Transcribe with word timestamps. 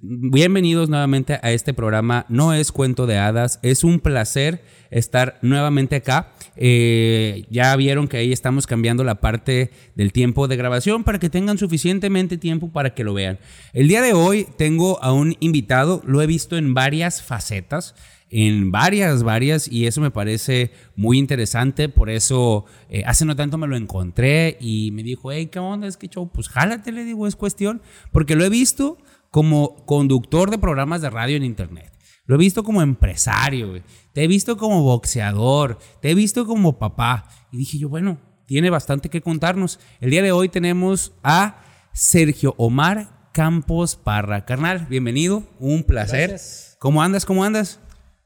Bienvenidos 0.00 0.88
nuevamente 0.88 1.40
a 1.42 1.50
este 1.50 1.74
programa. 1.74 2.24
No 2.28 2.52
es 2.52 2.70
cuento 2.70 3.08
de 3.08 3.18
hadas, 3.18 3.58
es 3.64 3.82
un 3.82 3.98
placer 3.98 4.62
estar 4.92 5.40
nuevamente 5.42 5.96
acá. 5.96 6.30
Eh, 6.54 7.46
ya 7.50 7.74
vieron 7.74 8.06
que 8.06 8.18
ahí 8.18 8.32
estamos 8.32 8.68
cambiando 8.68 9.02
la 9.02 9.16
parte 9.16 9.72
del 9.96 10.12
tiempo 10.12 10.46
de 10.46 10.56
grabación 10.56 11.02
para 11.02 11.18
que 11.18 11.30
tengan 11.30 11.58
suficientemente 11.58 12.38
tiempo 12.38 12.70
para 12.70 12.94
que 12.94 13.02
lo 13.02 13.12
vean. 13.12 13.40
El 13.72 13.88
día 13.88 14.00
de 14.00 14.12
hoy 14.12 14.46
tengo 14.56 15.02
a 15.02 15.12
un 15.12 15.34
invitado, 15.40 16.00
lo 16.06 16.22
he 16.22 16.28
visto 16.28 16.56
en 16.56 16.74
varias 16.74 17.20
facetas 17.20 17.96
en 18.30 18.70
varias, 18.70 19.22
varias, 19.22 19.68
y 19.72 19.86
eso 19.86 20.00
me 20.00 20.10
parece 20.10 20.70
muy 20.96 21.18
interesante. 21.18 21.88
Por 21.88 22.10
eso, 22.10 22.66
eh, 22.90 23.02
hace 23.06 23.24
no 23.24 23.34
tanto 23.36 23.56
me 23.58 23.66
lo 23.66 23.76
encontré 23.76 24.58
y 24.60 24.90
me 24.90 25.02
dijo, 25.02 25.32
hey, 25.32 25.46
¿qué 25.46 25.58
onda? 25.58 25.86
Es 25.86 25.96
que 25.96 26.08
show, 26.08 26.30
pues 26.30 26.48
jálate, 26.48 26.92
le 26.92 27.04
digo, 27.04 27.26
es 27.26 27.36
cuestión, 27.36 27.80
porque 28.12 28.36
lo 28.36 28.44
he 28.44 28.50
visto 28.50 28.98
como 29.30 29.84
conductor 29.86 30.50
de 30.50 30.58
programas 30.58 31.00
de 31.00 31.10
radio 31.10 31.36
en 31.36 31.44
internet. 31.44 31.92
Lo 32.26 32.34
he 32.34 32.38
visto 32.38 32.62
como 32.62 32.82
empresario, 32.82 33.82
te 34.12 34.22
he 34.22 34.26
visto 34.26 34.56
como 34.58 34.82
boxeador, 34.82 35.78
te 36.02 36.10
he 36.10 36.14
visto 36.14 36.46
como 36.46 36.78
papá. 36.78 37.26
Y 37.50 37.56
dije 37.56 37.78
yo, 37.78 37.88
bueno, 37.88 38.18
tiene 38.46 38.68
bastante 38.68 39.08
que 39.08 39.22
contarnos. 39.22 39.80
El 40.00 40.10
día 40.10 40.22
de 40.22 40.32
hoy 40.32 40.48
tenemos 40.48 41.12
a 41.22 41.62
Sergio 41.92 42.54
Omar 42.58 43.30
Campos 43.32 43.96
Parra. 43.96 44.44
Carnal, 44.44 44.86
bienvenido, 44.90 45.42
un 45.58 45.84
placer. 45.84 46.30
Gracias. 46.30 46.76
¿Cómo 46.78 47.02
andas? 47.02 47.24
¿Cómo 47.24 47.44
andas? 47.44 47.80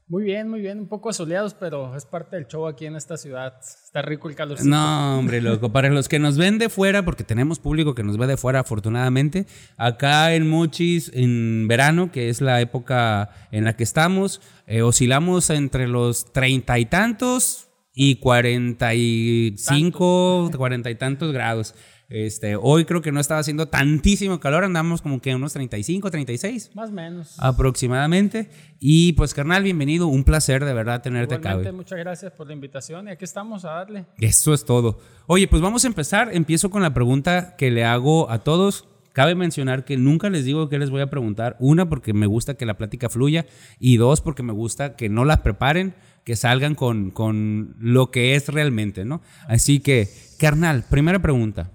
Muy 0.07 0.23
bien, 0.23 0.49
muy 0.49 0.59
bien, 0.59 0.79
un 0.79 0.87
poco 0.87 1.09
asoleados, 1.09 1.53
pero 1.53 1.95
es 1.95 2.05
parte 2.05 2.35
del 2.35 2.45
show 2.45 2.67
aquí 2.67 2.85
en 2.85 2.95
esta 2.95 3.15
ciudad. 3.17 3.55
Está 3.61 4.01
rico 4.01 4.29
el 4.29 4.35
calorcito. 4.35 4.69
No, 4.69 5.17
hombre, 5.17 5.41
loco. 5.41 5.71
Para 5.71 5.89
los 5.89 6.09
que 6.09 6.19
nos 6.19 6.37
ven 6.37 6.59
de 6.59 6.67
fuera, 6.69 7.05
porque 7.05 7.23
tenemos 7.23 7.59
público 7.59 7.95
que 7.95 8.03
nos 8.03 8.17
ve 8.17 8.27
de 8.27 8.35
fuera, 8.35 8.59
afortunadamente, 8.59 9.47
acá 9.77 10.33
en 10.35 10.49
Mochis, 10.49 11.09
en 11.13 11.67
verano, 11.67 12.11
que 12.11 12.29
es 12.29 12.41
la 12.41 12.59
época 12.59 13.29
en 13.51 13.63
la 13.63 13.77
que 13.77 13.83
estamos, 13.83 14.41
eh, 14.67 14.81
oscilamos 14.81 15.49
entre 15.49 15.87
los 15.87 16.31
treinta 16.33 16.77
y 16.79 16.85
tantos 16.85 17.69
y 17.95 18.15
cuarenta 18.15 18.93
y 18.95 19.55
cinco, 19.57 20.51
cuarenta 20.57 20.89
y 20.91 20.95
tantos 20.95 21.31
grados. 21.31 21.75
Este, 22.13 22.55
hoy 22.55 22.85
creo 22.85 23.01
que 23.01 23.11
no 23.11 23.19
estaba 23.19 23.39
haciendo 23.39 23.69
tantísimo 23.69 24.39
calor, 24.39 24.63
andamos 24.63 25.01
como 25.01 25.19
que 25.19 25.33
unos 25.33 25.51
35, 25.53 26.11
36 26.11 26.69
Más 26.75 26.91
o 26.91 26.93
menos. 26.93 27.35
aproximadamente. 27.39 28.51
Y 28.79 29.13
pues, 29.13 29.33
carnal, 29.33 29.63
bienvenido. 29.63 30.05
Un 30.05 30.23
placer 30.23 30.63
de 30.63 30.75
verdad 30.75 31.01
tenerte 31.01 31.33
acá. 31.33 31.49
Igualmente, 31.49 31.71
güey. 31.71 31.77
muchas 31.77 31.97
gracias 31.97 32.31
por 32.33 32.45
la 32.45 32.53
invitación 32.53 33.07
y 33.07 33.11
aquí 33.11 33.25
estamos 33.25 33.65
a 33.65 33.71
darle. 33.71 34.05
Eso 34.19 34.53
es 34.53 34.63
todo. 34.63 34.99
Oye, 35.25 35.47
pues 35.47 35.59
vamos 35.63 35.85
a 35.85 35.87
empezar. 35.87 36.29
Empiezo 36.31 36.69
con 36.69 36.83
la 36.83 36.93
pregunta 36.93 37.55
que 37.55 37.71
le 37.71 37.83
hago 37.83 38.29
a 38.29 38.43
todos. 38.43 38.87
Cabe 39.11 39.33
mencionar 39.33 39.83
que 39.83 39.97
nunca 39.97 40.29
les 40.29 40.45
digo 40.45 40.69
qué 40.69 40.77
les 40.77 40.91
voy 40.91 41.01
a 41.01 41.09
preguntar. 41.09 41.55
Una, 41.59 41.89
porque 41.89 42.13
me 42.13 42.27
gusta 42.27 42.53
que 42.53 42.67
la 42.67 42.77
plática 42.77 43.09
fluya. 43.09 43.47
Y 43.79 43.97
dos, 43.97 44.21
porque 44.21 44.43
me 44.43 44.53
gusta 44.53 44.95
que 44.95 45.09
no 45.09 45.25
las 45.25 45.39
preparen, 45.39 45.95
que 46.25 46.35
salgan 46.35 46.75
con, 46.75 47.09
con 47.09 47.75
lo 47.79 48.11
que 48.11 48.35
es 48.35 48.49
realmente, 48.49 49.03
¿no? 49.03 49.23
Así 49.47 49.79
que, 49.79 50.09
carnal, 50.37 50.85
primera 50.87 51.17
pregunta. 51.17 51.71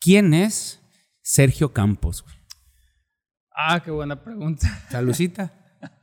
¿Quién 0.00 0.32
es 0.32 0.80
Sergio 1.20 1.74
Campos? 1.74 2.24
Ah, 3.52 3.82
qué 3.84 3.90
buena 3.90 4.22
pregunta. 4.22 4.66
Salucita. 4.90 5.56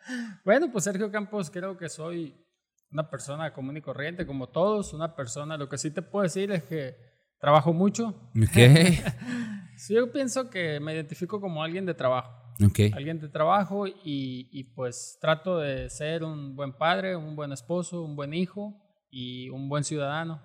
Bueno, 0.45 0.71
pues 0.71 0.85
Sergio 0.85 1.11
Campos, 1.11 1.51
creo 1.51 1.77
que 1.77 1.89
soy 1.89 2.33
una 2.89 3.09
persona 3.09 3.51
común 3.53 3.75
y 3.75 3.81
corriente, 3.81 4.25
como 4.25 4.47
todos, 4.47 4.93
una 4.93 5.13
persona. 5.13 5.57
Lo 5.57 5.67
que 5.67 5.77
sí 5.77 5.91
te 5.91 6.01
puedo 6.01 6.23
decir 6.23 6.49
es 6.51 6.63
que 6.63 6.95
trabajo 7.39 7.73
mucho. 7.73 8.31
Ok. 8.35 8.57
Sí, 9.77 9.93
yo 9.93 10.11
pienso 10.11 10.49
que 10.49 10.79
me 10.79 10.95
identifico 10.95 11.39
como 11.39 11.61
alguien 11.61 11.85
de 11.85 11.93
trabajo. 11.93 12.31
Ok. 12.65 12.79
alguien 12.95 13.19
de 13.19 13.29
trabajo 13.29 13.85
y, 13.85 14.49
y, 14.51 14.63
pues 14.73 15.19
trato 15.21 15.59
de 15.59 15.87
ser 15.91 16.23
un 16.23 16.55
buen 16.55 16.73
padre, 16.73 17.15
un 17.15 17.35
buen 17.35 17.51
esposo, 17.51 18.01
un 18.01 18.15
buen 18.15 18.33
hijo 18.33 18.73
y 19.11 19.49
un 19.49 19.69
buen 19.69 19.83
ciudadano. 19.83 20.41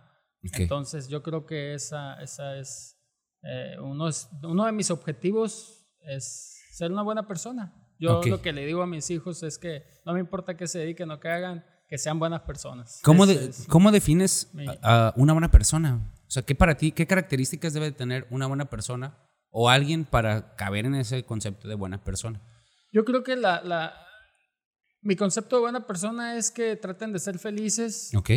Ok. 0.46 0.60
Entonces 0.60 1.08
yo 1.08 1.22
creo 1.22 1.46
que 1.46 1.72
esa, 1.72 2.20
esa 2.20 2.58
es, 2.58 3.01
eh, 3.42 3.76
uno 3.80 4.08
es 4.08 4.28
uno 4.42 4.64
de 4.66 4.72
mis 4.72 4.90
objetivos 4.90 5.86
es 6.06 6.58
ser 6.72 6.90
una 6.92 7.02
buena 7.02 7.26
persona. 7.26 7.74
Yo 7.98 8.20
lo 8.24 8.42
que 8.42 8.52
le 8.52 8.66
digo 8.66 8.82
a 8.82 8.86
mis 8.86 9.10
hijos 9.10 9.42
es 9.44 9.58
que 9.58 9.84
no 10.04 10.12
me 10.14 10.20
importa 10.20 10.56
qué 10.56 10.66
se 10.66 10.80
dediquen 10.80 11.10
o 11.12 11.20
qué 11.20 11.28
hagan, 11.28 11.64
que 11.88 11.98
sean 11.98 12.18
buenas 12.18 12.40
personas. 12.42 13.00
¿Cómo, 13.04 13.26
de- 13.26 13.46
es- 13.50 13.66
¿Cómo 13.68 13.92
defines 13.92 14.50
mi- 14.54 14.66
a, 14.82 15.12
una 15.16 15.32
buena 15.34 15.50
persona? 15.50 16.12
O 16.26 16.30
sea, 16.30 16.42
¿qué 16.42 16.54
para 16.54 16.76
ti, 16.76 16.90
qué 16.92 17.06
características 17.06 17.72
debe 17.74 17.92
tener 17.92 18.26
una 18.30 18.46
buena 18.46 18.64
persona 18.70 19.18
o 19.50 19.68
alguien 19.70 20.04
para 20.04 20.56
caber 20.56 20.86
en 20.86 20.94
ese 20.96 21.24
concepto 21.24 21.68
de 21.68 21.74
buena 21.76 22.02
persona? 22.02 22.40
Yo 22.90 23.04
creo 23.04 23.22
que 23.22 23.36
la, 23.36 23.62
la, 23.62 23.94
mi 25.02 25.14
concepto 25.14 25.56
de 25.56 25.62
buena 25.62 25.86
persona 25.86 26.36
es 26.36 26.50
que 26.50 26.74
traten 26.76 27.12
de 27.12 27.18
ser 27.18 27.38
felices 27.38 28.10
Ok. 28.16 28.30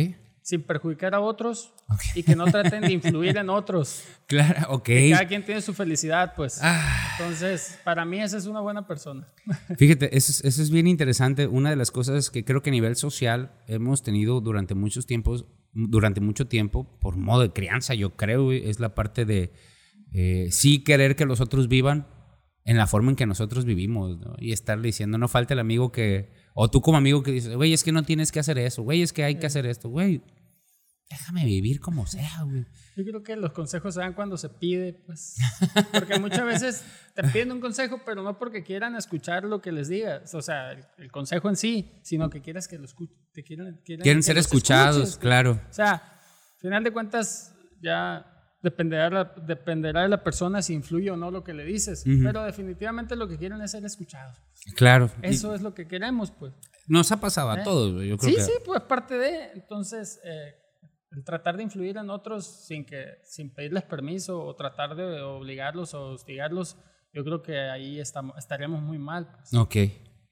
Sin 0.46 0.62
perjudicar 0.62 1.12
a 1.12 1.18
otros 1.18 1.74
y 2.14 2.22
que 2.22 2.36
no 2.36 2.44
traten 2.44 2.82
de 2.82 2.92
influir 2.92 3.36
en 3.36 3.50
otros. 3.50 4.04
Claro, 4.26 4.72
ok. 4.72 4.88
Cada 5.12 5.28
quien 5.28 5.44
tiene 5.44 5.60
su 5.60 5.72
felicidad, 5.72 6.34
pues. 6.34 6.58
Ah, 6.60 7.14
Entonces, 7.16 7.78
para 7.84 8.04
mí 8.04 8.20
esa 8.20 8.36
es 8.36 8.46
una 8.46 8.60
buena 8.60 8.84
persona. 8.84 9.28
fíjate, 9.78 10.16
eso 10.16 10.32
es, 10.32 10.44
eso 10.44 10.62
es 10.62 10.70
bien 10.70 10.88
interesante. 10.88 11.46
Una 11.46 11.70
de 11.70 11.76
las 11.76 11.92
cosas 11.92 12.30
que 12.30 12.44
creo 12.44 12.60
que 12.60 12.70
a 12.70 12.72
nivel 12.72 12.96
social 12.96 13.52
hemos 13.68 14.02
tenido 14.02 14.40
durante 14.40 14.74
muchos 14.74 15.06
tiempos, 15.06 15.46
durante 15.72 16.20
mucho 16.20 16.48
tiempo, 16.48 16.98
por 16.98 17.16
modo 17.16 17.42
de 17.42 17.52
crianza, 17.52 17.94
yo 17.94 18.16
creo, 18.16 18.50
es 18.50 18.80
la 18.80 18.96
parte 18.96 19.24
de 19.24 19.52
eh, 20.12 20.48
sí 20.50 20.82
querer 20.82 21.14
que 21.14 21.24
los 21.24 21.40
otros 21.40 21.68
vivan 21.68 22.08
en 22.64 22.76
la 22.76 22.88
forma 22.88 23.10
en 23.10 23.16
que 23.16 23.26
nosotros 23.26 23.64
vivimos, 23.64 24.18
¿no? 24.18 24.34
Y 24.38 24.50
estarle 24.50 24.88
diciendo, 24.88 25.18
no 25.18 25.28
falta 25.28 25.54
el 25.54 25.60
amigo 25.60 25.92
que, 25.92 26.32
o 26.58 26.68
tú 26.70 26.80
como 26.80 26.96
amigo 26.96 27.22
que 27.22 27.30
dices, 27.32 27.54
güey, 27.54 27.72
es 27.74 27.84
que 27.84 27.92
no 27.92 28.02
tienes 28.02 28.32
que 28.32 28.40
hacer 28.40 28.56
eso, 28.58 28.82
güey, 28.82 29.02
es 29.02 29.12
que 29.12 29.22
hay 29.24 29.34
que 29.36 29.46
hacer 29.46 29.66
esto, 29.66 29.90
güey, 29.90 30.22
déjame 31.10 31.44
vivir 31.44 31.80
como 31.80 32.06
sea, 32.06 32.42
güey. 32.44 32.64
Yo 32.96 33.04
creo 33.04 33.22
que 33.22 33.36
los 33.36 33.52
consejos 33.52 33.92
se 33.94 34.00
dan 34.00 34.14
cuando 34.14 34.38
se 34.38 34.48
pide, 34.48 34.94
pues. 34.94 35.36
Porque 35.92 36.18
muchas 36.18 36.46
veces 36.46 36.82
te 37.14 37.22
piden 37.24 37.52
un 37.52 37.60
consejo, 37.60 38.00
pero 38.06 38.22
no 38.22 38.38
porque 38.38 38.62
quieran 38.64 38.96
escuchar 38.96 39.44
lo 39.44 39.60
que 39.60 39.70
les 39.70 39.88
digas. 39.88 40.34
O 40.34 40.40
sea, 40.40 40.72
el, 40.72 40.84
el 40.96 41.12
consejo 41.12 41.50
en 41.50 41.56
sí, 41.56 41.92
sino 42.02 42.30
que 42.30 42.40
quieras 42.40 42.66
que 42.68 42.78
lo 42.78 42.86
escuchen. 42.86 43.14
Quieren, 43.34 43.80
quieren, 43.84 44.02
Quieren 44.02 44.18
que 44.20 44.22
ser 44.22 44.38
escuchados, 44.38 44.96
escuches, 44.96 45.16
que- 45.18 45.20
claro. 45.20 45.60
O 45.68 45.72
sea, 45.74 45.92
al 45.92 46.58
final 46.60 46.82
de 46.84 46.90
cuentas, 46.90 47.54
ya 47.82 48.35
dependerá, 48.62 49.10
la- 49.10 49.34
dependerá 49.46 50.02
de 50.02 50.08
la 50.08 50.22
persona 50.24 50.62
si 50.62 50.74
influye 50.74 51.10
o 51.10 51.16
no 51.16 51.30
lo 51.30 51.44
que 51.44 51.54
le 51.54 51.64
dices. 51.64 52.04
Pero 52.04 52.42
definitivamente 52.44 53.14
lo 53.16 53.28
que 53.28 53.36
quieren 53.38 53.60
es 53.62 53.70
ser 53.70 53.84
escuchados. 53.84 54.38
Claro. 54.76 55.10
Y 55.22 55.28
Eso 55.28 55.54
es 55.54 55.60
lo 55.62 55.74
que 55.74 55.86
queremos, 55.86 56.30
pues. 56.30 56.52
nos 56.88 57.10
ha 57.12 57.20
pasado 57.20 57.50
a 57.50 57.60
¿Eh? 57.60 57.64
todos, 57.64 57.92
yo 58.04 58.16
creo 58.16 58.30
Sí, 58.30 58.36
que 58.36 58.42
sí, 58.42 58.52
pues 58.64 58.80
parte 58.82 59.16
de. 59.18 59.52
Entonces, 59.54 60.20
eh, 60.24 60.54
el 61.12 61.24
tratar 61.24 61.56
de 61.56 61.62
influir 61.62 61.96
en 61.96 62.10
otros 62.10 62.44
sin, 62.66 62.84
que, 62.84 63.04
sin 63.24 63.52
pedirles 63.54 63.84
permiso 63.84 64.40
o 64.42 64.54
tratar 64.56 64.96
de 64.96 65.20
obligarlos 65.22 65.94
o 65.94 66.10
hostigarlos, 66.10 66.76
yo 67.12 67.24
creo 67.24 67.42
que 67.42 67.58
ahí 67.58 67.98
estamos, 68.00 68.36
estaríamos 68.36 68.82
muy 68.82 68.98
mal, 68.98 69.28
pues, 69.32 69.54
Ok. 69.54 69.76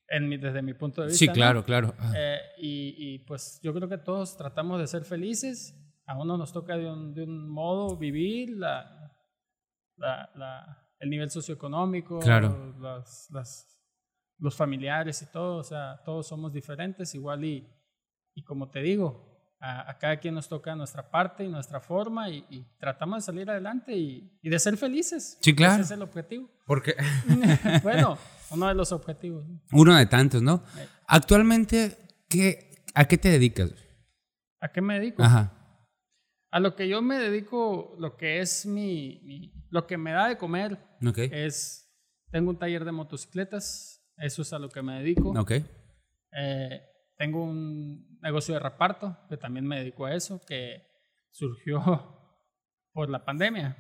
en 0.09 0.29
mi- 0.29 0.37
desde 0.37 0.61
mi 0.63 0.75
punto 0.75 1.01
de 1.03 1.09
vista. 1.09 1.19
Sí, 1.19 1.27
¿no? 1.29 1.33
claro, 1.33 1.65
claro. 1.65 1.95
Ah, 1.99 2.13
Eh, 2.17 2.39
y, 2.59 2.95
y, 3.15 3.19
pues 3.21 3.59
yo 3.63 3.73
creo 3.73 3.89
que 3.89 3.97
todos 3.99 4.37
tratamos 4.37 4.79
de 4.81 4.87
ser 4.87 5.05
felices. 5.05 5.75
A 6.07 6.19
uno 6.21 6.37
nos 6.37 6.53
toca 6.53 6.77
de 6.77 6.91
un, 6.91 7.15
de 7.15 7.23
un 7.25 7.49
modo 7.49 7.97
vivir 7.97 8.51
la, 8.57 9.13
la- 9.97 10.31
la- 10.35 10.81
el 11.01 11.11
nivel 11.11 11.31
socioeconómico, 11.31 12.19
Claro. 12.21 12.75
las- 12.81 13.29
las- 13.31 13.83
los 14.39 14.57
familiares 14.57 15.23
y 15.23 15.27
todo. 15.33 15.57
O 15.59 15.65
sea, 15.65 16.01
todos 16.05 16.27
somos 16.29 16.53
diferentes 16.53 17.15
igual 17.15 17.45
y, 17.45 17.69
y 18.35 18.43
como 18.43 18.71
te 18.71 18.81
digo, 18.81 19.33
a, 19.61 19.91
a 19.91 19.99
cada 19.99 20.19
quien 20.19 20.35
nos 20.35 20.49
toca 20.49 20.75
nuestra 20.77 21.11
parte 21.11 21.45
y 21.45 21.49
nuestra 21.49 21.81
forma 21.81 22.29
y, 22.29 22.45
y 22.51 22.65
tratamos 22.79 23.19
de 23.19 23.23
salir 23.23 23.49
adelante 23.49 23.97
y, 23.97 24.39
y 24.43 24.51
de 24.51 24.59
ser 24.59 24.77
felices. 24.77 25.39
Sí, 25.41 25.55
claro. 25.55 25.75
Ese 25.75 25.83
es 25.83 25.91
el 25.93 26.03
objetivo. 26.03 26.51
Porque 26.67 26.95
bueno, 27.83 28.19
uno 28.51 28.69
de 28.69 28.75
los 28.75 28.93
objetivos. 28.93 29.47
¿no? 29.49 29.61
uno 29.73 29.97
de 29.97 30.05
tantos, 30.07 30.43
¿no? 30.43 30.63
Actualmente, 31.07 31.97
¿qué, 32.29 32.85
¿a 32.95 33.07
qué 33.07 33.17
te 33.17 33.31
dedicas? 33.31 33.73
¿A 34.61 34.69
qué 34.69 34.81
me 34.83 34.99
dedico? 34.99 35.23
Ajá. 35.23 35.53
A 36.55 36.61
lo 36.61 36.77
que 36.77 36.87
yo 36.89 37.03
me 37.03 37.19
dedico, 37.19 37.97
lo 37.99 38.17
que 38.17 38.39
es 38.39 38.65
mi, 38.65 39.21
mi- 39.25 39.53
lo 39.71 39.89
que 39.89 39.97
me 39.99 40.13
da 40.13 40.29
de 40.29 40.39
comer 40.39 40.79
Ok. 41.05 41.19
es, 41.19 41.91
tengo 42.31 42.51
un 42.51 42.59
taller 42.59 42.85
de 42.85 42.93
motocicletas, 42.93 44.01
eso 44.19 44.43
es 44.43 44.53
a 44.53 44.61
lo 44.61 44.69
que 44.69 44.81
me 44.81 45.01
dedico. 45.01 45.31
Ok. 45.31 45.51
Eh, 46.37 46.81
tengo 47.19 47.43
un 47.43 48.19
negocio 48.23 48.55
de 48.55 48.61
reparto 48.61 49.17
que 49.29 49.37
también 49.37 49.67
me 49.67 49.79
dedico 49.81 50.07
a 50.07 50.15
eso, 50.15 50.41
que 50.47 50.87
surgió 51.33 51.81
por 52.93 53.11
la 53.11 53.25
pandemia. 53.25 53.77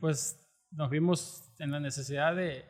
Pues 0.00 0.38
nos 0.70 0.88
vimos 0.88 1.52
en 1.58 1.72
la 1.72 1.80
necesidad 1.80 2.36
de... 2.36 2.64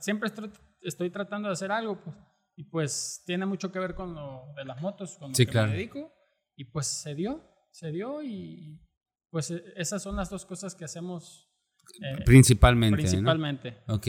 Siempre 0.00 0.28
estoy, 0.28 0.50
estoy 0.82 1.08
tratando 1.10 1.48
de 1.48 1.54
hacer 1.54 1.72
algo, 1.72 2.02
pues, 2.04 2.16
y 2.56 2.64
pues 2.64 3.22
tiene 3.24 3.46
mucho 3.46 3.72
que 3.72 3.78
ver 3.78 3.94
con 3.94 4.14
lo 4.14 4.52
de 4.56 4.64
las 4.66 4.80
motos, 4.82 5.16
con 5.18 5.30
lo 5.30 5.34
Sí, 5.34 5.46
que 5.46 5.52
claro. 5.52 5.68
me 5.68 5.74
dedico, 5.76 6.12
y 6.54 6.64
pues 6.66 6.86
se 6.86 7.14
dio, 7.14 7.42
se 7.70 7.90
dio, 7.92 8.22
y 8.22 8.80
pues 9.30 9.50
e- 9.50 9.62
esas 9.76 10.02
son 10.02 10.16
las 10.16 10.30
dos 10.30 10.44
cosas 10.46 10.74
que 10.74 10.84
hacemos 10.84 11.44
eh, 12.02 12.22
Principalmente. 12.24 12.96
¿no? 12.96 13.08
principalmente. 13.08 13.78
Ok. 13.88 14.06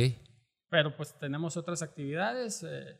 Pero 0.69 0.95
pues 0.97 1.17
tenemos 1.19 1.55
otras 1.57 1.81
actividades. 1.81 2.63
eh, 2.63 2.99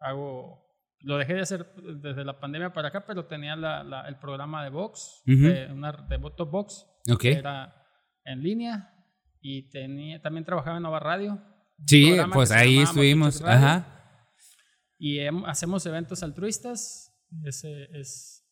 hago, 0.00 0.64
lo 1.00 1.16
dejé 1.18 1.34
de 1.34 1.40
hacer 1.42 1.72
desde 2.02 2.24
la 2.24 2.38
pandemia 2.40 2.72
para 2.72 2.88
acá, 2.88 3.04
pero 3.06 3.26
tenía 3.26 3.54
la- 3.56 3.82
la- 3.84 4.08
el 4.08 4.18
programa 4.18 4.64
de 4.64 4.70
box, 4.70 5.22
Ujú. 5.26 5.42
de, 5.48 5.72
una, 5.72 5.92
de 5.92 6.16
Voto 6.16 6.46
Box, 6.46 6.84
Ok. 7.12 7.20
que 7.20 7.32
era 7.32 7.74
en 8.24 8.42
línea. 8.42 8.94
Y 9.40 9.70
tenía, 9.70 10.20
también 10.20 10.44
trabajaba 10.44 10.76
en 10.78 10.82
Nova 10.82 10.98
Radio. 10.98 11.40
Sí, 11.86 12.16
pues 12.32 12.50
ahí 12.50 12.78
estuvimos. 12.80 13.40
Ajá. 13.42 13.94
Y 14.98 15.20
hacemos 15.46 15.86
eventos 15.86 16.24
altruistas. 16.24 17.14
Ese 17.44 17.84
es 17.92 18.47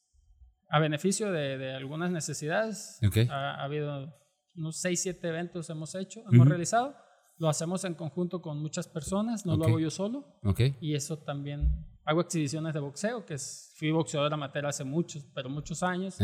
a 0.69 0.79
beneficio 0.79 1.31
de, 1.33 1.59
de 1.59 1.75
algunas 1.75 2.11
necesidades. 2.11 2.99
Ok. 3.07 3.29
Ha, 3.31 3.61
ha 3.61 3.65
habido 3.65 4.13
unos 4.57 4.81
6, 4.81 5.01
7 5.03 5.29
eventos 5.29 5.71
hemos 5.71 5.95
hecho, 5.95 6.23
hemos 6.31 6.49
realizado. 6.49 6.97
Lo 7.39 7.49
hacemos 7.49 7.85
en 7.85 7.95
conjunto 7.95 8.41
con 8.41 8.63
muchas 8.63 8.89
personas, 8.89 9.45
no 9.45 9.57
lo 9.57 9.67
hago 9.67 9.79
yo 9.79 9.91
solo. 9.91 10.39
Y 10.81 10.95
eso 10.95 11.19
también. 11.19 11.69
Hago 12.05 12.21
exhibiciones 12.21 12.73
de 12.73 12.81
boxeo, 12.81 13.27
que 13.27 13.35
es, 13.35 13.75
fui 13.77 13.91
boxeador 13.91 14.33
amateur 14.33 14.65
hace 14.67 14.85
muchos, 14.85 15.25
pero 15.35 15.51
muchos 15.51 15.83
años. 15.83 16.17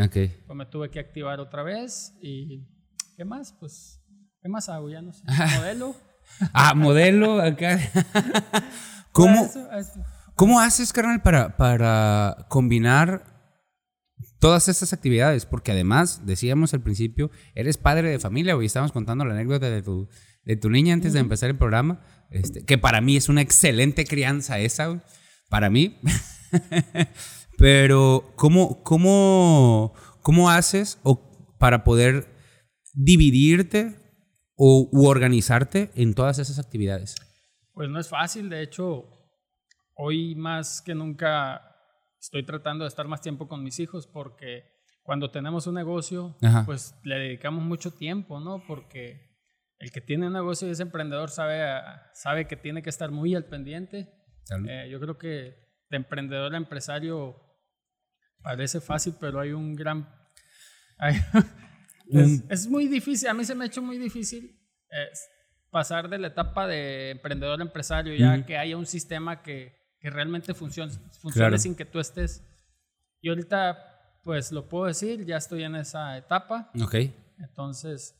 Pues 0.46 0.56
me 0.56 0.64
tuve 0.66 0.90
que 0.90 1.00
activar 1.00 1.40
otra 1.40 1.62
vez. 1.62 2.16
¿Y 2.22 2.66
qué 3.16 3.24
más? 3.24 3.52
Pues, 3.58 4.00
¿qué 4.40 4.48
más 4.48 4.68
hago? 4.68 4.88
Ya 4.88 5.02
no 5.02 5.12
sé. 5.12 5.22
Modelo. 5.58 5.94
Ah, 6.52 6.72
modelo 6.74 7.40
acá. 7.42 7.78
¿Cómo, 9.12 9.44
Eso, 9.44 9.70
eso. 9.72 10.00
¿Cómo 10.34 10.60
haces, 10.60 10.92
carnal, 10.92 11.20
para, 11.20 11.56
para 11.56 12.46
combinar 12.48 13.31
todas 14.42 14.68
estas 14.68 14.92
actividades? 14.92 15.46
Porque 15.46 15.70
además, 15.70 16.26
decíamos 16.26 16.74
al 16.74 16.82
principio, 16.82 17.30
eres 17.54 17.78
padre 17.78 18.10
de 18.10 18.18
familia, 18.18 18.54
güey. 18.54 18.66
Estábamos 18.66 18.90
contando 18.90 19.24
la 19.24 19.34
anécdota 19.34 19.70
de 19.70 19.82
tu, 19.82 20.08
de 20.44 20.56
tu 20.56 20.68
niña 20.68 20.94
antes 20.94 21.12
de 21.12 21.20
empezar 21.20 21.48
el 21.48 21.56
programa. 21.56 22.00
Este, 22.28 22.64
que 22.64 22.76
para 22.76 23.00
mí 23.00 23.16
es 23.16 23.28
una 23.28 23.40
excelente 23.40 24.04
crianza 24.04 24.58
esa, 24.58 24.86
güey. 24.86 25.00
Para 25.48 25.70
mí. 25.70 25.96
Pero, 27.56 28.32
¿cómo, 28.34 28.82
cómo, 28.82 29.94
cómo 30.22 30.50
haces 30.50 30.98
o 31.04 31.56
para 31.60 31.84
poder 31.84 32.26
dividirte 32.94 33.96
o 34.56 34.88
u 34.90 35.06
organizarte 35.06 35.92
en 35.94 36.14
todas 36.14 36.40
esas 36.40 36.58
actividades? 36.58 37.14
Pues 37.74 37.88
no 37.88 38.00
es 38.00 38.08
fácil, 38.08 38.50
de 38.50 38.62
hecho, 38.62 39.04
hoy 39.94 40.34
más 40.34 40.82
que 40.82 40.96
nunca 40.96 41.71
estoy 42.22 42.44
tratando 42.46 42.84
de 42.84 42.88
estar 42.88 43.08
más 43.08 43.20
tiempo 43.20 43.48
con 43.48 43.62
mis 43.64 43.78
hijos 43.80 44.06
porque 44.06 44.64
cuando 45.02 45.30
tenemos 45.32 45.66
un 45.66 45.74
negocio, 45.74 46.36
Ajá. 46.40 46.64
pues 46.64 46.94
le 47.02 47.16
dedicamos 47.16 47.64
mucho 47.64 47.90
tiempo, 47.92 48.38
¿no? 48.38 48.62
Porque 48.66 49.32
el 49.78 49.90
que 49.90 50.00
tiene 50.00 50.28
un 50.28 50.32
negocio 50.32 50.68
y 50.68 50.70
es 50.70 50.78
emprendedor 50.80 51.30
sabe, 51.30 51.62
a- 51.62 52.10
sabe 52.14 52.46
que 52.46 52.56
tiene 52.56 52.82
que 52.82 52.90
estar 52.90 53.10
muy 53.10 53.34
al 53.34 53.44
pendiente. 53.46 54.08
Eh, 54.68 54.88
yo 54.90 55.00
creo 55.00 55.18
que 55.18 55.28
de 55.90 55.96
emprendedor 55.96 56.54
a 56.54 56.56
empresario 56.56 57.36
parece 58.42 58.80
fácil, 58.80 59.14
pero 59.20 59.40
hay 59.40 59.50
un 59.52 59.74
gran... 59.74 60.08
hay- 60.98 61.16
es, 62.12 62.44
es 62.48 62.68
muy 62.68 62.86
difícil, 62.86 63.28
a 63.28 63.34
mí 63.34 63.44
se 63.44 63.56
me 63.56 63.64
ha 63.64 63.66
hecho 63.66 63.82
muy 63.82 63.98
difícil 63.98 64.60
eh, 64.90 65.08
pasar 65.70 66.08
de 66.08 66.18
la 66.18 66.28
etapa 66.28 66.68
de 66.68 67.10
emprendedor 67.10 67.58
a 67.58 67.64
empresario, 67.64 68.14
ya 68.14 68.36
Ujú. 68.36 68.46
que 68.46 68.56
haya 68.58 68.76
un 68.76 68.86
sistema 68.86 69.42
que, 69.42 69.74
que 70.02 70.10
realmente 70.10 70.52
funcione, 70.52 70.92
funcione 71.20 71.32
Claro. 71.48 71.58
sin 71.58 71.74
que 71.76 71.84
tú 71.84 72.00
estés. 72.00 72.42
Y 73.22 73.28
ahorita, 73.28 74.18
pues 74.24 74.50
lo 74.52 74.68
puedo 74.68 74.86
decir, 74.86 75.24
ya 75.24 75.36
estoy 75.36 75.62
en 75.62 75.76
esa 75.76 76.18
etapa. 76.18 76.70
Ok. 76.82 76.96
Entonces, 77.38 78.18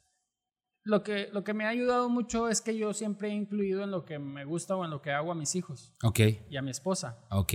lo 0.85 1.03
que, 1.03 1.29
lo 1.33 1.43
que 1.45 1.55
me 1.55 1.65
ha 1.65 1.69
ayudado 1.71 2.09
mucho 2.09 2.49
es 2.49 2.61
que 2.61 2.77
yo 2.77 2.93
siempre 2.95 3.29
he 3.29 3.33
incluido 3.33 3.83
en 3.83 3.91
lo 3.91 4.05
que 4.05 4.19
me 4.19 4.45
gusta 4.45 4.77
o 4.77 4.85
en 4.85 4.91
lo 4.91 5.03
que 5.03 5.11
hago 5.13 5.33
a 5.33 5.35
mis 5.35 5.55
hijos 5.57 5.95
Ok. 6.03 6.21
y 6.51 6.57
a 6.57 6.63
mi 6.63 6.71
esposa, 6.71 7.19
Ok. 7.31 7.51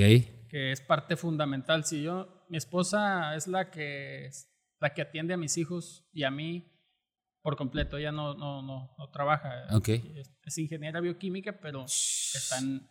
que 0.50 0.72
es 0.72 0.82
parte 0.82 1.16
fundamental. 1.16 1.86
Si 1.86 2.04
yo, 2.04 2.46
mi 2.50 2.58
esposa 2.58 3.36
es 3.36 3.48
la 3.48 3.70
que, 3.72 4.30
la 4.80 4.94
que 4.94 5.02
atiende 5.02 5.34
a 5.34 5.38
mis 5.38 5.58
hijos 5.58 6.06
y 6.14 6.24
a 6.24 6.32
mí 6.32 6.74
por 7.42 7.56
completo, 7.56 7.96
ella 7.98 8.12
no, 8.12 8.34
no, 8.34 8.62
no, 8.62 8.94
no 8.98 9.10
trabaja. 9.10 9.68
Ok. 9.74 9.88
Es, 9.90 10.34
es 10.44 10.58
ingeniera 10.58 11.00
bioquímica, 11.00 11.60
pero 11.62 11.86
está 11.86 12.60
en- 12.60 12.86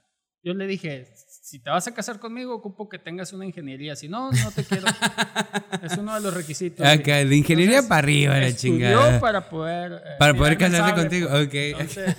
Yo 0.46 0.54
le 0.54 0.68
dije, 0.68 1.08
si 1.16 1.58
te 1.58 1.70
vas 1.70 1.88
a 1.88 1.92
casar 1.92 2.20
conmigo, 2.20 2.54
ocupo 2.54 2.88
que 2.88 3.00
tengas 3.00 3.32
una 3.32 3.44
ingeniería. 3.44 3.96
Si 3.96 4.08
no, 4.08 4.30
no 4.30 4.50
te 4.52 4.62
quiero. 4.62 4.86
es 5.82 5.98
uno 5.98 6.14
de 6.14 6.20
los 6.20 6.32
requisitos. 6.32 6.86
Acá, 6.86 7.16
de 7.16 7.34
ingeniería 7.36 7.78
Entonces, 7.78 7.88
para 7.88 7.98
arriba, 7.98 8.38
la 8.38 8.54
chingada. 8.54 9.18
para 9.18 9.48
poder... 9.48 9.92
eh, 9.92 10.10
Para 10.20 10.34
poder 10.34 10.56
casarse 10.56 10.94
contigo, 10.94 11.26
ok. 11.30 11.52
Entonces, 11.52 12.16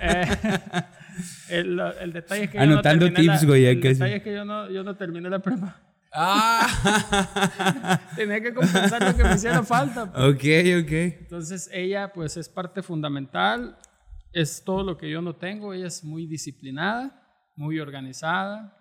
eh, 0.00 0.24
el, 1.50 1.78
el 2.00 2.12
detalle 2.14 2.44
es 2.44 2.50
que 2.50 2.58
Anotando 2.58 3.06
yo 3.08 3.12
no 3.12 3.20
tips, 3.20 3.44
güey, 3.44 3.66
El 3.66 3.82
sí. 3.82 3.88
detalle 3.88 4.16
es 4.16 4.22
que 4.22 4.32
yo 4.32 4.46
no, 4.46 4.70
yo 4.70 4.82
no 4.82 4.96
terminé 4.96 5.28
la 5.28 5.40
prepa. 5.40 5.78
Ah. 6.14 8.00
Tenía 8.16 8.40
que 8.40 8.54
compensar 8.54 9.02
lo 9.02 9.14
que 9.14 9.24
me 9.24 9.34
hiciera 9.34 9.62
falta. 9.62 10.10
pues. 10.10 10.24
ok, 10.24 10.84
ok. 10.84 10.92
Entonces 11.20 11.68
ella 11.70 12.12
pues 12.14 12.38
es 12.38 12.48
parte 12.48 12.82
fundamental, 12.82 13.76
es 14.32 14.62
todo 14.64 14.84
lo 14.84 14.96
que 14.96 15.10
yo 15.10 15.20
no 15.20 15.36
tengo, 15.36 15.74
ella 15.74 15.86
es 15.88 16.02
muy 16.02 16.26
disciplinada, 16.26 17.18
muy 17.56 17.78
organizada, 17.80 18.76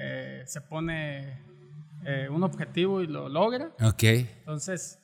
eh, 0.00 0.42
se 0.46 0.60
pone 0.62 1.40
eh, 2.06 2.28
un 2.28 2.42
objetivo 2.42 3.00
y 3.02 3.06
lo 3.06 3.28
logra, 3.28 3.74
Ok. 3.82 4.02
entonces 4.02 4.98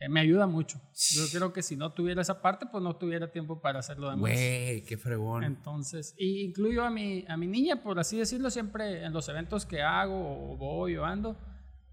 eh, 0.00 0.08
me 0.08 0.20
ayuda 0.20 0.46
mucho. 0.46 0.80
Yo 1.14 1.22
creo 1.32 1.52
que 1.52 1.62
si 1.62 1.76
no 1.76 1.92
tuviera 1.92 2.22
esa 2.22 2.40
parte 2.42 2.66
pues 2.66 2.82
no 2.82 2.96
tuviera 2.96 3.30
tiempo 3.30 3.60
para 3.60 3.78
hacer 3.80 3.98
lo 3.98 4.06
demás. 4.10 4.20
Güey, 4.20 4.84
qué 4.84 4.96
fregón. 4.96 5.44
Entonces, 5.44 6.14
y 6.18 6.42
incluyo 6.46 6.84
a 6.84 6.90
mi, 6.90 7.24
a 7.28 7.36
mi 7.36 7.46
niña, 7.46 7.82
por 7.82 7.98
así 7.98 8.18
decirlo, 8.18 8.50
siempre 8.50 9.04
en 9.04 9.12
los 9.12 9.28
eventos 9.28 9.64
que 9.66 9.82
hago 9.82 10.52
o 10.52 10.56
voy 10.56 10.96
o 10.96 11.04
ando, 11.04 11.36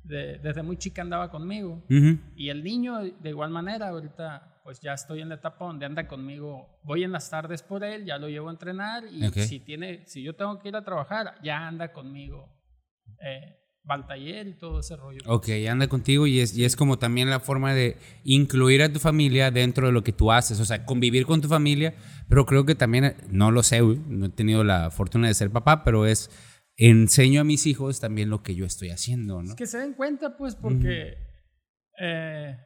de- 0.04 0.40
desde 0.40 0.64
muy 0.64 0.78
chica 0.78 1.02
andaba 1.04 1.30
conmigo. 1.30 1.84
Ujú. 1.90 2.18
Y 2.36 2.50
el 2.50 2.64
niño, 2.64 3.00
de 3.02 3.30
igual 3.30 3.52
manera, 3.52 3.90
ahorita 3.90 4.51
pues 4.64 4.80
ya 4.80 4.94
estoy 4.94 5.22
en 5.22 5.30
la 5.30 5.36
etapa 5.36 5.66
donde 5.66 5.86
anda 5.86 6.08
conmigo. 6.08 6.80
Voy 6.84 7.04
en 7.04 7.12
las 7.12 7.30
tardes 7.30 7.64
por 7.64 7.84
él, 7.84 8.06
ya 8.06 8.18
lo 8.18 8.30
llevo 8.30 8.50
a 8.50 8.52
entrenar 8.52 9.04
y 9.06 9.28
si, 9.30 9.60
tiene, 9.60 10.06
si 10.08 10.24
yo 10.24 10.36
tengo 10.36 10.60
que 10.60 10.70
ir 10.70 10.76
a 10.76 10.84
trabajar, 10.84 11.36
ya 11.44 11.68
anda 11.68 11.92
conmigo. 11.92 12.48
Eh, 13.20 13.58
va 13.90 13.96
al 13.96 14.06
taller 14.06 14.48
y 14.48 14.58
todo 14.58 14.80
ese 14.80 14.96
rollo. 14.96 15.20
Ok, 15.26 15.50
anda 15.70 15.88
contigo 15.88 16.28
y 16.28 16.40
es, 16.40 16.56
y 16.56 16.66
es 16.66 16.76
como 16.76 17.00
también 17.00 17.30
la 17.30 17.40
forma 17.40 17.74
de 17.74 17.98
incluir 18.24 18.84
a 18.84 18.94
tu 18.94 19.00
familia 19.00 19.52
dentro 19.52 19.88
de 19.88 19.94
lo 19.94 20.04
que 20.04 20.12
tú 20.12 20.32
haces, 20.32 20.60
o 20.60 20.66
sea, 20.66 20.86
convivir 20.86 21.26
con 21.26 21.42
tu 21.42 21.48
familia, 21.48 21.96
pero 22.30 22.46
creo 22.46 22.66
que 22.66 22.76
también, 22.76 23.16
no 23.30 23.52
lo 23.52 23.64
sé, 23.64 23.82
no 23.82 24.28
he 24.28 24.30
tenido 24.30 24.64
la 24.64 24.92
fortuna 24.92 25.28
de 25.28 25.34
ser 25.34 25.50
papá, 25.50 25.84
pero 25.84 26.06
es, 26.06 26.30
enseño 26.78 27.42
a 27.42 27.44
mis 27.44 27.66
hijos 27.66 28.00
también 28.00 28.30
lo 28.30 28.44
que 28.44 28.56
yo 28.56 28.66
estoy 28.66 28.90
haciendo, 28.90 29.42
¿no? 29.42 29.50
Es 29.50 29.56
que 29.56 29.68
se 29.68 29.80
den 29.80 29.94
cuenta, 29.94 30.38
pues, 30.38 30.56
porque 30.56 31.18
eh, 32.00 32.58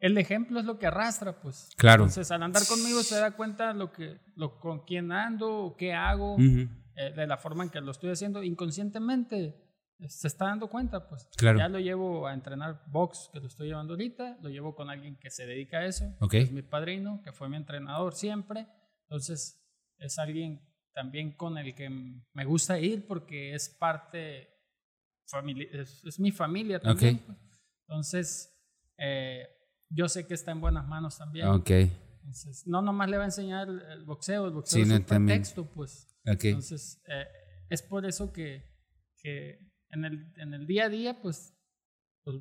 el 0.00 0.16
ejemplo 0.18 0.60
es 0.60 0.64
lo 0.66 0.78
que 0.78 0.86
arrastra, 0.86 1.40
pues. 1.40 1.70
Claro. 1.76 2.04
Entonces, 2.04 2.30
al 2.30 2.42
andar 2.42 2.62
conmigo 2.66 3.02
se 3.02 3.16
da 3.18 3.32
cuenta 3.32 3.72
lo 3.72 3.92
que, 3.92 4.18
lo, 4.36 4.58
con 4.60 4.84
quién 4.84 5.10
ando, 5.12 5.74
qué 5.78 5.92
hago, 5.92 6.34
Ujú. 6.34 6.68
eh, 6.96 7.12
de 7.14 7.26
la 7.26 7.36
forma 7.36 7.64
en 7.64 7.70
que 7.70 7.80
lo 7.80 7.90
estoy 7.90 8.10
haciendo, 8.10 8.42
inconscientemente 8.42 9.64
eh, 9.98 10.08
se 10.08 10.28
está 10.28 10.46
dando 10.46 10.68
cuenta, 10.68 11.08
pues. 11.08 11.28
Claro. 11.36 11.58
Ya 11.58 11.68
lo 11.68 11.80
llevo 11.80 12.26
a 12.28 12.34
entrenar 12.34 12.82
box, 12.86 13.30
que 13.32 13.40
lo 13.40 13.48
estoy 13.48 13.68
llevando 13.68 13.94
ahorita, 13.94 14.38
lo 14.40 14.48
llevo 14.48 14.74
con 14.76 14.88
alguien 14.90 15.16
que 15.18 15.30
se 15.30 15.46
dedica 15.46 15.78
a 15.78 15.86
eso, 15.86 16.04
Ok. 16.20 16.30
que 16.30 16.42
es 16.42 16.52
mi 16.52 16.62
padrino, 16.62 17.20
que 17.24 17.32
fue 17.32 17.48
mi 17.48 17.56
entrenador 17.56 18.14
siempre. 18.14 18.66
Entonces, 19.08 19.64
es 19.98 20.18
alguien 20.18 20.60
también 20.94 21.32
con 21.32 21.58
el 21.58 21.74
que 21.74 21.88
me 21.90 22.44
gusta 22.44 22.78
ir 22.78 23.06
porque 23.06 23.54
es 23.54 23.68
parte, 23.68 24.48
es, 25.72 26.04
es 26.04 26.20
mi 26.20 26.30
familia 26.30 26.78
también. 26.80 27.16
Ok. 27.16 27.22
pues. 27.26 27.38
Entonces, 27.88 28.54
eh, 28.98 29.48
yo 29.90 30.08
sé 30.08 30.26
que 30.26 30.34
está 30.34 30.52
en 30.52 30.60
buenas 30.60 30.86
manos 30.86 31.18
también. 31.18 31.48
Ok, 31.48 31.70
Entonces, 31.70 32.66
no 32.66 32.82
nomás 32.82 33.08
le 33.08 33.16
va 33.16 33.22
a 33.24 33.26
enseñar 33.26 33.68
el, 33.68 33.80
el 33.82 34.04
boxeo, 34.04 34.46
el 34.46 34.52
boxeo 34.52 34.76
Sí, 34.76 34.82
es 34.82 34.88
no, 34.88 34.96
un 34.96 35.04
pretexto, 35.04 35.64
pues. 35.70 36.08
ok. 36.26 36.44
Entonces, 36.44 37.02
eh, 37.08 37.26
es 37.70 37.82
por 37.82 38.04
eso 38.06 38.32
que, 38.32 38.64
que 39.16 39.58
en, 39.90 40.04
el, 40.04 40.32
en 40.36 40.54
el 40.54 40.66
día 40.66 40.84
a 40.84 40.88
día, 40.88 41.20
pues, 41.20 41.54
pues, 42.24 42.36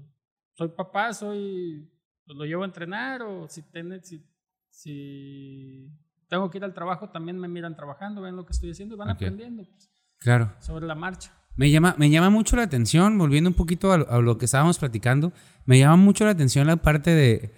soy 0.55 0.69
papá, 0.69 1.13
soy, 1.13 1.89
pues, 2.25 2.37
lo 2.37 2.45
llevo 2.45 2.63
a 2.63 2.65
entrenar 2.67 3.21
o 3.21 3.47
si, 3.47 3.63
si, 4.03 4.25
si 4.69 5.89
tengo 6.27 6.49
que 6.49 6.57
ir 6.57 6.63
al 6.63 6.73
trabajo, 6.73 7.09
también 7.09 7.37
me 7.37 7.47
miran 7.47 7.75
trabajando, 7.75 8.21
ven 8.21 8.35
lo 8.35 8.45
que 8.45 8.53
estoy 8.53 8.71
haciendo 8.71 8.95
y 8.95 8.97
van 8.97 9.09
aprendiendo. 9.09 9.63
pues. 9.63 9.91
Claro. 10.19 10.51
sobre 10.59 10.85
la 10.87 10.95
marcha. 10.95 11.31
Me 11.57 11.69
llama, 11.71 11.95
me 11.97 12.09
llama 12.09 12.29
mucho 12.29 12.55
la 12.55 12.63
atención, 12.63 13.17
volviendo 13.17 13.49
un 13.49 13.55
poquito 13.55 13.91
a, 13.91 13.97
lo- 13.97 14.09
a 14.11 14.21
lo 14.21 14.37
que 14.37 14.45
estábamos 14.45 14.77
platicando, 14.77 15.33
me 15.65 15.79
llama 15.79 15.95
mucho 15.97 16.23
la 16.25 16.31
atención 16.31 16.67
la 16.67 16.77
parte 16.77 17.11
de 17.11 17.53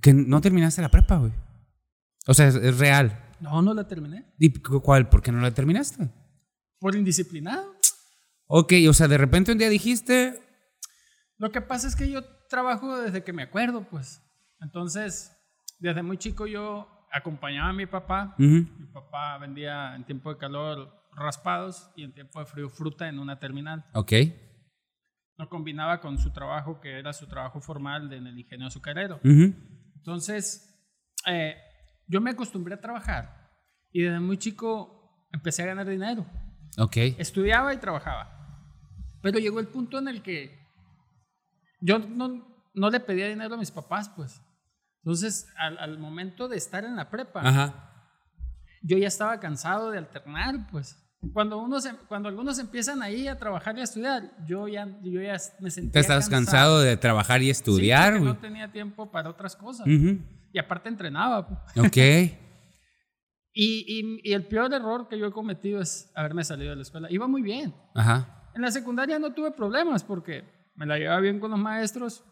que 0.00 0.12
no 0.14 0.40
terminaste 0.40 0.80
la 0.82 0.90
prepa, 0.90 1.16
güey. 1.16 1.32
O 2.26 2.34
sea, 2.34 2.46
es, 2.48 2.54
es 2.54 2.78
real. 2.78 3.24
No, 3.40 3.60
no 3.62 3.74
la 3.74 3.86
terminé. 3.88 4.24
¿Y 4.38 4.52
cu- 4.52 4.80
cuál? 4.80 5.08
¿Por 5.08 5.22
qué 5.22 5.32
no 5.32 5.40
la 5.40 5.52
terminaste? 5.52 6.08
Por 6.78 6.94
indisciplinado. 6.94 7.74
Ok, 8.46 8.72
o 8.88 8.92
sea, 8.92 9.08
de 9.08 9.18
repente 9.18 9.52
un 9.52 9.58
día 9.58 9.68
dijiste, 9.68 10.40
Lo 11.38 11.50
que 11.52 11.60
pasa 11.60 11.86
es 11.88 11.96
que 11.96 12.10
yo 12.10 12.22
trabajo 12.48 12.98
desde 13.00 13.22
que 13.24 13.32
me 13.32 13.42
acuerdo, 13.42 13.86
pues. 13.88 14.22
Entonces, 14.60 15.32
desde 15.78 16.02
muy 16.02 16.18
chico 16.18 16.46
yo 16.46 16.88
acompañaba 17.12 17.70
a 17.70 17.72
mi 17.72 17.86
papá. 17.86 18.34
ujú, 18.38 18.66
Mi 18.78 18.86
papá 18.92 19.38
vendía 19.38 19.94
en 19.96 20.04
tiempo 20.04 20.32
de 20.32 20.38
calor 20.38 20.97
raspados 21.18 21.90
y 21.96 22.04
en 22.04 22.12
tiempo 22.12 22.38
de 22.40 22.46
frío 22.46 22.68
fruta 22.70 23.08
en 23.08 23.18
una 23.18 23.38
terminal. 23.38 23.84
ok, 23.94 24.12
Lo 25.36 25.48
combinaba 25.48 26.00
con 26.00 26.18
su 26.18 26.32
trabajo, 26.32 26.80
que 26.80 26.98
era 26.98 27.12
su 27.12 27.26
trabajo 27.28 27.60
formal 27.60 28.08
de- 28.08 28.16
en 28.16 28.26
el 28.26 28.38
ingenio 28.38 28.66
azucarero. 28.66 29.20
Entonces, 29.96 30.64
eh, 31.26 31.56
yo 32.06 32.20
me 32.20 32.30
acostumbré 32.30 32.74
a 32.74 32.80
trabajar 32.80 33.50
y 33.92 34.02
desde 34.02 34.20
muy 34.20 34.36
chico 34.38 35.26
empecé 35.32 35.62
a 35.62 35.66
ganar 35.66 35.86
dinero. 35.88 36.26
ok, 36.76 36.96
Estudiaba 37.18 37.72
y 37.74 37.78
trabajaba. 37.78 38.34
Pero 39.22 39.38
llegó 39.38 39.60
el 39.60 39.68
punto 39.68 39.98
en 39.98 40.08
el 40.08 40.22
que 40.22 40.58
yo 41.80 41.98
no, 41.98 42.44
no 42.74 42.90
le 42.90 43.00
pedía 43.00 43.28
dinero 43.28 43.54
a 43.54 43.58
mis 43.58 43.70
papás, 43.70 44.08
pues. 44.08 44.40
Entonces, 45.02 45.52
al, 45.56 45.78
al 45.78 45.98
momento 45.98 46.48
de 46.48 46.56
estar 46.56 46.84
en 46.84 46.96
la 46.96 47.10
prepa, 47.10 47.40
ajá, 47.48 47.84
yo 48.82 48.96
ya 48.98 49.08
estaba 49.08 49.38
cansado 49.40 49.90
de 49.90 49.98
alternar, 49.98 50.66
pues. 50.70 50.96
Cuando, 51.32 51.58
uno 51.58 51.80
se- 51.80 51.94
cuando 52.08 52.28
algunos 52.28 52.58
empiezan 52.60 53.02
ahí 53.02 53.26
a 53.26 53.36
trabajar 53.38 53.76
y 53.76 53.80
a 53.80 53.84
estudiar, 53.84 54.30
yo 54.46 54.68
ya, 54.68 54.86
yo 55.02 55.20
ya 55.20 55.36
me 55.58 55.70
sentía 55.70 55.92
te 55.92 56.00
estás 56.00 56.28
cansado 56.28 56.80
de 56.80 56.96
trabajar 56.96 57.40
y 57.42 57.46
Sí, 57.46 57.50
estudiar, 57.50 58.12
porque 58.12 58.18
güey. 58.20 58.32
no 58.34 58.38
tenía 58.38 58.70
tiempo 58.70 59.10
para 59.10 59.28
otras 59.30 59.56
cosas. 59.56 59.86
Ujú, 59.86 60.18
Y 60.52 60.58
aparte 60.58 60.88
entrenaba. 60.88 61.64
Ok, 61.76 61.96
Y, 63.52 63.84
y- 63.88 64.20
y 64.30 64.32
el 64.34 64.46
peor 64.46 64.72
error 64.72 65.08
que 65.08 65.18
yo 65.18 65.26
he 65.26 65.32
cometido 65.32 65.80
es 65.80 66.12
haberme 66.14 66.44
salido 66.44 66.70
de 66.70 66.76
la 66.76 66.82
escuela. 66.82 67.08
Iba 67.10 67.26
muy 67.26 67.42
bien. 67.42 67.74
ajá, 67.94 68.50
En 68.54 68.62
la 68.62 68.70
secundaria 68.70 69.18
no 69.18 69.32
tuve 69.32 69.50
problemas 69.50 70.04
porque 70.04 70.44
me 70.76 70.86
la 70.86 70.96
llevaba 70.98 71.20
bien 71.20 71.40
con 71.40 71.50
los 71.50 71.58
maestros 71.58 72.22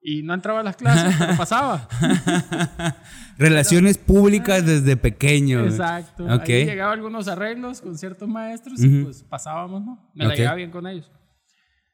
y 0.00 0.22
no 0.22 0.34
entraba 0.34 0.60
a 0.60 0.62
las 0.62 0.76
clases, 0.76 1.14
pero 1.18 1.36
pasaba. 1.36 1.88
relaciones 3.38 3.98
públicas 3.98 4.64
desde 4.64 4.96
pequeño. 4.96 5.64
Exacto. 5.64 6.24
Ok. 6.24 6.48
Ahí 6.48 6.64
llegaba 6.66 6.92
algunos 6.92 7.28
arreglos 7.28 7.80
con 7.80 7.96
ciertos 7.96 8.28
maestros 8.28 8.82
y 8.82 8.88
Ujú. 8.88 9.04
pues 9.04 9.22
pasábamos, 9.22 9.84
¿no? 9.84 10.10
Me 10.14 10.24
la 10.24 10.30
Ok. 10.30 10.36
llevaba 10.36 10.56
bien 10.56 10.70
con 10.70 10.86
ellos. 10.86 11.10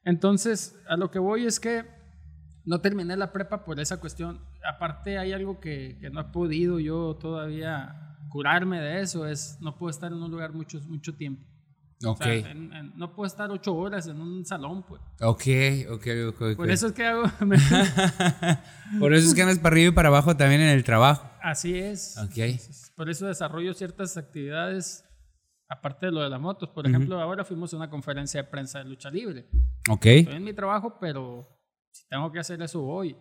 Entonces, 0.03 0.75
a 0.87 0.97
lo 0.97 1.09
que 1.11 1.19
voy 1.19 1.45
es 1.45 1.59
que 1.59 1.85
no 2.63 2.81
terminé 2.81 3.15
la 3.17 3.31
prepa 3.31 3.63
por 3.63 3.79
esa 3.79 3.99
cuestión. 3.99 4.41
Aparte, 4.67 5.17
hay 5.17 5.33
algo 5.33 5.59
que, 5.59 5.97
que 5.99 6.09
no 6.09 6.21
he 6.21 6.25
podido 6.25 6.79
yo 6.79 7.15
todavía 7.15 8.17
curarme 8.29 8.81
de 8.81 9.01
eso, 9.01 9.27
es 9.27 9.57
no 9.61 9.77
puedo 9.77 9.89
estar 9.91 10.11
en 10.11 10.21
un 10.21 10.29
lugar 10.31 10.53
mucho, 10.53 10.79
mucho 10.87 11.15
tiempo. 11.15 11.43
O 12.03 12.11
Ok, 12.11 12.23
sea, 12.23 12.33
en- 12.33 12.73
en- 12.73 12.93
no 12.97 13.15
puedo 13.15 13.25
estar 13.25 13.49
ocho 13.51 13.73
horas 13.73 14.05
en 14.07 14.19
un 14.19 14.45
salón, 14.45 14.83
pues. 14.85 15.01
ok, 15.21 15.43
ok, 15.91 16.07
ok. 16.29 16.41
ok. 16.51 16.55
Por 16.57 16.69
eso 16.69 16.87
es 16.87 16.93
que 16.93 17.05
hago... 17.05 17.23
Por 18.99 19.13
eso 19.13 19.27
es 19.27 19.33
que 19.33 19.41
andas 19.41 19.59
para 19.59 19.73
arriba 19.73 19.89
y 19.89 19.93
para 19.95 20.09
abajo 20.09 20.35
también 20.35 20.61
en 20.61 20.69
el 20.69 20.83
trabajo. 20.83 21.29
Así 21.41 21.77
es. 21.77 22.17
Ok. 22.17 22.59
Por 22.95 23.09
eso 23.09 23.25
desarrollo 23.27 23.73
ciertas 23.73 24.15
actividades, 24.17 25.03
aparte 25.69 26.07
de 26.07 26.11
lo 26.11 26.21
de 26.21 26.29
las 26.29 26.39
motos. 26.39 26.69
Por 26.69 26.85
ejemplo, 26.87 27.19
ahora 27.19 27.43
fuimos 27.43 27.73
a 27.73 27.77
una 27.77 27.89
conferencia 27.89 28.43
de 28.43 28.49
prensa 28.49 28.79
de 28.79 28.85
lucha 28.85 29.09
libre. 29.09 29.47
Ok, 29.89 30.05
Estoy 30.05 30.35
en 30.35 30.43
mi 30.43 30.53
trabajo, 30.53 30.97
pero 30.99 31.47
si 31.91 32.07
tengo 32.07 32.31
que 32.31 32.39
hacer 32.39 32.61
eso, 32.61 32.81
voy. 32.81 33.13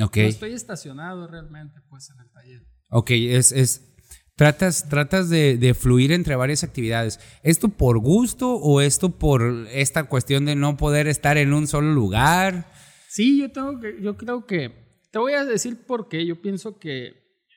ok. 0.00 0.16
No 0.16 0.22
estoy 0.22 0.52
estacionado 0.52 1.26
realmente, 1.26 1.80
pues, 1.88 2.10
en 2.10 2.20
el 2.20 2.30
taller. 2.30 2.66
Ok, 2.90 3.10
es, 3.12 3.52
es 3.52 3.95
tratas, 4.36 4.88
tratas 4.88 5.28
de, 5.30 5.56
de 5.56 5.74
fluir 5.74 6.12
entre 6.12 6.36
varias 6.36 6.62
actividades. 6.62 7.18
¿Esto 7.42 7.68
por 7.68 7.98
gusto 7.98 8.54
o 8.54 8.80
esto 8.80 9.10
por 9.18 9.66
esta 9.72 10.04
cuestión 10.04 10.44
de 10.44 10.54
no 10.54 10.76
poder 10.76 11.08
estar 11.08 11.36
en 11.38 11.52
un 11.52 11.66
solo 11.66 11.92
lugar? 11.92 12.70
Sí, 13.08 13.38
yo 13.40 13.50
tengo 13.50 13.80
que, 13.80 14.00
yo 14.00 14.16
creo 14.16 14.46
que, 14.46 15.00
te 15.10 15.18
voy 15.18 15.32
a 15.32 15.44
decir 15.44 15.86
por 15.86 16.08
qué. 16.08 16.26
Yo 16.26 16.40
pienso 16.42 16.78
que 16.78 17.14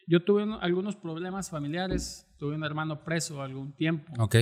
yo 0.07 0.23
tuve 0.23 0.43
un- 0.43 0.53
algunos 0.53 0.95
problemas 0.95 1.49
familiares. 1.49 2.25
Tuve 2.37 2.55
un 2.55 2.63
hermano 2.63 3.03
preso 3.03 3.41
algún 3.41 3.75
tiempo. 3.75 4.13
Ok, 4.17 4.35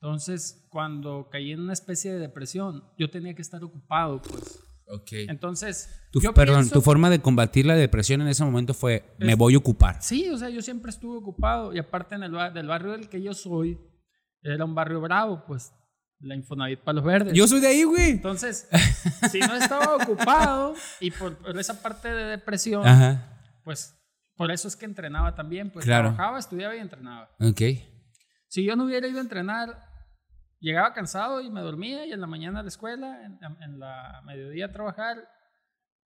Entonces, 0.00 0.66
cuando 0.68 1.28
caí 1.30 1.52
en 1.52 1.60
una 1.60 1.72
especie 1.72 2.12
de 2.12 2.18
depresión, 2.18 2.82
yo 2.98 3.08
tenía 3.08 3.34
que 3.34 3.42
estar 3.42 3.62
ocupado, 3.62 4.20
pues. 4.20 4.60
Ok. 4.88 5.12
Entonces, 5.28 5.88
Tu, 6.12 6.20
yo 6.20 6.32
perdón, 6.34 6.60
pienso- 6.62 6.74
tu 6.74 6.80
forma 6.82 7.10
de 7.10 7.20
combatir 7.20 7.66
la 7.66 7.74
depresión 7.74 8.20
en 8.22 8.28
ese 8.28 8.44
momento 8.44 8.74
fue, 8.74 9.14
me 9.18 9.32
Es- 9.32 9.38
voy 9.38 9.54
a 9.54 9.58
ocupar. 9.58 10.02
Sí, 10.02 10.28
o 10.30 10.36
sea, 10.38 10.48
yo 10.48 10.62
siempre 10.62 10.90
estuve 10.90 11.16
ocupado 11.18 11.72
y 11.74 11.78
aparte 11.78 12.14
en 12.14 12.22
el 12.24 12.32
del 12.54 12.66
barrio 12.66 12.92
del 12.92 13.08
que 13.08 13.20
yo 13.22 13.34
soy, 13.34 13.78
era 14.42 14.64
un 14.64 14.74
barrio 14.74 15.00
bravo, 15.00 15.44
pues, 15.46 15.72
la 16.20 16.34
Infonavit 16.34 16.80
para 16.80 16.94
los 16.96 17.04
verdes. 17.04 17.34
Yo 17.34 17.46
soy 17.46 17.60
de 17.60 17.66
ahí, 17.66 17.82
güey. 17.84 18.10
Entonces, 18.10 18.68
si 19.30 19.40
no 19.40 19.54
estaba 19.54 19.96
ocupado 19.96 20.74
y 21.00 21.10
por, 21.10 21.36
por 21.36 21.58
esa 21.58 21.82
parte 21.82 22.08
de 22.12 22.24
depresión, 22.24 22.86
Ajá, 22.86 23.40
pues, 23.64 23.94
por 24.36 24.50
eso 24.50 24.68
es 24.68 24.76
que 24.76 24.84
entrenaba 24.86 25.34
también, 25.34 25.70
pues, 25.70 25.84
Claro. 25.84 26.08
trabajaba, 26.10 26.38
estudiaba 26.38 26.74
y 26.76 26.78
entrenaba. 26.78 27.28
ok. 27.40 27.60
Si 28.48 28.64
yo 28.64 28.76
no 28.76 28.84
hubiera 28.84 29.08
ido 29.08 29.18
a 29.18 29.22
entrenar, 29.22 29.85
llegaba 30.66 30.92
cansado 30.92 31.40
y 31.40 31.50
me 31.50 31.60
dormía 31.60 32.04
y 32.06 32.12
en 32.12 32.20
la 32.20 32.26
mañana 32.26 32.60
a 32.60 32.62
la 32.62 32.68
escuela, 32.68 33.24
en, 33.24 33.38
en 33.62 33.78
la 33.78 34.20
mediodía 34.24 34.66
a 34.66 34.72
trabajar, 34.72 35.16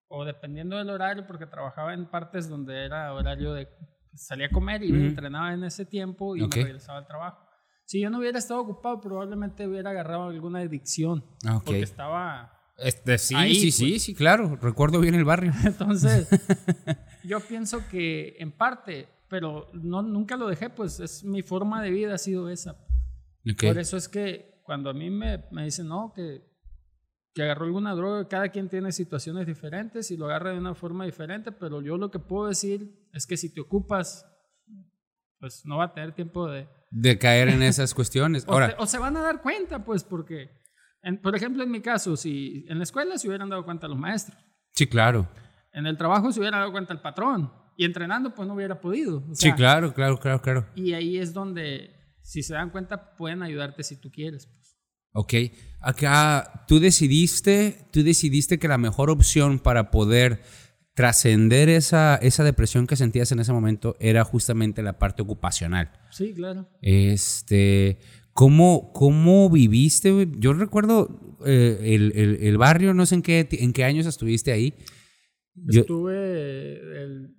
o 0.09 0.25
dependiendo 0.25 0.77
del 0.77 0.91
horario, 0.91 1.27
porque 1.27 1.47
trabajaba 1.47 1.95
en 1.95 2.11
partes 2.11 2.49
donde 2.49 2.85
era 2.85 3.13
horario 3.15 3.55
de 3.55 3.69
salía 4.15 4.47
a 4.47 4.51
comer 4.51 4.83
y 4.83 4.93
Ujú. 4.93 5.01
entrenaba 5.01 5.55
en 5.55 5.65
ese 5.65 5.87
tiempo 5.87 6.37
y 6.37 6.43
Ok. 6.43 6.57
me 6.57 6.63
regresaba 6.65 6.99
al 6.99 7.07
trabajo. 7.07 7.47
Si 7.87 8.01
yo 8.01 8.11
no 8.11 8.19
hubiera 8.19 8.39
estado 8.39 8.61
ocupado, 8.61 9.01
probablemente 9.01 9.67
hubiera 9.67 9.91
agarrado 9.91 10.25
alguna 10.29 10.59
adicción, 10.61 11.25
Ah, 11.47 11.57
Ok. 11.57 11.65
porque 11.65 11.83
estaba... 11.83 12.53
Este, 12.77 13.19
sí, 13.19 13.35
Ahí, 13.35 13.55
sí, 13.55 13.71
sí, 13.71 13.91
pues. 13.91 14.03
sí, 14.03 14.15
claro. 14.15 14.57
Recuerdo 14.61 15.01
bien 15.01 15.15
el 15.15 15.25
barrio. 15.25 15.53
Entonces, 15.65 16.29
yo 17.25 17.41
pienso 17.41 17.87
que 17.89 18.37
en 18.39 18.53
parte, 18.53 19.09
pero 19.29 19.69
no, 19.75 20.03
nunca 20.03 20.37
lo 20.37 20.49
dejé, 20.49 20.71
pues 20.71 20.99
es 21.01 21.23
mi 21.25 21.43
forma 21.43 21.83
de 21.83 21.91
vida 21.91 22.15
ha 22.15 22.19
sido 22.19 22.49
esa. 22.51 22.77
Ok. 23.51 23.65
Por 23.67 23.79
eso 23.79 23.97
es 23.97 24.09
que 24.09 24.61
cuando 24.65 24.91
a 24.91 24.95
mí 24.95 25.11
me, 25.11 25.45
me 25.51 25.65
dicen, 25.65 25.89
no, 25.89 26.13
que, 26.15 26.43
que 27.35 27.43
agarró 27.43 27.65
alguna 27.67 27.95
droga, 27.95 28.29
cada 28.29 28.49
quien 28.51 28.69
tiene 28.69 28.93
situaciones 28.93 29.47
diferentes 29.47 30.11
y 30.11 30.17
lo 30.17 30.27
agarra 30.27 30.51
de 30.53 30.59
una 30.59 30.75
forma 30.75 31.05
diferente, 31.05 31.53
pero 31.53 31.81
yo 31.83 31.97
lo 31.97 32.11
que 32.11 32.19
puedo 32.19 32.49
decir 32.49 33.09
es 33.13 33.27
que 33.27 33.37
si 33.37 33.53
te 33.53 33.61
ocupas, 33.61 34.27
pues 35.39 35.65
no 35.65 35.79
va 35.79 35.85
a 35.85 35.95
tener 35.95 36.13
tiempo 36.15 36.49
de... 36.49 36.69
De 36.91 37.19
caer 37.19 37.49
en 37.49 37.63
esas 37.63 37.95
cuestiones. 37.95 38.45
O, 38.47 38.53
Ahora, 38.53 38.77
te- 38.77 38.83
o 38.83 38.87
se 38.87 38.99
van 38.99 39.17
a 39.17 39.21
dar 39.23 39.41
cuenta, 39.43 39.85
pues, 39.85 40.05
porque, 40.05 40.51
en- 41.03 41.21
por 41.21 41.35
ejemplo, 41.35 41.63
en 41.63 41.71
mi 41.71 41.81
caso, 41.81 42.17
si 42.17 42.65
en 42.69 42.79
la 42.79 42.85
escuela 42.85 43.17
se 43.17 43.29
hubieran 43.29 43.49
dado 43.49 43.65
cuenta 43.65 43.89
los 43.89 43.99
maestros, 43.99 44.37
sí, 44.73 44.87
claro. 44.87 45.29
en 45.73 45.87
el 45.87 45.97
trabajo 45.97 46.31
se 46.33 46.41
hubiera 46.41 46.59
dado 46.59 46.73
cuenta 46.73 46.93
el 46.93 47.01
patrón, 47.01 47.53
y 47.77 47.85
entrenando, 47.87 48.35
pues 48.35 48.47
no 48.47 48.55
hubiera 48.55 48.79
podido. 48.81 49.19
O 49.31 49.35
Sí, 49.35 49.47
sea, 49.47 49.55
claro, 49.55 49.95
claro, 49.95 50.19
claro, 50.19 50.43
claro. 50.43 50.67
Y 50.75 50.93
ahí 50.93 51.17
es 51.17 51.33
donde, 51.33 51.97
si 52.23 52.43
se 52.43 52.55
dan 52.55 52.71
cuenta, 52.71 53.17
pueden 53.17 53.43
ayudarte 53.43 53.83
si 53.83 53.97
tú 53.97 54.11
quieres. 54.11 54.47
Pues. 54.47 54.77
Ok, 55.13 55.35
acá 55.81 56.65
tú 56.69 56.79
decidiste, 56.81 57.87
tú 57.93 58.03
decidiste 58.03 58.59
que 58.59 58.69
la 58.69 58.79
mejor 58.79 59.11
opción 59.11 59.59
para 59.59 59.91
poder 59.91 60.43
trascender 60.95 61.69
esa, 61.69 62.17
esa 62.17 62.45
depresión 62.45 62.87
que 62.87 62.97
sentías 62.97 63.33
en 63.33 63.41
ese 63.41 63.53
momento 63.53 63.97
era 64.01 64.23
justamente 64.25 64.83
la 64.83 64.99
parte 64.99 65.23
ocupacional. 65.23 65.91
Sí, 66.11 66.35
claro. 66.35 66.69
Este, 66.83 67.99
¿cómo, 68.33 68.93
cómo 68.93 69.49
viviste? 69.51 70.29
Yo 70.39 70.53
recuerdo 70.53 71.39
eh, 71.47 71.79
el, 71.95 72.13
el- 72.15 72.39
el 72.43 72.59
barrio, 72.59 72.93
no 72.95 73.07
sé 73.07 73.17
en 73.17 73.23
qué, 73.23 73.49
en 73.51 73.73
qué 73.73 73.85
años 73.85 74.07
estuviste 74.07 74.53
ahí. 74.53 74.75
Yo- 75.55 75.81
Estuve 75.83 77.03
el, 77.03 77.37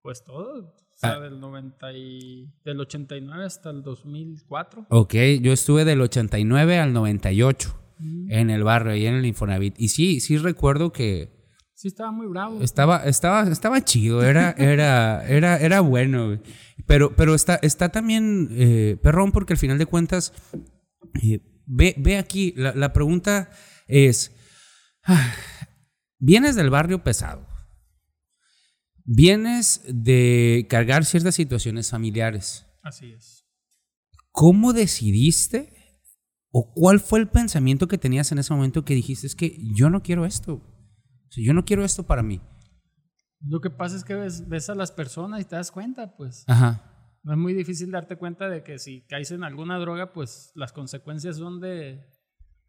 pues 0.00 0.24
todo, 0.24 0.74
sea, 1.08 1.16
Ah. 1.16 1.20
del 1.20 1.40
90 1.40 1.92
y, 1.92 2.52
del 2.64 2.80
89 2.80 3.44
hasta 3.44 3.70
el 3.70 3.82
2004. 3.82 4.86
ok, 4.88 5.14
yo 5.40 5.52
estuve 5.52 5.84
del 5.84 6.00
89 6.00 6.78
al 6.78 6.92
98 6.92 7.78
Mm. 7.98 8.32
en 8.32 8.50
el 8.50 8.64
barrio, 8.64 8.92
ahí 8.92 9.06
en 9.06 9.14
el 9.14 9.26
Infonavit. 9.26 9.74
Y 9.78 9.88
sí, 9.88 10.20
sí 10.20 10.36
recuerdo 10.38 10.92
que 10.92 11.30
Sí, 11.74 11.88
estaba 11.88 12.12
muy 12.12 12.26
bravo. 12.28 12.60
Estaba, 12.62 13.04
estaba, 13.06 13.42
estaba 13.50 13.80
chido, 13.84 14.22
era, 14.22 14.50
era, 14.58 15.26
era, 15.26 15.56
era 15.58 15.80
bueno. 15.80 16.40
Pero, 16.86 17.14
pero 17.16 17.34
está, 17.34 17.56
está 17.62 17.88
también 17.90 18.48
eh, 18.52 18.96
perrón 19.02 19.32
porque 19.32 19.52
al 19.54 19.58
final 19.58 19.78
de 19.78 19.86
cuentas, 19.86 20.32
eh, 21.22 21.40
ve, 21.66 21.94
ve 21.98 22.18
aquí, 22.18 22.54
la, 22.56 22.72
la 22.74 22.92
pregunta 22.92 23.50
es, 23.88 24.32
ah, 25.04 25.32
vienes 26.18 26.54
del 26.56 26.70
barrio 26.70 27.02
pesado, 27.02 27.46
vienes 29.04 29.82
de 29.86 30.66
cargar 30.68 31.04
ciertas 31.04 31.34
situaciones 31.34 31.90
familiares. 31.90 32.66
Así 32.82 33.12
es. 33.12 33.46
¿Cómo 34.30 34.72
decidiste 34.72 35.72
¿O 36.52 36.70
cuál 36.74 37.00
fue 37.00 37.18
el 37.18 37.28
pensamiento 37.28 37.88
que 37.88 37.96
tenías 37.96 38.30
en 38.30 38.38
ese 38.38 38.52
momento 38.52 38.84
que 38.84 38.94
dijiste, 38.94 39.26
es 39.26 39.34
que 39.34 39.56
yo 39.74 39.88
no 39.88 40.02
quiero 40.02 40.26
esto? 40.26 40.54
O 40.54 41.32
sea, 41.32 41.42
yo 41.42 41.54
no 41.54 41.64
quiero 41.64 41.82
esto 41.82 42.02
para 42.02 42.22
mí. 42.22 42.42
Lo 43.40 43.62
que 43.62 43.70
pasa 43.70 43.96
es 43.96 44.04
que 44.04 44.14
ves, 44.14 44.48
ves 44.48 44.68
a 44.68 44.74
las 44.74 44.92
personas 44.92 45.40
y 45.40 45.44
te 45.46 45.56
das 45.56 45.72
cuenta, 45.72 46.14
pues. 46.14 46.44
Ajá. 46.46 47.18
No 47.22 47.32
es 47.32 47.38
muy 47.38 47.54
difícil 47.54 47.90
darte 47.90 48.16
cuenta 48.16 48.50
de 48.50 48.62
que 48.62 48.78
si 48.78 49.00
caes 49.06 49.30
en 49.30 49.44
alguna 49.44 49.78
droga, 49.78 50.12
pues 50.12 50.52
las 50.54 50.74
consecuencias 50.74 51.38
son 51.38 51.58
de, 51.58 52.04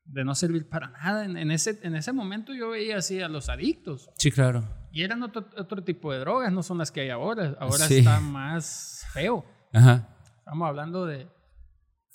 de 0.05 0.23
no 0.23 0.35
servir 0.35 0.67
para 0.69 0.89
nada. 0.89 1.25
En, 1.25 1.37
en 1.37 1.51
ese, 1.51 1.79
en 1.83 1.95
ese 1.95 2.11
momento 2.13 2.53
yo 2.53 2.69
veía 2.69 2.97
así 2.97 3.21
a 3.21 3.27
los 3.29 3.49
adictos. 3.49 4.09
Sí, 4.17 4.31
claro. 4.31 4.63
Y 4.91 5.03
eran 5.03 5.23
otro, 5.23 5.47
otro 5.57 5.83
tipo 5.83 6.11
de 6.11 6.19
drogas, 6.19 6.51
no 6.51 6.61
son 6.63 6.77
las 6.77 6.91
que 6.91 7.01
hay 7.01 7.09
ahora. 7.09 7.55
Ahora 7.59 7.87
Sí. 7.87 7.99
está 7.99 8.19
más 8.19 9.05
feo. 9.13 9.45
Ajá. 9.73 10.09
Estamos 10.39 10.67
hablando 10.67 11.05
de, 11.05 11.27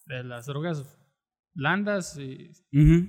de 0.07 0.25
las 0.25 0.47
drogas 0.47 0.85
blandas 1.55 2.17
y... 2.19 2.51
Ujú. 2.73 3.09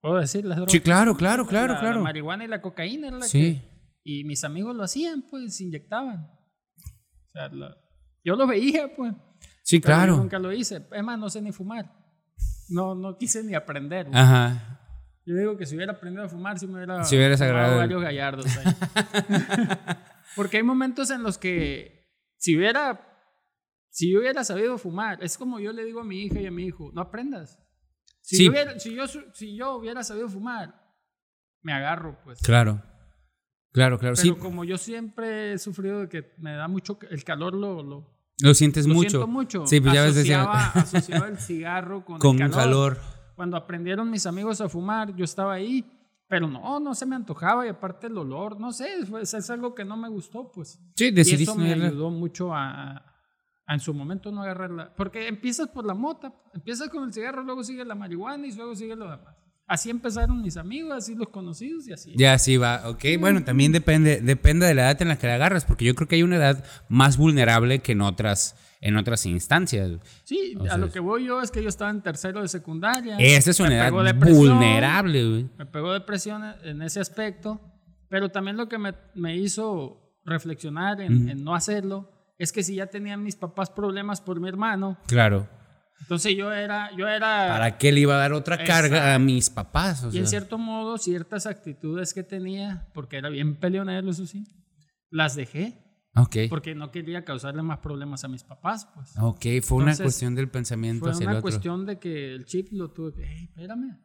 ¿Puedo 0.00 0.16
decir 0.16 0.44
las 0.44 0.56
drogas? 0.56 0.72
Sí, 0.72 0.80
claro, 0.80 1.16
claro, 1.16 1.46
claro, 1.46 1.74
La- 1.74 1.80
claro. 1.80 1.96
La 1.98 2.02
marihuana 2.04 2.44
y 2.44 2.48
la 2.48 2.62
cocaína 2.62 3.08
era 3.08 3.18
la 3.18 3.26
Sí. 3.26 3.60
que... 3.60 3.74
Y 4.06 4.24
mis 4.24 4.44
amigos 4.44 4.76
lo 4.76 4.82
hacían, 4.84 5.22
pues, 5.30 5.56
se 5.56 5.64
inyectaban. 5.64 6.26
O 6.26 7.30
sea, 7.32 7.48
la- 7.48 7.76
yo 8.22 8.36
lo 8.36 8.46
veía, 8.46 8.94
pues. 8.94 9.14
Sí, 9.62 9.80
claro. 9.80 10.16
nunca 10.18 10.38
lo 10.38 10.52
hice. 10.52 10.86
Es 10.92 11.02
más, 11.02 11.18
no 11.18 11.28
sé 11.30 11.40
ni 11.42 11.52
fumar. 11.52 11.90
No, 12.68 12.94
no 12.94 13.16
quise 13.18 13.42
ni 13.42 13.54
aprender. 13.54 14.06
güey. 14.08 14.18
Ajá. 14.18 14.80
Yo 15.26 15.34
digo 15.36 15.56
que 15.56 15.64
si 15.66 15.74
hubiera 15.76 15.92
aprendido 15.92 16.24
a 16.24 16.28
fumar, 16.28 16.58
si 16.58 16.66
me 16.66 16.74
hubiera 16.74 17.02
Si 17.04 17.16
hubieras 17.16 17.40
agarrado 17.40 17.78
varios 17.78 18.02
gallardos 18.02 18.46
ahí. 18.58 18.64
Porque 20.36 20.58
hay 20.58 20.62
momentos 20.62 21.10
en 21.10 21.22
los 21.22 21.38
que 21.38 22.10
si 22.36 22.56
hubiera, 22.56 23.00
si 23.90 24.12
yo 24.12 24.18
hubiera 24.20 24.44
sabido 24.44 24.76
fumar, 24.78 25.22
es 25.22 25.38
como 25.38 25.60
yo 25.60 25.72
le 25.72 25.84
digo 25.84 26.00
a 26.00 26.04
mi 26.04 26.22
hija 26.22 26.40
y 26.40 26.46
a 26.46 26.50
mi 26.50 26.66
hijo, 26.66 26.90
no 26.92 27.00
aprendas. 27.00 27.58
Si, 28.20 28.36
Sí. 28.36 28.44
yo, 28.46 28.50
hubiera, 28.50 28.78
si, 28.78 28.94
yo, 28.94 29.06
si 29.06 29.56
yo 29.56 29.76
hubiera 29.76 30.02
sabido 30.02 30.28
fumar, 30.28 30.74
me 31.62 31.72
agarro, 31.72 32.20
pues. 32.24 32.40
Claro. 32.42 32.82
Claro, 33.72 33.98
claro. 33.98 34.14
Pero 34.16 34.34
sí. 34.34 34.40
como 34.40 34.64
yo 34.64 34.76
siempre 34.78 35.52
he 35.54 35.58
sufrido 35.58 36.00
de 36.00 36.08
que 36.08 36.32
me 36.38 36.54
da 36.54 36.68
mucho, 36.68 36.98
el 37.10 37.24
calor 37.24 37.54
lo, 37.54 37.82
lo, 37.82 38.13
Lo 38.40 38.52
sientes 38.54 38.86
lo 38.86 38.94
mucho. 38.94 39.10
siento 39.10 39.26
mucho. 39.26 39.66
Sí, 39.66 39.80
pues 39.80 39.94
ya 39.94 40.02
ves, 40.02 40.14
decía- 40.16 40.42
asociaba, 40.42 41.28
el 41.28 41.38
cigarro 41.38 42.04
con, 42.04 42.18
Con 42.18 42.40
el 42.40 42.50
calor. 42.50 42.98
Cuando 43.36 43.56
aprendieron 43.56 44.10
mis 44.10 44.26
amigos 44.26 44.60
a 44.60 44.68
fumar, 44.68 45.14
yo 45.14 45.24
estaba 45.24 45.54
ahí, 45.54 45.84
pero 46.28 46.48
no, 46.48 46.80
no 46.80 46.94
se 46.94 47.06
me 47.06 47.16
antojaba 47.16 47.66
y 47.66 47.68
aparte 47.68 48.06
el 48.08 48.16
olor, 48.18 48.58
no 48.60 48.72
sé, 48.72 49.04
fue- 49.06 49.22
es 49.22 49.50
algo 49.50 49.74
que 49.74 49.84
no 49.84 49.96
me 49.96 50.08
gustó, 50.08 50.50
pues. 50.52 50.80
Sí, 50.96 51.06
Y 51.06 51.10
decidiste 51.10 51.44
eso 51.44 51.54
me 51.56 51.74
no 51.76 51.84
ayudó 51.86 52.10
mucho 52.10 52.54
a, 52.54 52.96
a 53.66 53.74
en 53.74 53.80
su 53.80 53.94
momento 53.94 54.30
no 54.32 54.42
agarrarla. 54.42 54.94
Porque 54.96 55.26
empiezas 55.28 55.68
por 55.68 55.84
la 55.84 55.94
mota, 55.94 56.32
empiezas 56.54 56.88
con 56.88 57.04
el 57.04 57.12
cigarro, 57.12 57.42
luego 57.42 57.62
sigue 57.64 57.84
la 57.84 57.94
marihuana 57.94 58.46
y 58.46 58.52
luego 58.52 58.74
sigue 58.74 58.94
lo 58.96 59.10
demás. 59.10 59.36
Así 59.66 59.88
empezaron 59.88 60.42
mis 60.42 60.56
amigos, 60.58 60.92
así 60.92 61.14
los 61.14 61.28
conocidos 61.28 61.88
y 61.88 61.92
así. 61.92 62.12
Ya, 62.16 62.38
sí 62.38 62.58
va, 62.58 62.82
ok. 62.88 63.04
Bueno, 63.18 63.44
también 63.44 63.72
depende, 63.72 64.20
depende 64.20 64.66
de 64.66 64.74
la 64.74 64.82
edad 64.90 65.00
en 65.00 65.08
la 65.08 65.16
que 65.16 65.26
la 65.26 65.36
agarras, 65.36 65.64
porque 65.64 65.86
yo 65.86 65.94
creo 65.94 66.06
que 66.06 66.16
hay 66.16 66.22
una 66.22 66.36
edad 66.36 66.64
más 66.88 67.16
vulnerable 67.16 67.78
que 67.78 67.92
en 67.92 68.02
otras, 68.02 68.56
en 68.82 68.98
otras 68.98 69.24
instancias. 69.24 69.90
Sí, 70.24 70.54
a 70.70 70.76
lo 70.76 70.90
que 70.90 71.00
voy 71.00 71.24
yo 71.24 71.40
es 71.40 71.50
que 71.50 71.62
yo 71.62 71.70
estaba 71.70 71.90
en 71.90 72.02
tercero 72.02 72.42
de 72.42 72.48
secundaria. 72.48 73.16
Esa 73.18 73.50
es 73.50 73.60
una 73.60 73.74
edad 73.88 74.14
vulnerable, 74.14 75.28
güey. 75.28 75.50
Me 75.56 75.64
pegó 75.66 75.94
depresión 75.94 76.42
en 76.62 76.82
ese 76.82 77.00
aspecto, 77.00 77.60
pero 78.08 78.28
también 78.28 78.58
lo 78.58 78.68
que 78.68 78.76
me, 78.76 78.92
me 79.14 79.36
hizo 79.36 80.20
reflexionar 80.26 81.00
en, 81.00 81.28
en 81.28 81.42
no 81.42 81.54
hacerlo 81.54 82.10
es 82.38 82.52
que 82.52 82.62
si 82.62 82.74
ya 82.74 82.86
tenían 82.86 83.22
mis 83.22 83.36
papás 83.36 83.70
problemas 83.70 84.20
por 84.20 84.40
mi 84.40 84.48
hermano, 84.48 84.98
Claro. 85.06 85.48
Entonces 86.04 86.36
yo 86.36 86.52
era, 86.52 86.90
yo 86.96 87.08
era, 87.08 87.48
¿Para 87.48 87.78
qué 87.78 87.90
le 87.92 88.00
iba 88.00 88.14
a 88.14 88.18
dar 88.18 88.32
otra 88.32 88.62
carga 88.64 89.14
a 89.14 89.18
mis 89.18 89.50
papás? 89.50 90.04
O 90.04 90.06
y 90.12 90.18
en 90.18 90.26
sea, 90.26 90.38
cierto 90.40 90.58
modo 90.58 90.98
ciertas 90.98 91.46
actitudes 91.46 92.14
que 92.14 92.22
tenía, 92.22 92.88
porque 92.94 93.16
era 93.16 93.28
bien 93.30 93.58
peleonero, 93.58 94.10
eso 94.10 94.26
sí, 94.26 94.44
las 95.10 95.34
dejé 95.34 95.80
ok. 96.14 96.36
porque 96.50 96.74
no 96.74 96.90
quería 96.90 97.24
causarle 97.24 97.62
más 97.62 97.78
problemas 97.78 98.22
a 98.24 98.28
mis 98.28 98.44
papás, 98.44 98.86
pues. 98.94 99.14
Ok, 99.20 99.46
fue 99.62 99.78
una 99.78 99.92
Entonces, 99.92 100.04
cuestión 100.04 100.34
del 100.34 100.48
pensamiento 100.50 101.04
Fue 101.06 101.10
hacia 101.12 101.24
el 101.24 101.28
una 101.28 101.38
otro. 101.38 101.42
cuestión 101.42 101.86
de 101.86 101.98
que 101.98 102.34
el 102.34 102.44
chip 102.44 102.68
lo 102.72 102.92
tuve 102.92 103.14
que, 103.14 103.24
"Ey, 103.24 103.44
espérame, 103.44 104.00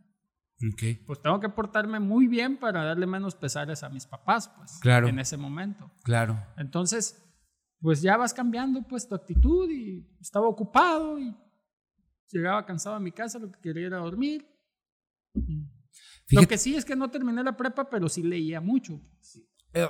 Ok, 0.73 1.05
pues 1.07 1.21
tengo 1.21 1.39
que 1.39 1.47
portarme 1.47 2.01
muy 2.01 2.27
bien 2.27 2.57
para 2.57 2.83
darle 2.83 3.07
menos 3.07 3.33
pesares 3.33 3.81
a 3.81 3.87
mis 3.89 4.05
papás, 4.05 4.49
pues, 4.57 4.77
Claro. 4.81 5.07
en 5.07 5.17
ese 5.19 5.37
momento. 5.37 5.89
claro. 6.03 6.37
Entonces, 6.57 7.23
pues 7.79 8.01
ya 8.01 8.17
vas 8.17 8.33
cambiando 8.33 8.83
pues 8.85 9.07
tu 9.07 9.15
actitud 9.15 9.69
y 9.69 10.05
estaba 10.19 10.49
ocupado 10.49 11.17
y 11.17 11.33
llegaba 12.31 12.65
cansado 12.65 12.95
a 12.95 12.99
mi 12.99 13.11
casa, 13.11 13.39
lo 13.39 13.51
que 13.51 13.59
quería 13.61 13.87
era 13.87 13.97
dormir. 13.97 14.45
Lo 16.31 16.47
que 16.47 16.57
sí 16.57 16.75
es 16.75 16.85
que 16.85 16.95
no 16.95 17.09
terminé 17.09 17.43
la 17.43 17.57
prepa, 17.57 17.89
pero 17.89 18.07
sí 18.09 18.23
leía 18.23 18.61
mucho. 18.61 19.01
Eh, 19.73 19.87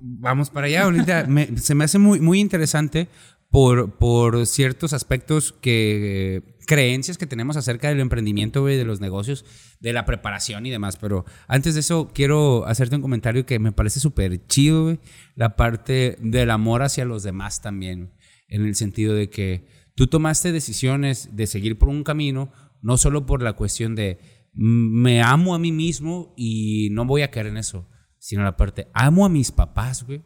Vamos 0.00 0.50
para 0.50 0.66
allá 0.66 0.84
ahorita. 0.84 1.26
Me- 1.28 1.56
se 1.58 1.74
me 1.74 1.84
hace 1.84 1.98
muy, 1.98 2.20
muy 2.20 2.40
interesante 2.40 3.08
por, 3.50 3.96
por 3.96 4.46
ciertos 4.46 4.92
aspectos 4.92 5.52
que 5.52 6.56
creencias 6.66 7.16
que 7.16 7.26
tenemos 7.26 7.56
acerca 7.56 7.88
del 7.88 8.00
emprendimiento, 8.00 8.66
de 8.66 8.84
los 8.84 9.00
negocios, 9.00 9.46
de 9.80 9.94
la 9.94 10.04
preparación 10.04 10.66
y 10.66 10.70
demás. 10.70 10.98
Pero 10.98 11.24
antes 11.46 11.72
de 11.74 11.80
eso, 11.80 12.10
quiero 12.14 12.66
hacerte 12.66 12.96
un 12.96 13.02
comentario 13.02 13.46
que 13.46 13.58
me 13.58 13.72
parece 13.72 14.00
súper 14.00 14.46
chido. 14.46 14.98
La 15.34 15.56
parte 15.56 16.16
del 16.20 16.50
amor 16.50 16.82
hacia 16.82 17.06
los 17.06 17.22
demás 17.22 17.62
también. 17.62 18.12
En 18.48 18.66
el 18.66 18.74
sentido 18.74 19.14
de 19.14 19.28
que 19.30 19.66
tú 19.98 20.06
tomaste 20.06 20.52
decisiones 20.52 21.30
de 21.34 21.48
seguir 21.48 21.76
por 21.76 21.88
un 21.88 22.04
camino, 22.04 22.52
no 22.82 22.96
solo 22.98 23.26
por 23.26 23.42
la 23.42 23.54
cuestión 23.54 23.96
de 23.96 24.20
"Mm, 24.54 25.02
me 25.02 25.22
amo 25.22 25.56
a 25.56 25.58
mí 25.58 25.72
mismo 25.72 26.34
y 26.36 26.90
no 26.92 27.04
voy 27.04 27.22
a 27.22 27.32
caer 27.32 27.48
en 27.48 27.56
eso, 27.56 27.88
sino 28.20 28.44
la 28.44 28.56
parte 28.56 28.86
amo 28.94 29.26
a 29.26 29.28
mis 29.28 29.50
papás, 29.50 30.04
güey, 30.04 30.22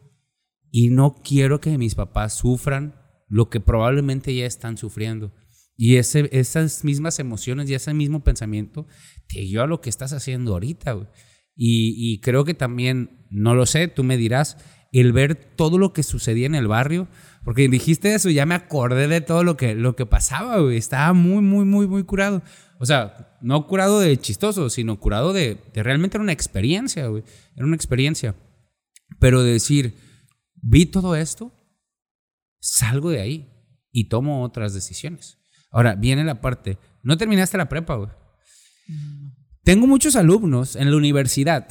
y 0.69 0.89
no 0.89 1.15
quiero 1.15 1.59
que 1.59 1.75
mis 1.79 1.95
papás 1.95 2.35
sufran 2.35 2.93
lo 3.27 3.49
que 3.49 3.59
probablemente 3.59 4.35
ya 4.35 4.45
están 4.45 4.77
sufriendo. 4.77 5.33
Y 5.75 5.95
ese, 5.95 6.29
esas 6.31 6.83
mismas 6.83 7.17
emociones 7.17 7.67
y 7.67 7.73
ese 7.73 7.95
mismo 7.95 8.23
pensamiento 8.23 8.85
te 9.27 9.41
guió 9.41 9.63
a 9.63 9.67
lo 9.67 9.81
que 9.81 9.89
estás 9.89 10.13
haciendo 10.13 10.53
ahorita, 10.53 10.91
güey. 10.93 11.07
Y, 11.55 11.95
y 11.97 12.19
creo 12.19 12.45
que 12.45 12.53
también, 12.53 13.25
no 13.31 13.55
lo 13.55 13.65
sé, 13.65 13.87
tú 13.87 14.03
me 14.03 14.17
dirás, 14.17 14.55
el 14.91 15.13
ver 15.13 15.33
todo 15.33 15.79
lo 15.79 15.93
que 15.93 16.03
sucedía 16.03 16.45
en 16.45 16.53
el 16.53 16.67
barrio, 16.67 17.07
porque 17.43 17.67
dijiste 17.67 18.13
eso, 18.13 18.29
ya 18.29 18.45
me 18.45 18.55
acordé 18.55 19.07
de 19.07 19.21
todo 19.21 19.43
lo 19.43 19.57
que, 19.57 19.75
lo 19.75 19.95
que 19.95 20.05
pasaba, 20.05 20.59
güey. 20.59 20.77
Estaba 20.77 21.13
muy, 21.13 21.41
muy, 21.41 21.65
muy, 21.65 21.87
muy 21.87 22.03
curado. 22.03 22.41
O 22.79 22.85
sea, 22.85 23.37
no 23.41 23.67
curado 23.67 23.99
de 23.99 24.17
chistoso, 24.17 24.69
sino 24.69 24.99
curado 24.99 25.33
de, 25.33 25.61
de 25.73 25.83
realmente 25.83 26.17
era 26.17 26.23
una 26.23 26.31
experiencia, 26.31 27.07
güey. 27.07 27.23
Era 27.55 27.65
una 27.65 27.75
experiencia. 27.75 28.35
Pero 29.19 29.43
de 29.43 29.53
decir, 29.53 29.95
vi 30.55 30.85
todo 30.85 31.15
esto, 31.15 31.51
salgo 32.59 33.09
de 33.09 33.21
ahí 33.21 33.53
y 33.91 34.07
tomo 34.07 34.43
otras 34.43 34.73
decisiones. 34.73 35.37
Ahora, 35.69 35.95
viene 35.95 36.23
la 36.23 36.39
parte, 36.39 36.77
no 37.03 37.17
terminaste 37.17 37.57
la 37.57 37.67
prepa, 37.67 37.95
güey. 37.95 38.09
Tengo 39.63 39.87
muchos 39.87 40.15
alumnos 40.15 40.75
en 40.75 40.91
la 40.91 40.97
universidad 40.97 41.67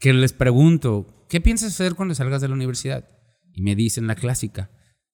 que 0.00 0.12
les 0.12 0.32
pregunto, 0.32 1.26
¿qué 1.28 1.40
piensas 1.40 1.72
hacer 1.72 1.94
cuando 1.94 2.14
salgas 2.14 2.42
de 2.42 2.48
la 2.48 2.54
universidad? 2.54 3.08
Y 3.52 3.62
me 3.62 3.74
dicen 3.74 4.06
la 4.06 4.14
clásica, 4.14 4.70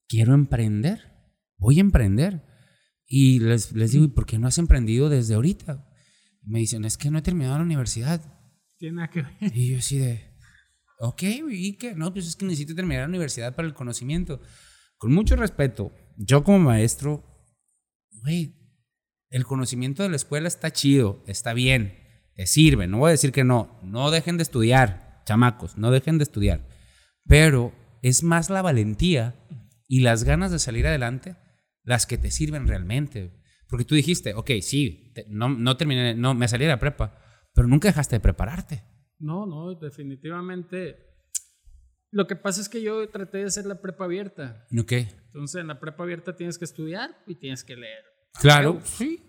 quiero 0.09 0.35
emprender, 0.35 1.13
voy 1.57 1.79
a 1.79 1.83
emprender. 1.83 2.45
Y 3.07 3.41
les, 3.41 3.73
les 3.73 3.93
digo, 3.93 4.05
¿y 4.05 4.09
por 4.09 4.27
qué 4.27 4.39
no 4.39 4.47
has 4.47 4.59
emprendido 4.59 5.09
desde 5.09 5.35
ahorita? 5.35 5.89
Y 6.43 6.51
me 6.51 6.61
dicen, 6.61 6.85
es 6.85 6.97
que 6.97 7.11
no 7.11 7.19
he 7.19 7.23
terminado 7.23 7.59
la 7.59 7.65
universidad. 7.65 8.21
Tiene 8.79 8.97
nada 8.97 9.11
que 9.11 9.23
ver. 9.23 9.57
Y 9.57 9.73
yo 9.73 9.79
así 9.79 9.99
de, 9.99 10.33
ok, 10.99 11.23
¿y 11.51 11.77
qué? 11.77 11.95
No, 11.95 12.13
pues 12.13 12.27
es 12.27 12.37
que 12.37 12.47
necesito 12.47 12.75
terminar 12.75 13.03
la 13.03 13.09
universidad 13.09 13.55
para 13.55 13.69
el 13.69 13.75
conocimiento. 13.75 14.41
Con 14.97 15.13
mucho 15.13 15.37
respeto, 15.37 15.93
yo 16.17 16.45
como 16.45 16.61
maestro, 16.61 17.25
güey, 18.23 18.57
el 19.31 19.45
conocimiento 19.45 20.03
de 20.03 20.11
la 20.11 20.17
escuela 20.17 20.47
está 20.47 20.71
chido, 20.71 21.25
está 21.27 21.55
bien, 21.55 21.99
te 22.35 22.47
sirve, 22.47 22.87
no 22.87 22.99
voy 22.99 23.09
a 23.09 23.13
decir 23.13 23.33
que 23.33 23.45
no, 23.45 23.81
no 23.83 24.11
dejen 24.11 24.37
de 24.37 24.43
estudiar, 24.43 25.23
chamacos, 25.25 25.77
no 25.77 25.91
dejen 25.91 26.19
de 26.19 26.25
estudiar, 26.25 26.69
pero 27.27 27.73
es 28.03 28.23
más 28.23 28.51
la 28.51 28.63
valentía 28.63 29.42
y 29.95 30.01
las 30.01 30.25
ganas 30.25 30.51
de 30.51 30.59
salir 30.59 30.87
adelante 30.87 31.37
las 31.83 32.07
que 32.07 32.17
te 32.17 32.31
sirven 32.31 32.67
realmente. 32.67 33.31
Porque 33.69 33.85
tú 33.85 33.95
dijiste, 33.95 34.33
ok, 34.33 34.51
sí, 34.63 35.13
te- 35.15 35.27
no, 35.29 35.51
no 35.51 35.77
terminé, 35.77 36.15
no, 36.15 36.33
me 36.33 36.49
salí 36.49 36.65
de 36.65 36.71
la 36.71 36.79
prepa, 36.79 37.19
pero 37.55 37.69
nunca 37.69 37.89
dejaste 37.89 38.17
de 38.17 38.21
prepararte. 38.21 38.85
No, 39.19 39.45
no, 39.45 39.75
definitivamente. 39.75 40.97
Lo 42.11 42.27
que 42.27 42.37
pasa 42.37 42.63
es 42.63 42.71
que 42.71 42.81
yo 42.81 43.07
traté 43.11 43.39
de 43.39 43.45
hacer 43.45 43.67
la 43.67 43.83
prepa 43.83 44.05
abierta. 44.05 44.67
Ok. 44.81 44.93
Entonces, 45.27 45.61
en 45.61 45.67
la 45.67 45.79
prepa 45.79 46.05
abierta 46.05 46.35
tienes 46.37 46.57
que 46.57 46.65
estudiar 46.65 47.11
y 47.27 47.35
tienes 47.35 47.63
que 47.63 47.77
leer. 47.77 48.03
Claro, 48.41 48.81
sí. 48.85 49.23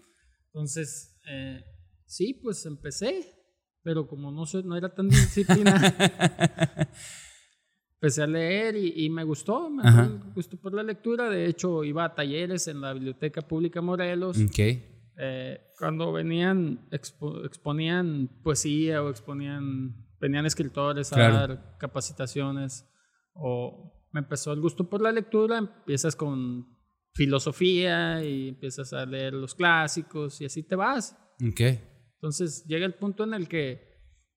Entonces, 0.53 1.19
eh, 1.29 1.61
sí, 2.05 2.39
pues 2.41 2.65
empecé, 2.65 3.33
pero 3.83 4.07
como 4.07 4.31
no, 4.31 4.45
soy, 4.45 4.63
no 4.63 4.77
era 4.77 4.93
tan 4.95 5.09
disciplina, 5.09 5.93
empecé 8.03 8.21
a 8.21 8.27
leer 8.27 8.75
y, 8.75 9.05
y 9.05 9.09
me 9.09 9.23
gustó, 9.23 9.69
me 9.69 9.81
Ajá. 9.87 10.09
gustó 10.35 10.57
por 10.57 10.73
la 10.73 10.83
lectura. 10.83 11.29
De 11.29 11.45
hecho, 11.45 11.85
iba 11.85 12.03
a 12.03 12.13
talleres 12.13 12.67
en 12.67 12.81
la 12.81 12.91
Biblioteca 12.91 13.41
Pública 13.41 13.81
Morelos 13.81 14.37
Ok. 14.41 14.59
Eh, 15.15 15.61
cuando 15.79 16.11
venían, 16.11 16.89
expo- 16.89 17.45
exponían 17.45 18.27
poesía 18.43 19.01
o 19.03 19.09
exponían, 19.09 19.95
venían 20.19 20.45
escritores 20.45 21.13
a 21.13 21.15
Claro. 21.15 21.33
dar 21.35 21.77
capacitaciones 21.77 22.85
o 23.35 24.07
me 24.11 24.19
empezó 24.19 24.51
el 24.51 24.59
gusto 24.59 24.89
por 24.89 25.01
la 25.01 25.11
lectura, 25.13 25.57
empiezas 25.59 26.15
con 26.17 26.65
filosofía 27.13 28.21
y 28.23 28.49
empiezas 28.49 28.91
a 28.91 29.05
leer 29.05 29.33
los 29.33 29.55
clásicos 29.55 30.41
y 30.41 30.45
así 30.45 30.63
te 30.63 30.75
vas. 30.75 31.15
Ok, 31.47 31.61
Entonces 32.15 32.65
llega 32.67 32.85
el 32.85 32.95
punto 32.95 33.23
en 33.23 33.33
el 33.33 33.47
que 33.47 33.81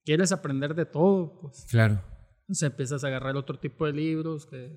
quieres 0.04 0.30
aprender 0.30 0.74
de 0.74 0.84
todo, 0.86 1.40
pues. 1.40 1.66
claro. 1.68 2.00
Entonces 2.46 2.70
empiezas 2.70 3.02
a 3.04 3.08
agarrar 3.08 3.36
otro 3.36 3.58
tipo 3.58 3.86
de 3.86 3.92
libros 3.92 4.46
que 4.46 4.76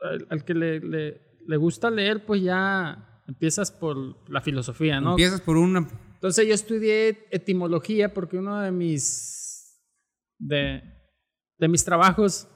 al, 0.00 0.26
al 0.30 0.44
que 0.44 0.54
le, 0.54 0.80
le- 0.80 1.20
le 1.46 1.56
gusta 1.56 1.90
leer, 1.90 2.24
pues 2.26 2.42
ya 2.42 3.22
empiezas 3.26 3.70
por 3.70 3.96
la 4.30 4.40
filosofía, 4.40 5.00
¿no? 5.00 5.10
Empiezas 5.12 5.40
por 5.40 5.56
una... 5.56 5.86
Entonces 6.14 6.46
yo 6.46 6.52
estudié 6.54 7.26
etimología 7.30 8.12
porque 8.12 8.36
uno 8.36 8.60
de 8.60 8.70
mis 8.72 9.80
de, 10.38 10.82
de 11.58 11.68
mis 11.68 11.84
trabajos 11.84 12.46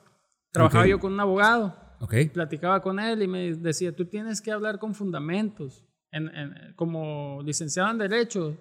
trabajaba 0.53 0.85
Ok. 0.85 0.91
yo 0.91 0.99
con 1.01 1.13
un 1.13 1.21
abogado, 1.21 1.77
Ok, 2.01 2.15
platicaba 2.33 2.83
con 2.83 2.99
él 2.99 3.23
y 3.23 3.29
me 3.29 3.55
decía, 3.55 3.95
tú 3.95 4.05
tienes 4.07 4.43
que 4.43 4.51
hablar 4.51 4.79
con 4.79 4.95
fundamentos. 4.95 5.87
En- 6.11 6.29
en- 6.35 6.75
como 6.77 7.41
licenciado 7.43 7.91
en 7.91 7.99
Derecho, 7.99 8.57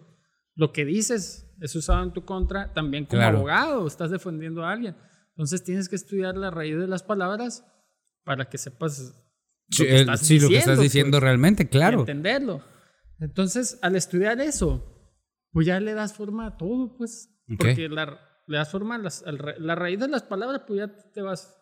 lo 0.56 0.72
que 0.72 0.86
dices 0.86 1.54
es 1.60 1.76
usado 1.76 2.04
en 2.04 2.14
tu 2.14 2.24
contra, 2.26 2.72
también 2.74 3.06
como 3.06 3.20
Claro. 3.20 3.38
abogado, 3.40 3.88
estás 3.88 4.12
defendiendo 4.12 4.64
a 4.64 4.72
alguien. 4.72 4.96
Entonces 5.36 5.64
tienes 5.64 5.90
que 5.90 5.96
estudiar 5.96 6.36
la 6.38 6.52
raíz 6.52 6.78
de 6.78 6.88
las 6.88 7.04
palabras 7.04 7.66
para 8.24 8.50
que 8.50 8.58
sepas 8.58 9.14
sí, 9.70 9.84
lo 9.84 9.90
que 9.90 10.00
estás 10.02 10.20
sí, 10.20 10.40
lo 10.40 10.50
que 10.50 10.58
estás 10.58 10.76
pues, 10.78 10.84
diciendo 10.84 11.20
realmente, 11.20 11.64
y 11.64 11.68
claro. 11.68 12.02
entenderlo. 12.02 12.62
Entonces, 13.20 13.80
al 13.82 13.96
estudiar 13.96 14.40
eso, 14.42 14.84
pues 15.52 15.66
ya 15.68 15.80
le 15.80 15.94
das 15.94 16.14
forma 16.14 16.48
a 16.48 16.58
todo, 16.58 16.96
pues. 16.98 17.30
Ok. 17.52 17.58
Porque 17.60 17.90
la, 17.90 18.20
le 18.48 18.58
das 18.58 18.70
forma 18.72 18.96
a 18.96 18.98
las- 19.00 19.24
la 19.60 19.76
raíz 19.76 20.00
de 20.00 20.08
las 20.08 20.24
palabras, 20.24 20.64
pues 20.68 20.80
ya 20.80 20.96
te 21.14 21.22
vas. 21.22 21.56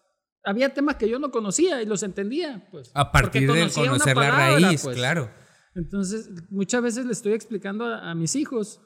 Había 0.44 0.74
temas 0.74 0.96
que 0.96 1.08
yo 1.08 1.20
no 1.20 1.30
conocía 1.32 1.82
y 1.82 1.86
los 1.86 2.04
entendía, 2.04 2.68
pues. 2.72 2.92
A 2.94 3.12
partir 3.12 3.52
de 3.52 3.70
conocer 3.70 4.18
la 4.18 4.32
palabra, 4.32 4.60
raíz, 4.60 4.84
pues. 4.84 4.98
claro. 4.98 5.30
Entonces, 5.76 6.30
muchas 6.50 6.82
veces 6.82 7.06
le 7.06 7.14
estoy 7.14 7.34
explicando 7.34 7.86
a, 7.86 8.12
a 8.12 8.16
mis 8.16 8.36
hijos 8.36 8.82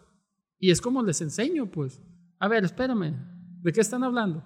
y 0.60 0.70
es 0.72 0.82
como 0.82 1.02
les 1.02 1.22
enseño, 1.22 1.72
pues. 1.72 2.02
A 2.40 2.48
ver, 2.48 2.64
espérame, 2.64 3.16
¿de 3.62 3.72
qué 3.72 3.82
están 3.82 4.04
hablando? 4.04 4.44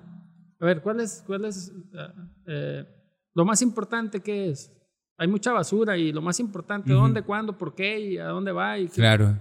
A 0.59 0.65
ver, 0.65 0.81
¿cuál 0.81 0.99
es, 0.99 1.23
cuál 1.25 1.45
es 1.45 1.71
ah, 1.97 2.13
eh, 2.47 2.85
lo 3.33 3.45
más 3.45 3.61
importante 3.61 4.19
que 4.21 4.49
es? 4.51 4.71
Hay 5.17 5.27
mucha 5.27 5.51
basura 5.51 5.97
y 5.97 6.11
lo 6.11 6.21
más 6.21 6.39
importante, 6.39 6.91
Ujú. 6.93 7.01
¿dónde, 7.01 7.21
cuándo, 7.23 7.57
por 7.57 7.75
qué 7.75 7.99
y 7.99 8.17
a 8.17 8.25
dónde 8.27 8.51
va? 8.51 8.77
Y, 8.79 8.87
qué- 8.87 8.95
Claro. 9.01 9.37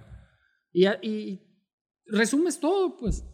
y, 0.73 0.87
y 0.87 1.41
resumes 2.07 2.59
todo, 2.61 2.97
pues. 2.97 3.25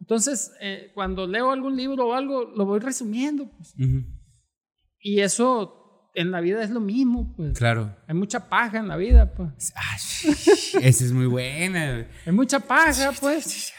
Entonces, 0.00 0.52
eh, 0.60 0.90
cuando 0.94 1.26
leo 1.26 1.50
algún 1.50 1.76
libro 1.76 2.08
o 2.08 2.14
algo, 2.14 2.44
lo 2.54 2.66
voy 2.66 2.78
resumiendo, 2.80 3.46
pues. 3.56 3.74
Y 5.00 5.20
eso 5.20 6.10
en 6.14 6.30
la 6.30 6.40
vida 6.40 6.62
es 6.62 6.70
lo 6.70 6.80
mismo, 6.80 7.34
pues. 7.36 7.56
Claro. 7.58 7.94
Hay 8.06 8.14
mucha 8.14 8.48
paja 8.48 8.78
en 8.78 8.88
la 8.88 8.96
vida, 8.96 9.32
pues. 9.34 9.72
Ah, 9.76 9.96
esa 10.82 11.04
es 11.04 11.12
muy 11.12 11.26
buena. 11.26 12.06
Hay 12.26 12.32
mucha 12.32 12.60
paja, 12.60 13.12
pues. 13.20 13.72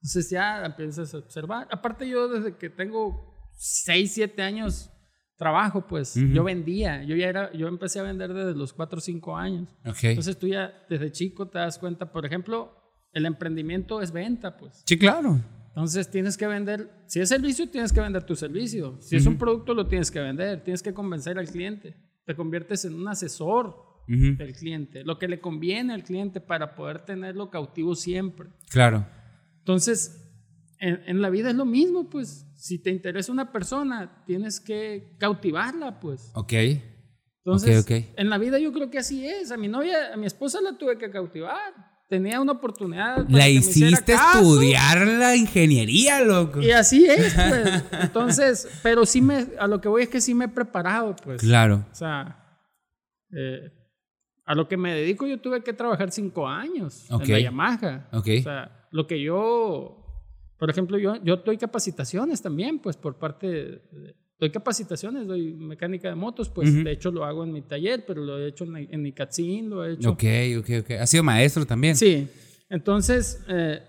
Entonces 0.00 0.30
ya 0.30 0.64
empiezas 0.64 1.12
a 1.14 1.18
observar. 1.18 1.68
Aparte 1.70 2.08
yo 2.08 2.28
desde 2.28 2.56
que 2.56 2.70
tengo 2.70 3.34
6, 3.52 4.12
7 4.14 4.42
años 4.42 4.90
trabajo, 5.36 5.86
pues 5.86 6.14
yo 6.14 6.44
vendía. 6.44 7.02
Yo 7.04 7.16
ya 7.16 7.28
era, 7.28 7.52
yo 7.52 7.68
empecé 7.68 8.00
a 8.00 8.02
vender 8.02 8.34
desde 8.34 8.54
los 8.54 8.72
4 8.72 8.98
o 8.98 9.00
5 9.00 9.36
años. 9.36 9.68
Ok. 9.86 10.04
Entonces 10.04 10.38
tú 10.38 10.48
ya 10.48 10.72
desde 10.88 11.12
chico 11.12 11.48
te 11.48 11.58
das 11.58 11.78
cuenta, 11.78 12.12
por 12.12 12.26
ejemplo, 12.26 12.74
el 13.12 13.24
emprendimiento 13.24 14.02
es 14.02 14.12
venta, 14.12 14.56
pues. 14.56 14.82
Sí, 14.84 14.98
claro. 14.98 15.40
Entonces 15.68 16.10
tienes 16.10 16.36
que 16.36 16.46
vender, 16.46 16.90
si 17.06 17.20
es 17.20 17.28
servicio, 17.28 17.68
tienes 17.70 17.92
que 17.92 18.00
vender 18.00 18.24
tu 18.24 18.34
servicio. 18.34 18.98
Si 19.00 19.14
es 19.16 19.26
un 19.26 19.38
producto, 19.38 19.74
lo 19.74 19.86
tienes 19.86 20.10
que 20.10 20.18
vender. 20.18 20.62
Tienes 20.64 20.82
que 20.82 20.92
convencer 20.92 21.38
al 21.38 21.48
cliente. 21.48 21.96
Te 22.24 22.34
conviertes 22.34 22.84
en 22.84 22.94
un 22.94 23.06
asesor 23.06 24.02
Ujú, 24.08 24.36
del 24.36 24.52
cliente. 24.54 25.04
Lo 25.04 25.18
que 25.18 25.28
le 25.28 25.38
conviene 25.38 25.94
al 25.94 26.02
cliente 26.02 26.40
para 26.40 26.74
poder 26.74 27.04
tenerlo 27.04 27.50
cautivo 27.50 27.94
siempre. 27.94 28.48
Claro. 28.70 29.06
Entonces, 29.68 30.18
en, 30.80 31.02
en 31.06 31.20
la 31.20 31.28
vida 31.28 31.50
es 31.50 31.56
lo 31.56 31.66
mismo, 31.66 32.08
pues. 32.08 32.46
Si 32.56 32.78
te 32.78 32.90
interesa 32.90 33.30
una 33.30 33.52
persona, 33.52 34.24
tienes 34.26 34.60
que 34.60 35.14
cautivarla, 35.18 36.00
pues. 36.00 36.30
Ok. 36.34 36.54
Entonces, 37.44 37.82
Ok, 37.84 37.90
ok. 37.90 38.04
en 38.16 38.30
la 38.30 38.38
vida 38.38 38.58
yo 38.58 38.72
creo 38.72 38.90
que 38.90 38.98
así 38.98 39.26
es. 39.28 39.50
A 39.52 39.58
mi 39.58 39.68
novia, 39.68 40.14
a 40.14 40.16
mi 40.16 40.24
esposa 40.26 40.60
la 40.62 40.78
tuve 40.78 40.96
que 40.96 41.10
cautivar. 41.10 41.58
Tenía 42.08 42.40
una 42.40 42.52
oportunidad. 42.52 43.26
para 43.26 43.28
La 43.28 43.44
que 43.44 43.50
hiciste 43.52 44.14
estudiar 44.14 45.06
la 45.06 45.36
ingeniería, 45.36 46.22
loco. 46.22 46.62
Y 46.62 46.70
así 46.70 47.04
es, 47.04 47.34
pues. 47.34 47.84
Entonces, 48.02 48.68
pero 48.82 49.04
sí 49.04 49.20
me, 49.20 49.48
a 49.60 49.66
lo 49.66 49.82
que 49.82 49.88
voy 49.88 50.04
es 50.04 50.08
que 50.08 50.22
sí 50.22 50.34
me 50.34 50.46
he 50.46 50.48
preparado, 50.48 51.14
pues. 51.14 51.42
Claro. 51.42 51.84
O 51.92 51.94
sea, 51.94 52.58
eh, 53.36 53.70
a 54.46 54.54
lo 54.54 54.66
que 54.66 54.78
me 54.78 54.94
dedico 54.94 55.26
yo 55.26 55.38
tuve 55.38 55.62
que 55.62 55.74
trabajar 55.74 56.10
cinco 56.10 56.48
años 56.48 57.04
en 57.10 57.30
la 57.30 57.38
Yamaha. 57.40 58.08
Ok. 58.14 58.28
O 58.40 58.42
sea, 58.42 58.74
lo 58.90 59.06
que 59.06 59.20
yo, 59.20 60.04
por 60.58 60.70
ejemplo, 60.70 60.98
yo, 60.98 61.16
yo 61.22 61.36
doy 61.38 61.56
capacitaciones 61.58 62.40
también, 62.42 62.78
pues 62.78 62.96
por 62.96 63.16
parte, 63.16 63.46
de- 63.46 64.14
doy 64.40 64.50
capacitaciones, 64.50 65.26
doy 65.26 65.52
mecánica 65.54 66.08
de 66.08 66.14
motos, 66.14 66.48
pues 66.48 66.72
de 66.84 66.92
hecho 66.92 67.10
lo 67.10 67.24
hago 67.24 67.42
en 67.44 67.52
mi 67.52 67.62
taller, 67.62 68.04
pero 68.06 68.22
lo 68.24 68.38
he 68.38 68.48
hecho 68.48 68.64
en, 68.64 68.76
en 68.76 69.02
Nicatzin, 69.02 69.68
lo 69.68 69.84
he 69.84 69.94
hecho. 69.94 70.10
Ok, 70.10 70.24
ok, 70.60 70.70
ok. 70.82 70.90
Ha 71.00 71.06
sido 71.06 71.22
maestro 71.24 71.66
también. 71.66 71.96
Sí, 71.96 72.28
entonces 72.70 73.42
eh, 73.48 73.82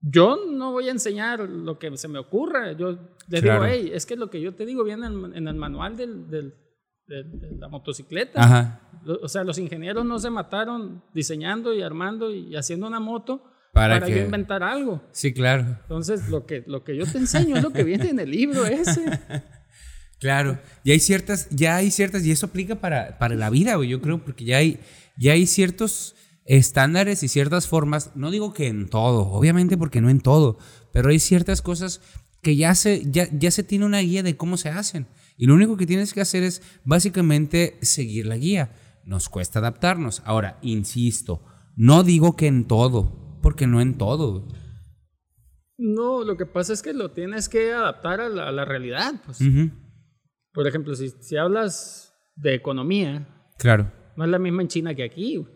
yo 0.00 0.38
no 0.50 0.72
voy 0.72 0.88
a 0.88 0.92
enseñar 0.92 1.40
lo 1.40 1.78
que 1.78 1.96
se 1.96 2.06
me 2.08 2.18
ocurra. 2.18 2.72
Yo 2.72 2.92
le 3.28 3.40
Claro. 3.40 3.64
digo, 3.64 3.74
hey, 3.74 3.90
es 3.92 4.06
que 4.06 4.14
lo 4.16 4.30
que 4.30 4.40
yo 4.40 4.54
te 4.54 4.64
digo 4.66 4.84
viene 4.84 5.06
en, 5.06 5.34
en 5.34 5.48
el 5.48 5.54
manual 5.56 5.96
del, 5.96 6.30
del- 6.30 6.54
de 7.08 7.24
la 7.58 7.68
motocicleta. 7.68 8.42
Ajá. 8.42 8.80
O 9.22 9.28
sea, 9.28 9.44
los 9.44 9.58
ingenieros 9.58 10.04
no 10.04 10.18
se 10.18 10.30
mataron 10.30 11.04
diseñando 11.14 11.72
y 11.74 11.82
armando 11.82 12.34
y 12.34 12.56
haciendo 12.56 12.86
una 12.88 12.98
moto 12.98 13.44
Para 13.72 13.94
para, 13.96 14.06
que- 14.06 14.16
yo 14.18 14.24
inventar 14.24 14.62
algo. 14.62 15.02
Sí, 15.12 15.32
claro. 15.32 15.78
Entonces, 15.82 16.28
lo 16.28 16.46
que, 16.46 16.64
lo 16.66 16.82
que 16.82 16.96
yo 16.96 17.04
te 17.06 17.18
enseño 17.18 17.56
es 17.56 17.62
lo 17.62 17.70
que 17.72 17.84
viene 17.84 18.08
en 18.10 18.18
el 18.20 18.30
libro 18.30 18.66
ese. 18.66 19.04
Claro. 20.18 20.58
Y 20.82 20.92
hay 20.92 20.98
ciertas, 21.00 21.46
ya 21.50 21.76
hay 21.76 21.90
ciertas, 21.90 22.24
y 22.24 22.30
eso 22.30 22.46
aplica 22.46 22.76
para, 22.76 23.18
para 23.18 23.34
la 23.34 23.50
vida, 23.50 23.74
güey, 23.76 23.90
yo 23.90 24.00
creo, 24.00 24.24
porque 24.24 24.46
ya 24.46 24.56
hay, 24.56 24.80
ya 25.18 25.32
hay 25.32 25.46
ciertos 25.46 26.14
estándares 26.46 27.22
y 27.22 27.28
ciertas 27.28 27.66
formas, 27.68 28.12
no 28.14 28.30
digo 28.30 28.54
que 28.54 28.68
en 28.68 28.88
todo, 28.88 29.28
obviamente 29.28 29.76
porque 29.76 30.00
no 30.00 30.08
en 30.08 30.20
todo, 30.20 30.58
pero 30.90 31.10
hay 31.10 31.18
ciertas 31.18 31.60
cosas 31.60 32.00
que 32.40 32.56
ya 32.56 32.74
se, 32.74 33.02
ya, 33.10 33.28
ya 33.30 33.50
se 33.50 33.62
tiene 33.62 33.84
una 33.84 33.98
guía 33.98 34.22
de 34.22 34.36
cómo 34.38 34.56
se 34.56 34.70
hacen. 34.70 35.06
Y 35.36 35.46
lo 35.46 35.54
único 35.54 35.76
que 35.76 35.86
tienes 35.86 36.12
que 36.14 36.20
hacer 36.20 36.42
es 36.42 36.62
básicamente 36.84 37.78
seguir 37.82 38.26
la 38.26 38.36
guía. 38.36 38.74
Nos 39.04 39.28
cuesta 39.28 39.58
adaptarnos. 39.58 40.22
Ahora, 40.24 40.58
insisto, 40.62 41.42
no 41.76 42.02
digo 42.02 42.36
que 42.36 42.46
en 42.46 42.66
todo, 42.66 43.38
porque 43.42 43.66
no 43.66 43.80
en 43.80 43.98
todo. 43.98 44.48
No, 45.78 46.24
lo 46.24 46.36
que 46.36 46.46
pasa 46.46 46.72
es 46.72 46.82
que 46.82 46.94
lo 46.94 47.10
tienes 47.12 47.48
que 47.48 47.72
adaptar 47.72 48.20
a 48.20 48.28
la, 48.30 48.48
a 48.48 48.52
la 48.52 48.64
realidad. 48.64 49.14
Pues. 49.26 49.38
Por 50.52 50.66
ejemplo, 50.66 50.94
si, 50.94 51.10
si 51.20 51.36
hablas 51.36 52.14
de 52.34 52.54
economía, 52.54 53.28
Claro. 53.58 53.92
no 54.16 54.24
es 54.24 54.30
la 54.30 54.38
misma 54.38 54.62
en 54.62 54.68
China 54.68 54.94
que 54.94 55.04
aquí. 55.04 55.36
güey. 55.36 55.54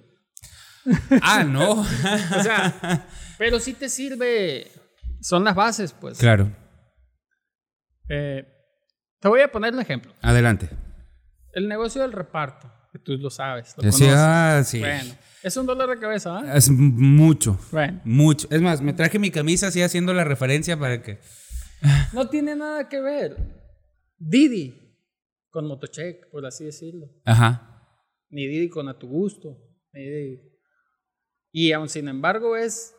Ah, 1.22 1.42
no. 1.44 1.72
O 1.80 1.84
sea, 2.42 3.08
pero 3.38 3.58
sí 3.58 3.72
te 3.72 3.88
sirve, 3.88 4.70
son 5.22 5.42
las 5.44 5.54
bases, 5.54 5.92
pues. 5.98 6.18
claro. 6.18 6.50
Eh, 8.08 8.44
te 9.20 9.28
voy 9.28 9.40
a 9.40 9.50
poner 9.52 9.72
un 9.74 9.80
ejemplo. 9.80 10.12
Adelante. 10.22 10.68
El 11.52 11.68
negocio 11.68 12.02
del 12.02 12.12
reparto, 12.12 12.70
que 12.92 12.98
tú 12.98 13.12
lo 13.18 13.30
sabes, 13.30 13.74
lo 13.76 13.82
conoces. 13.82 14.12
ah, 14.14 14.62
sí. 14.64 14.80
Bueno, 14.80 15.14
es 15.42 15.56
un 15.56 15.66
dolor 15.66 15.90
de 15.90 15.98
cabeza, 15.98 16.38
¿ah? 16.38 16.56
Es 16.56 16.70
mucho. 16.70 17.58
Bueno, 17.72 18.00
Mucho. 18.04 18.46
Es 18.50 18.60
más, 18.60 18.80
me 18.80 18.92
traje 18.92 19.18
mi 19.18 19.30
camisa 19.30 19.68
así 19.68 19.82
haciendo 19.82 20.12
la 20.14 20.24
referencia 20.24 20.78
para 20.78 21.02
que. 21.02 21.18
no 22.12 22.28
tiene 22.28 22.56
nada 22.56 22.88
que 22.88 23.00
ver. 23.00 23.36
Didi 24.18 24.76
con 25.50 25.66
Motocheck, 25.66 26.30
por 26.30 26.46
así 26.46 26.64
decirlo. 26.64 27.06
Ajá. 27.24 27.66
Ni 28.28 28.46
Didi 28.46 28.68
con 28.68 28.88
A 28.88 28.98
Tu 28.98 29.08
Gusto. 29.08 29.56
ni 29.92 30.02
Didi. 30.02 30.40
Y 31.52 31.72
aun 31.72 31.88
sin 31.88 32.06
embargo 32.06 32.56
es 32.56 32.94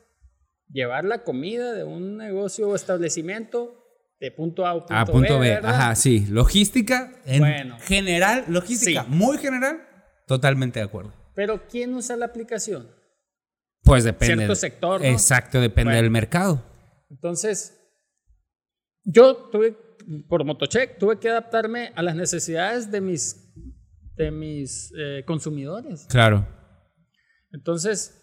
llevar 0.67 1.05
la 1.05 1.23
comida 1.23 1.73
de 1.73 1.85
un 1.85 2.17
negocio 2.17 2.67
o 2.67 2.75
establecimiento 2.75 3.80
de 4.21 4.31
punto 4.31 4.65
A 4.67 4.69
a 4.69 4.73
punto, 4.75 4.93
A 4.93 5.05
punto 5.05 5.39
B. 5.39 5.53
Ajá, 5.63 5.95
sí. 5.95 6.27
Logística. 6.29 7.11
En 7.25 7.39
Bueno. 7.39 7.77
general, 7.81 8.45
logística 8.47 9.03
Sí. 9.03 9.09
muy 9.09 9.37
general. 9.39 9.81
Totalmente 10.27 10.79
de 10.79 10.85
acuerdo. 10.85 11.11
Pero 11.35 11.67
¿quién 11.67 11.93
usa 11.95 12.15
la 12.15 12.27
aplicación? 12.27 12.87
Pues 13.83 14.03
depende. 14.03 14.35
Cierto 14.35 14.55
sector, 14.55 15.01
¿no? 15.01 15.07
Exacto, 15.07 15.59
depende 15.59 15.89
Bueno. 15.89 16.01
del 16.03 16.11
mercado. 16.11 16.63
Entonces, 17.09 17.77
yo 19.03 19.49
tuve, 19.49 19.75
por 20.29 20.45
Motocheck, 20.45 20.99
tuve 20.99 21.17
que 21.19 21.27
adaptarme 21.29 21.91
a 21.95 22.03
las 22.03 22.15
necesidades 22.15 22.91
de 22.91 23.01
mis, 23.01 23.51
de 24.15 24.29
mis 24.29 24.93
eh, 24.99 25.23
consumidores. 25.25 26.05
Claro. 26.07 26.47
Entonces, 27.51 28.21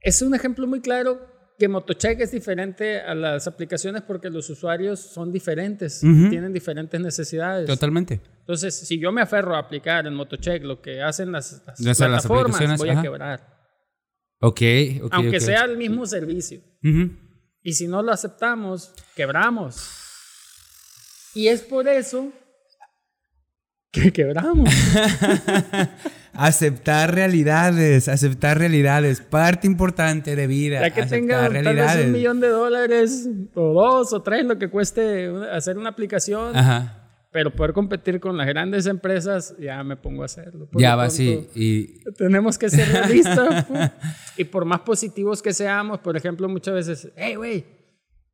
es 0.00 0.22
un 0.22 0.36
ejemplo 0.36 0.68
muy 0.68 0.80
claro 0.80 1.35
que 1.58 1.68
Motocheck 1.68 2.20
es 2.20 2.32
diferente 2.32 3.00
a 3.00 3.14
las 3.14 3.46
aplicaciones 3.46 4.02
porque 4.02 4.28
los 4.30 4.48
usuarios 4.50 5.00
son 5.00 5.32
diferentes, 5.32 6.02
Ujú. 6.02 6.28
tienen 6.28 6.52
diferentes 6.52 7.00
necesidades. 7.00 7.66
Totalmente. 7.66 8.20
Entonces, 8.40 8.74
si 8.78 8.98
yo 9.00 9.10
me 9.12 9.22
aferro 9.22 9.56
a 9.56 9.60
aplicar 9.60 10.06
en 10.06 10.14
Motocheck 10.14 10.62
lo 10.62 10.82
que 10.82 11.02
hacen 11.02 11.32
las, 11.32 11.62
las 11.66 11.80
Las- 11.80 11.98
las 11.98 11.98
plataformas, 11.98 12.44
aplicaciones, 12.56 12.78
voy 12.78 12.88
ajá. 12.90 13.00
a 13.00 13.02
quebrar. 13.02 13.56
Ok, 14.40 14.60
ok. 15.04 15.08
Aunque 15.12 15.36
ok. 15.38 15.42
sea 15.42 15.64
el 15.64 15.78
mismo 15.78 16.04
servicio. 16.06 16.60
Ujú. 16.84 17.10
Y 17.62 17.72
si 17.72 17.88
no 17.88 18.02
lo 18.02 18.12
aceptamos, 18.12 18.92
quebramos. 19.14 19.88
Y 21.34 21.48
es 21.48 21.62
por 21.62 21.88
eso 21.88 22.32
que 23.90 24.12
quebramos. 24.12 24.68
Aceptar 26.38 27.14
realidades, 27.14 28.08
aceptar 28.08 28.58
realidades, 28.58 29.20
parte 29.20 29.66
importante 29.66 30.36
de 30.36 30.46
vida. 30.46 30.80
Ya 30.80 30.90
que 30.92 31.04
tenga 31.06 31.48
tal 31.50 31.74
vez 31.76 32.06
un 32.06 32.12
millón 32.12 32.40
de 32.40 32.48
dólares, 32.48 33.28
o 33.54 33.72
dos, 33.72 34.12
o 34.12 34.22
tres, 34.22 34.44
lo 34.44 34.58
que 34.58 34.68
cueste 34.68 35.30
hacer 35.52 35.78
una 35.78 35.90
aplicación, 35.90 36.56
Ajá. 36.56 37.10
pero 37.32 37.50
poder 37.54 37.72
competir 37.72 38.20
con 38.20 38.36
las 38.36 38.46
grandes 38.46 38.86
empresas, 38.86 39.54
ya 39.58 39.82
me 39.82 39.96
pongo 39.96 40.22
a 40.22 40.26
hacerlo. 40.26 40.68
Por 40.70 40.80
Ya 40.80 40.96
va, 40.96 41.10
sí. 41.10 41.48
Y 41.54 42.02
Tenemos 42.14 42.58
que 42.58 42.68
ser 42.70 42.88
realistas. 42.92 43.66
y 44.36 44.44
por 44.44 44.64
más 44.64 44.80
positivos 44.80 45.42
que 45.42 45.52
seamos, 45.52 46.00
por 46.00 46.16
ejemplo, 46.16 46.48
muchas 46.48 46.74
veces, 46.74 47.12
hey, 47.16 47.34
güey, 47.36 47.64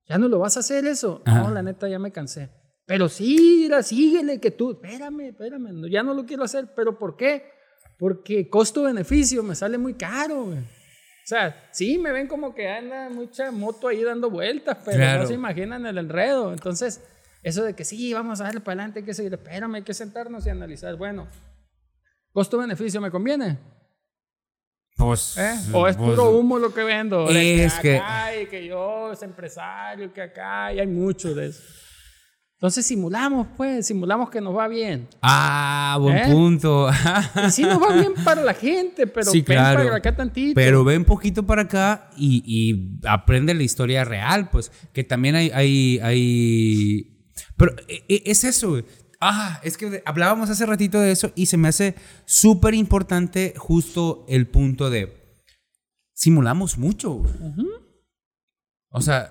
ya 0.09 0.19
no 0.19 0.29
lo 0.29 0.39
vas 0.41 0.57
a 0.57 0.61
hacer 0.61 0.85
eso. 0.87 1.23
Ajá. 1.25 1.43
No, 1.43 1.51
la 1.51 1.63
neta, 1.63 1.89
ya 1.89 1.99
me 1.99 2.11
cansé. 2.11 2.51
Pero 2.85 3.09
sí, 3.09 3.71
síguele, 3.83 4.41
que 4.41 4.51
tú, 4.51 4.73
espérame, 4.73 5.29
espérame, 5.29 5.89
ya 5.91 6.03
no 6.03 6.15
lo 6.15 6.27
quiero 6.27 6.43
hacer. 6.45 6.73
¿Pero 6.75 6.99
por 6.99 7.17
qué? 7.17 7.45
Porque 8.03 8.49
costo-beneficio 8.51 9.45
me 9.45 9.55
sale 9.55 9.79
muy 9.79 9.95
caro, 9.95 10.47
güey. 10.47 10.59
O 10.59 11.25
sea, 11.25 11.69
sí, 11.71 11.99
me 11.99 12.11
ven 12.11 12.27
como 12.27 12.53
que 12.53 12.69
anda 12.69 13.09
mucha 13.09 13.53
moto 13.53 13.87
ahí 13.87 14.03
dando 14.03 14.29
vueltas, 14.29 14.77
pero 14.85 14.97
Claro. 14.97 15.23
no 15.23 15.29
se 15.29 15.35
imaginan 15.35 15.87
el 15.87 15.97
enredo. 15.99 16.53
Entonces, 16.53 17.01
eso 17.45 17.63
de 17.63 17.75
que 17.75 17.85
sí, 17.85 18.13
vamos 18.13 18.41
a 18.41 18.45
darle 18.45 18.59
para 18.59 18.73
adelante, 18.73 18.99
hay 18.99 19.05
que 19.05 19.15
seguir, 19.15 19.33
espérame, 19.35 19.77
hay 19.77 19.83
que 19.83 19.95
sentarnos 19.95 20.45
y 20.45 20.51
analizar. 20.51 20.97
Bueno, 20.97 21.29
costo-beneficio, 22.33 23.01
¿me 23.01 23.13
conviene? 23.13 23.57
pues. 24.97 25.37
¿Eh? 25.39 25.55
¿O 25.73 25.87
es 25.87 25.97
pues, 25.97 26.11
puro 26.11 26.31
humo 26.31 26.59
lo 26.59 26.75
que 26.75 26.83
vendo? 26.83 27.29
Es 27.31 27.75
que- 27.75 27.99
acá 27.99 28.37
y 28.37 28.47
que 28.47 28.67
yo 28.67 29.13
es 29.13 29.23
empresario, 29.23 30.13
que 30.13 30.23
acá 30.23 30.73
y 30.73 30.81
hay 30.81 30.87
mucho 30.89 31.37
de 31.37 31.47
eso. 31.47 31.63
Entonces 32.63 32.87
simulamos, 32.87 33.49
pues, 33.57 33.89
simulamos 33.89 34.31
que 34.31 34.41
nos 34.41 34.57
va 34.57 34.69
bien. 34.69 35.09
Ah, 35.21 35.99
buen 36.01 36.17
¿Eh? 36.17 36.27
punto. 36.31 36.89
Y 37.45 37.51
sí 37.51 37.65
nos 37.65 37.83
va 37.83 37.93
bien 37.93 38.13
para 38.25 38.41
la 38.41 38.55
gente, 38.55 39.09
pero 39.09 39.33
Sí, 39.33 39.39
ven 39.39 39.57
claro. 39.59 39.83
para 39.83 39.97
acá 39.97 40.15
tantito. 40.15 40.55
Pero 40.55 40.85
ve 40.85 40.97
un 40.97 41.05
poquito 41.05 41.45
para 41.45 41.63
acá 41.63 42.09
y, 42.17 42.45
y 42.47 43.01
aprende 43.05 43.53
la 43.55 43.65
historia 43.65 44.05
real, 44.05 44.49
pues, 44.49 44.71
que 44.93 45.03
también 45.03 45.35
hay, 45.35 45.51
hay, 45.51 45.99
hay... 46.05 47.27
Pero 47.57 47.75
e- 47.89 48.05
e- 48.09 48.23
es 48.27 48.45
eso. 48.45 48.81
Ah, 49.21 49.59
es 49.65 49.77
que 49.77 50.01
hablábamos 50.07 50.49
hace 50.49 50.65
ratito 50.65 51.01
de 51.01 51.11
eso 51.11 51.33
y 51.35 51.47
se 51.47 51.57
me 51.57 51.67
hace 51.67 51.97
súper 52.27 52.75
importante 52.75 53.55
justo 53.57 54.25
el 54.29 54.47
punto 54.47 54.89
de 54.89 55.37
simulamos 56.15 56.79
mucho. 56.79 57.25
O 58.89 59.01
sea, 59.01 59.31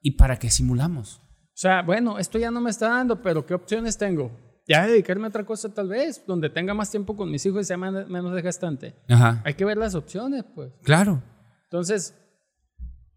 ¿y 0.00 0.12
para 0.12 0.38
qué 0.38 0.48
simulamos? 0.48 1.20
O 1.60 1.62
sea, 1.62 1.82
bueno, 1.82 2.18
esto 2.18 2.38
ya 2.38 2.50
no 2.50 2.58
me 2.58 2.70
está 2.70 2.88
dando, 2.88 3.20
pero 3.20 3.44
¿qué 3.44 3.52
opciones 3.52 3.98
tengo? 3.98 4.30
Ya 4.66 4.86
dedicarme 4.86 5.26
a 5.26 5.28
otra 5.28 5.44
cosa 5.44 5.68
tal 5.68 5.88
vez, 5.88 6.24
donde 6.26 6.48
tenga 6.48 6.72
más 6.72 6.90
tiempo 6.90 7.14
con 7.14 7.30
mis 7.30 7.44
hijos 7.44 7.60
y 7.60 7.64
sea 7.64 7.76
menos 7.76 8.32
desgastante. 8.32 8.94
Ajá, 9.10 9.42
Hay 9.44 9.52
que 9.52 9.66
ver 9.66 9.76
las 9.76 9.94
opciones, 9.94 10.42
pues. 10.54 10.72
claro. 10.82 11.22
Entonces, 11.64 12.18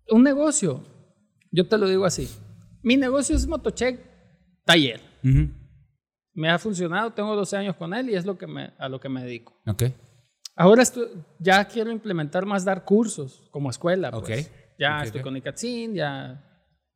un 0.10 0.24
negocio, 0.24 0.84
yo 1.54 1.70
te 1.70 1.78
lo 1.78 1.88
digo 1.88 2.04
así. 2.04 2.30
Mi 2.82 2.98
negocio 2.98 3.34
es 3.34 3.48
Motocheck 3.48 3.98
Taller. 4.66 5.00
Me 6.34 6.50
ha 6.50 6.60
funcionado, 6.60 7.14
tengo 7.14 7.38
12 7.38 7.56
años 7.56 7.78
con 7.78 7.94
él 7.94 8.10
y 8.10 8.16
es 8.16 8.26
lo 8.26 8.38
que 8.38 8.46
me, 8.46 8.74
a 8.78 8.90
lo 8.90 9.00
que 9.00 9.08
me 9.08 9.24
dedico. 9.24 9.58
Ok. 9.66 9.84
Ahora 10.58 10.84
ya 11.40 11.64
quiero 11.64 11.92
implementar 11.92 12.46
más 12.46 12.66
dar 12.66 12.84
cursos 12.84 13.48
como 13.52 13.70
escuela. 13.70 14.12
Pues. 14.12 14.48
Ok. 14.48 14.54
Ya 14.78 15.02
estoy 15.02 15.22
con 15.22 15.38
Icatsin, 15.38 15.94
ya. 15.94 16.44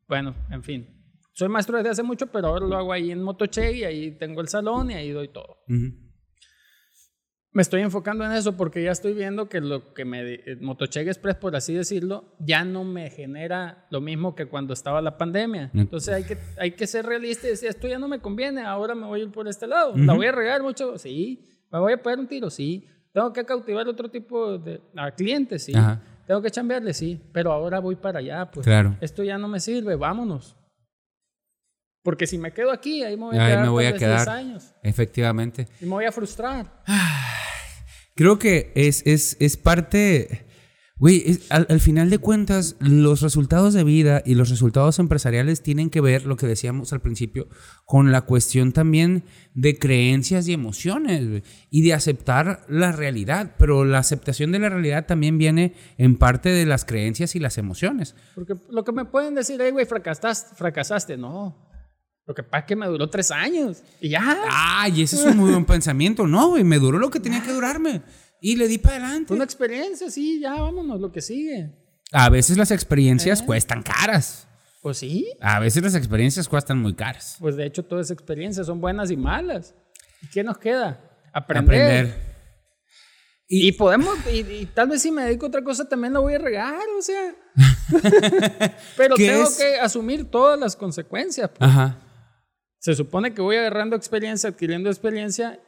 Bueno, 0.10 0.36
en 0.50 0.62
fin. 0.62 0.97
Soy 1.38 1.50
maestro 1.50 1.78
desde 1.78 1.92
hace 1.92 2.02
mucho, 2.02 2.26
pero 2.26 2.48
ahora 2.48 2.66
lo 2.66 2.76
hago 2.76 2.92
ahí 2.92 3.12
en 3.12 3.22
Motocheck 3.22 3.76
y 3.76 3.84
ahí 3.84 4.12
tengo 4.18 4.42
el 4.42 4.48
salón 4.48 4.90
y 4.90 4.96
ahí 4.96 5.12
doy 5.12 5.28
todo. 5.28 5.60
Ujú. 5.70 5.94
Me 7.52 7.62
estoy 7.62 7.82
enfocando 7.82 8.26
en 8.26 8.32
eso 8.32 8.58
porque 8.58 8.82
ya 8.82 8.90
estoy 8.90 9.14
viendo 9.14 9.48
que 9.48 9.62
lo 9.62 9.94
que 9.94 10.04
me 10.04 10.34
eh, 10.34 10.58
Motocheck 10.60 11.08
Express, 11.08 11.36
por 11.36 11.56
así 11.56 11.76
decirlo, 11.76 12.34
ya 12.40 12.66
no 12.66 12.84
me 12.84 13.12
genera 13.12 13.86
lo 13.92 14.02
mismo 14.02 14.34
que 14.34 14.48
cuando 14.48 14.74
estaba 14.74 15.00
la 15.00 15.20
pandemia. 15.20 15.70
Entonces 15.76 16.12
hay 16.12 16.24
que, 16.24 16.40
hay 16.58 16.72
que 16.72 16.88
ser 16.88 17.06
realista 17.06 17.46
y 17.46 17.52
decir, 17.52 17.70
esto 17.70 17.88
ya 17.88 18.00
no 18.00 18.08
me 18.08 18.18
conviene, 18.18 18.64
ahora 18.64 18.96
me 18.96 19.06
voy 19.06 19.20
a 19.20 19.24
ir 19.26 19.32
por 19.32 19.48
este 19.48 19.68
lado. 19.68 19.94
¿La 19.96 20.14
voy 20.16 20.26
a 20.26 20.32
regar 20.32 20.64
mucho? 20.64 20.98
Sí. 20.98 21.46
¿Me 21.72 21.78
voy 21.78 21.94
a 21.94 22.02
pegar 22.02 22.18
un 22.18 22.28
tiro? 22.28 22.50
Sí. 22.50 22.84
¿Tengo 23.14 23.32
que 23.32 23.46
cautivar 23.46 23.88
otro 23.88 24.10
tipo 24.10 24.58
de 24.58 24.82
a 24.96 25.12
clientes? 25.12 25.66
Sí. 25.66 25.74
¿Tengo 26.26 26.42
que 26.42 26.50
chambearle? 26.50 26.96
Sí. 26.96 27.22
Pero 27.32 27.52
ahora 27.52 27.80
voy 27.80 27.96
para 27.96 28.18
allá, 28.18 28.50
pues. 28.50 28.66
Claro. 28.66 28.98
Esto 29.02 29.24
ya 29.24 29.38
no 29.38 29.48
me 29.48 29.60
sirve, 29.60 29.96
vámonos. 29.96 30.58
Porque 32.08 32.26
si 32.26 32.38
me 32.38 32.54
quedo 32.54 32.72
aquí, 32.72 33.04
ahí 33.04 33.18
me 33.18 33.26
voy 33.26 33.38
a 33.38 33.42
Ahí 33.42 33.52
quedar, 33.52 33.64
me 33.64 33.70
voy 33.70 33.84
a 33.86 33.94
quedar. 33.94 34.20
10 34.20 34.28
años. 34.30 34.74
Efectivamente. 34.82 35.68
Y 35.82 35.84
me 35.84 35.92
voy 35.92 36.06
a 36.06 36.12
frustrar. 36.14 36.82
Creo 38.16 38.40
que 38.40 38.72
es, 38.76 39.06
es, 39.06 39.36
es 39.42 39.58
parte. 39.58 40.48
Güey, 40.96 41.42
al, 41.50 41.68
al 41.70 41.82
final 41.82 42.10
de 42.10 42.18
cuentas, 42.20 42.78
los 42.80 43.22
resultados 43.22 43.74
de 43.74 43.84
vida 43.84 44.24
y 44.26 44.36
los 44.36 44.50
resultados 44.50 45.00
empresariales 45.00 45.62
tienen 45.62 45.90
que 45.90 46.00
ver, 46.00 46.26
lo 46.26 46.38
que 46.38 46.48
decíamos 46.48 46.94
al 46.94 47.02
principio, 47.02 47.50
con 47.84 48.14
la 48.14 48.22
cuestión 48.22 48.72
también 48.72 49.26
de 49.54 49.78
creencias 49.78 50.48
y 50.48 50.54
emociones 50.54 51.44
y 51.70 51.82
de 51.82 51.94
aceptar 51.94 52.66
la 52.70 52.94
realidad. 52.94 53.56
Pero 53.60 53.84
la 53.84 53.98
aceptación 53.98 54.54
de 54.54 54.60
la 54.60 54.70
realidad 54.70 55.08
también 55.08 55.38
viene 55.38 55.74
en 55.98 56.18
parte 56.18 56.52
de 56.52 56.66
las 56.66 56.86
creencias 56.86 57.36
y 57.36 57.40
las 57.40 57.58
emociones. 57.58 58.16
Porque 58.34 58.56
lo 58.70 58.86
que 58.86 58.94
me 58.94 59.04
pueden 59.04 59.36
decir, 59.36 59.60
hey, 59.62 59.72
güey, 59.72 59.86
fracasaste, 59.86 60.56
fracasaste. 60.56 61.18
No. 61.18 61.67
Lo 62.28 62.36
que 62.36 62.44
pasa 62.44 62.60
es 62.60 62.66
que 62.66 62.76
me 62.76 62.86
duró 62.88 63.10
tres 63.10 63.32
años. 63.32 63.82
Y 64.02 64.10
ya. 64.10 64.44
¡Ay! 64.52 65.02
Ese 65.02 65.16
es 65.16 65.24
un 65.24 65.38
muy 65.38 65.50
buen 65.52 65.66
pensamiento. 65.66 66.28
No, 66.28 66.50
güey, 66.50 66.64
me 66.66 66.78
duró 66.78 67.00
lo 67.00 67.10
que 67.10 67.22
tenía 67.22 67.42
que 67.42 67.54
durarme. 67.54 68.02
Y 68.42 68.58
le 68.58 68.68
di 68.68 68.78
para 68.78 68.98
adelante. 68.98 69.28
Fue 69.30 69.36
una 69.36 69.46
experiencia, 69.46 70.12
sí, 70.12 70.40
ya, 70.42 70.54
vámonos, 70.62 71.00
lo 71.00 71.12
que 71.12 71.22
sigue. 71.22 71.72
A 72.12 72.30
veces 72.30 72.58
las 72.58 72.72
experiencias 72.72 73.42
cuestan 73.42 73.82
caras. 73.82 74.48
Pues 74.82 74.98
sí. 74.98 75.28
A 75.42 75.60
veces 75.60 75.82
las 75.84 75.96
experiencias 75.96 76.48
cuestan 76.50 76.80
muy 76.80 76.94
caras. 76.94 77.38
Pues 77.40 77.56
de 77.56 77.66
hecho, 77.66 77.84
todas 77.84 78.08
esas 78.08 78.16
experiencias 78.16 78.68
son 78.68 78.80
buenas 78.82 79.10
y 79.10 79.18
malas. 79.18 79.74
¿Y 80.22 80.28
qué 80.28 80.44
nos 80.44 80.58
queda? 80.58 81.00
Aprender. 81.34 82.28
Y, 83.50 83.72
podemos, 83.72 84.18
y, 84.32 84.40
y 84.40 84.66
tal 84.66 84.90
vez 84.90 85.02
si 85.02 85.10
me 85.10 85.24
dedico 85.24 85.46
a 85.46 85.50
otra 85.50 85.64
cosa 85.64 85.88
también 85.88 86.12
la 86.12 86.20
voy 86.20 86.34
a 86.34 86.38
regar, 86.40 86.82
o 86.98 87.02
sea. 87.02 87.34
Pero 88.98 89.16
¿Qué 89.16 89.28
tengo 89.30 89.44
es? 89.44 89.58
que 89.58 89.80
asumir 89.80 90.30
todas 90.30 90.60
las 90.60 90.76
consecuencias. 90.76 91.50
pues. 91.58 91.70
Ajá. 91.70 91.98
Se 92.80 92.96
supone 92.96 93.34
que 93.34 93.42
voy 93.42 93.56
agarrando 93.58 93.96
experiencia, 93.96 94.50
adquiriendo 94.50 94.90
experiencia, 94.90 95.60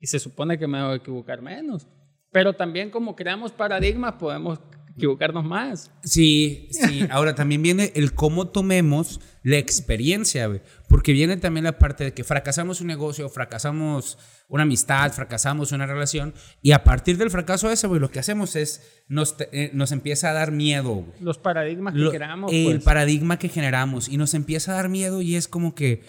y 0.00 0.06
se 0.06 0.18
supone 0.18 0.58
que 0.58 0.66
me 0.66 0.82
voy 0.82 0.92
a 0.92 0.96
equivocar 0.96 1.40
menos. 1.42 1.86
Pero 2.32 2.52
también 2.54 2.90
como 2.90 3.16
creamos 3.16 3.52
paradigmas, 3.52 4.14
podemos 4.14 4.60
equivocarnos 4.96 5.44
más. 5.44 5.90
Sí, 6.02 6.68
sí. 6.72 7.06
Ahora 7.10 7.34
también 7.34 7.62
viene 7.62 7.92
el 7.94 8.12
cómo 8.14 8.48
tomemos 8.48 9.20
la 9.44 9.56
experiencia, 9.56 10.46
güey. 10.48 10.60
Porque 10.88 11.12
viene 11.12 11.36
también 11.36 11.64
la 11.64 11.78
parte 11.78 12.04
de 12.04 12.12
que 12.14 12.24
fracasamos 12.24 12.80
un 12.80 12.88
negocio, 12.88 13.28
fracasamos 13.28 14.18
una 14.48 14.64
amistad, 14.64 15.12
fracasamos 15.12 15.70
una 15.72 15.86
relación. 15.86 16.34
Y 16.62 16.72
a 16.72 16.82
partir 16.84 17.16
del 17.16 17.30
fracaso 17.30 17.70
ese, 17.70 17.86
güey, 17.86 18.00
lo 18.00 18.10
que 18.10 18.18
hacemos 18.18 18.56
es 18.56 19.02
nos, 19.08 19.36
eh, 19.52 19.70
nos 19.72 19.92
empieza 19.92 20.30
a 20.30 20.32
dar 20.32 20.50
miedo, 20.52 20.90
güey. 20.94 21.12
Los 21.20 21.38
paradigmas 21.38 21.94
que 21.94 22.00
Lo- 22.00 22.10
creamos. 22.10 22.52
el 22.52 22.64
pues. 22.72 22.84
paradigma 22.84 23.38
que 23.38 23.48
generamos 23.48 24.08
y 24.08 24.16
nos 24.16 24.34
empieza 24.34 24.72
a 24.72 24.74
dar 24.76 24.88
miedo 24.88 25.22
y 25.22 25.36
es 25.36 25.46
como 25.48 25.74
que 25.74 26.02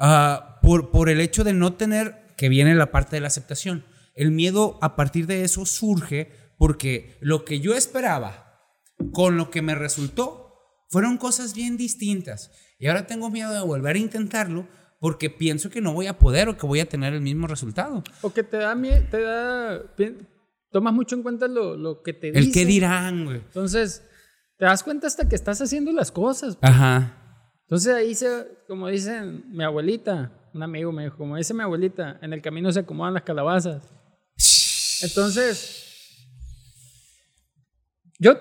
ah, 0.00 0.58
por, 0.62 0.90
por 0.90 1.08
el 1.08 1.20
hecho 1.20 1.44
de 1.44 1.52
no 1.52 1.74
tener, 1.74 2.26
que 2.36 2.48
viene 2.48 2.74
la 2.74 2.90
parte 2.90 3.16
de 3.16 3.20
la 3.20 3.28
aceptación, 3.28 3.84
el 4.14 4.32
miedo 4.32 4.78
a 4.82 4.96
partir 4.96 5.26
de 5.26 5.44
eso 5.44 5.64
surge 5.66 6.32
porque 6.58 7.16
lo 7.20 7.44
que 7.44 7.60
yo 7.60 7.74
esperaba 7.74 8.58
con 9.12 9.36
lo 9.36 9.50
que 9.50 9.62
me 9.62 9.74
resultó 9.74 10.54
fueron 10.88 11.16
cosas 11.16 11.54
bien 11.54 11.76
distintas 11.76 12.50
y 12.78 12.88
ahora 12.88 13.06
tengo 13.06 13.30
miedo 13.30 13.52
de 13.52 13.60
volver 13.60 13.96
a 13.96 14.00
intentarlo 14.00 14.66
porque 15.00 15.30
pienso 15.30 15.70
que 15.70 15.80
no 15.80 15.94
voy 15.94 16.06
a 16.06 16.18
poder 16.18 16.48
o 16.48 16.56
que 16.56 16.66
voy 16.66 16.80
a 16.80 16.88
tener 16.88 17.14
el 17.14 17.22
mismo 17.22 17.46
resultado. 17.46 18.02
O 18.20 18.32
que 18.32 18.42
te 18.42 18.58
da 18.58 18.74
miedo, 18.74 19.02
te 19.10 19.22
da... 19.22 19.80
Tomas 20.70 20.92
mucho 20.92 21.16
en 21.16 21.22
cuenta 21.22 21.48
lo, 21.48 21.76
lo 21.76 22.02
que 22.02 22.12
te 22.12 22.28
dicen. 22.28 22.42
El 22.42 22.52
qué 22.52 22.64
dirán, 22.64 23.24
güey. 23.24 23.38
Entonces, 23.38 24.04
te 24.58 24.66
das 24.66 24.82
cuenta 24.82 25.06
hasta 25.06 25.28
que 25.28 25.34
estás 25.34 25.60
haciendo 25.62 25.90
las 25.92 26.12
cosas. 26.12 26.58
Ajá. 26.60 27.19
Entonces 27.70 27.94
ahí 27.94 28.16
se, 28.16 28.48
como 28.66 28.88
dicen 28.88 29.44
mi 29.52 29.62
abuelita, 29.62 30.32
un 30.52 30.60
amigo 30.64 30.90
me 30.90 31.04
dijo, 31.04 31.16
como 31.16 31.36
dice 31.36 31.54
mi 31.54 31.62
abuelita, 31.62 32.18
en 32.20 32.32
el 32.32 32.42
camino 32.42 32.72
se 32.72 32.80
acomodan 32.80 33.14
las 33.14 33.22
calabazas. 33.22 33.80
Entonces, 35.02 35.86
Yo 38.18 38.34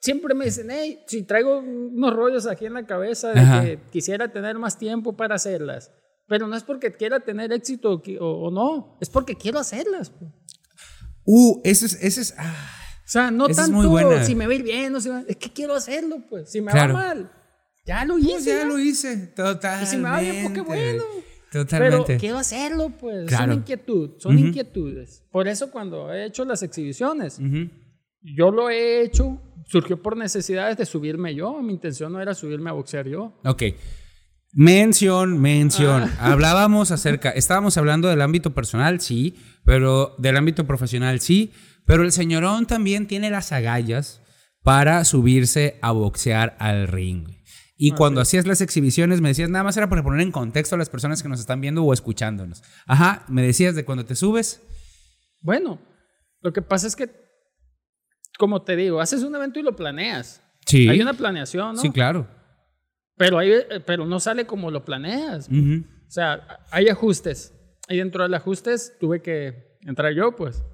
siempre 0.00 0.34
me 0.34 0.44
dicen, 0.44 0.68
hey, 0.70 1.02
si 1.06 1.22
traigo 1.22 1.58
unos 1.60 2.14
rollos 2.14 2.46
aquí 2.46 2.66
en 2.66 2.74
la 2.74 2.86
cabeza 2.86 3.32
de 3.32 3.40
Ajá. 3.40 3.62
que 3.64 3.80
quisiera 3.90 4.30
tener 4.30 4.58
más 4.58 4.78
tiempo 4.78 5.16
para 5.16 5.34
hacerlas. 5.36 5.90
Pero 6.28 6.46
no 6.46 6.54
es 6.54 6.62
porque 6.62 6.92
quiera 6.92 7.20
tener 7.20 7.52
éxito 7.52 8.02
o, 8.20 8.26
o- 8.26 8.50
no, 8.50 8.96
es 9.00 9.08
porque 9.08 9.34
quiero 9.34 9.58
hacerlas. 9.58 10.10
pues. 10.10 10.30
Uh, 11.24 11.60
ese 11.64 11.86
es, 11.86 11.94
ese 12.02 12.20
es, 12.20 12.34
ah, 12.38 12.54
O 12.98 13.08
sea, 13.08 13.30
no 13.30 13.48
tanto 13.48 13.82
si 14.24 14.34
me 14.34 14.46
va 14.46 14.52
a 14.52 14.56
ir 14.56 14.62
bien, 14.62 14.94
o 14.94 15.00
si 15.00 15.08
va- 15.08 15.24
es 15.26 15.36
que 15.36 15.50
quiero 15.50 15.74
hacerlo, 15.74 16.22
pues. 16.28 16.50
Si 16.50 16.60
me 16.60 16.70
Claro. 16.70 16.94
va 16.94 17.00
mal, 17.02 17.32
ya 17.86 18.04
lo 18.04 18.18
hice. 18.18 18.32
pues 18.32 18.44
ya 18.44 18.58
ya. 18.58 18.64
lo 18.64 18.78
hice, 18.78 19.16
totalmente. 19.28 19.84
Y 19.84 19.90
si 19.90 19.96
me 19.98 20.08
va 20.10 20.20
bien, 20.20 20.42
pues 20.42 20.54
qué 20.54 20.60
bueno. 20.60 21.02
Totalmente. 21.52 22.04
Pero 22.06 22.18
quiero 22.20 22.38
hacerlo, 22.38 22.90
pues. 22.90 23.26
Claro. 23.28 23.52
Son 23.52 23.60
inquietud, 23.60 24.10
son 24.18 24.36
Ujú. 24.36 24.46
inquietudes. 24.46 25.22
Por 25.30 25.46
eso 25.46 25.70
cuando 25.70 26.12
he 26.12 26.26
hecho 26.26 26.44
las 26.44 26.62
exhibiciones, 26.64 27.38
Ujú. 27.38 27.70
yo 28.22 28.50
lo 28.50 28.70
he 28.70 29.02
hecho, 29.02 29.40
surgió 29.66 30.02
por 30.02 30.16
necesidades 30.16 30.76
de 30.76 30.84
subirme 30.86 31.34
yo. 31.34 31.60
Mi 31.62 31.72
intención 31.74 32.12
no 32.12 32.20
era 32.20 32.34
subirme 32.34 32.70
a 32.70 32.72
boxear 32.72 33.06
yo. 33.06 33.38
Ok. 33.44 33.62
Mención, 34.52 35.40
mención. 35.40 36.04
Ah. 36.18 36.32
Hablábamos 36.32 36.90
acerca, 36.90 37.30
estábamos 37.30 37.76
hablando 37.76 38.08
del 38.08 38.20
ámbito 38.22 38.54
personal, 38.54 39.00
sí, 39.00 39.34
pero 39.64 40.14
del 40.18 40.36
ámbito 40.36 40.64
profesional, 40.66 41.20
sí, 41.20 41.52
pero 41.86 42.02
el 42.04 42.12
señorón 42.12 42.66
también 42.66 43.06
tiene 43.06 43.30
las 43.30 43.52
agallas 43.52 44.20
para 44.62 45.04
subirse 45.04 45.76
a 45.82 45.90
boxear 45.92 46.56
al 46.60 46.86
ring. 46.88 47.26
Y 47.84 47.90
Ah, 47.90 47.96
cuando 47.96 48.22
hacías 48.22 48.46
las 48.46 48.62
exhibiciones 48.62 49.20
me 49.20 49.28
decías, 49.28 49.50
nada 49.50 49.62
más 49.62 49.76
era 49.76 49.90
para 49.90 50.02
poner 50.02 50.22
en 50.22 50.32
contexto 50.32 50.74
a 50.74 50.78
las 50.78 50.88
personas 50.88 51.22
que 51.22 51.28
nos 51.28 51.38
están 51.38 51.60
viendo 51.60 51.84
o 51.84 51.92
escuchándonos. 51.92 52.62
Ajá, 52.86 53.26
me 53.28 53.42
decías 53.42 53.74
de 53.74 53.84
cuando 53.84 54.06
te 54.06 54.14
subes. 54.14 54.62
Bueno, 55.42 55.78
lo 56.40 56.54
que 56.54 56.62
pasa 56.62 56.86
es 56.86 56.96
que, 56.96 57.10
como 58.38 58.62
te 58.62 58.74
digo, 58.74 59.02
haces 59.02 59.22
un 59.22 59.36
evento 59.36 59.60
y 59.60 59.62
lo 59.62 59.76
planeas. 59.76 60.42
Sí. 60.64 60.88
Hay 60.88 61.02
una 61.02 61.12
planeación, 61.12 61.74
¿no? 61.74 61.80
Sí, 61.82 61.90
claro. 61.90 62.26
Pero, 63.18 63.38
hay, 63.38 63.50
eh, 63.52 63.80
pero 63.84 64.06
no 64.06 64.18
sale 64.18 64.46
como 64.46 64.70
lo 64.70 64.82
planeas. 64.82 65.48
Ujú. 65.48 65.84
O 66.08 66.10
sea, 66.10 66.64
hay 66.70 66.88
ajustes. 66.88 67.52
Y 67.90 67.98
dentro 67.98 68.22
de 68.22 68.30
los 68.30 68.40
ajustes 68.40 68.96
tuve 68.98 69.20
que 69.20 69.76
entrar 69.82 70.14
yo, 70.14 70.34
pues. 70.34 70.64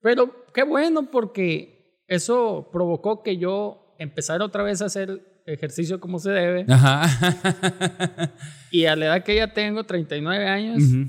Pero 0.00 0.44
qué 0.52 0.64
bueno 0.64 1.12
porque 1.12 2.02
eso 2.08 2.70
provocó 2.72 3.22
que 3.22 3.36
yo 3.36 3.94
empezara 4.00 4.44
otra 4.44 4.64
vez 4.64 4.82
a 4.82 4.86
hacer 4.86 5.35
ejercicio 5.46 6.00
como 6.00 6.18
se 6.18 6.30
debe. 6.30 6.66
Ajá. 6.68 8.32
Y 8.70 8.84
a 8.86 8.96
la 8.96 9.06
edad 9.06 9.24
que 9.24 9.36
ya 9.36 9.52
tengo, 9.54 9.84
39 9.84 10.46
años, 10.48 10.82
Ujú. 10.82 11.08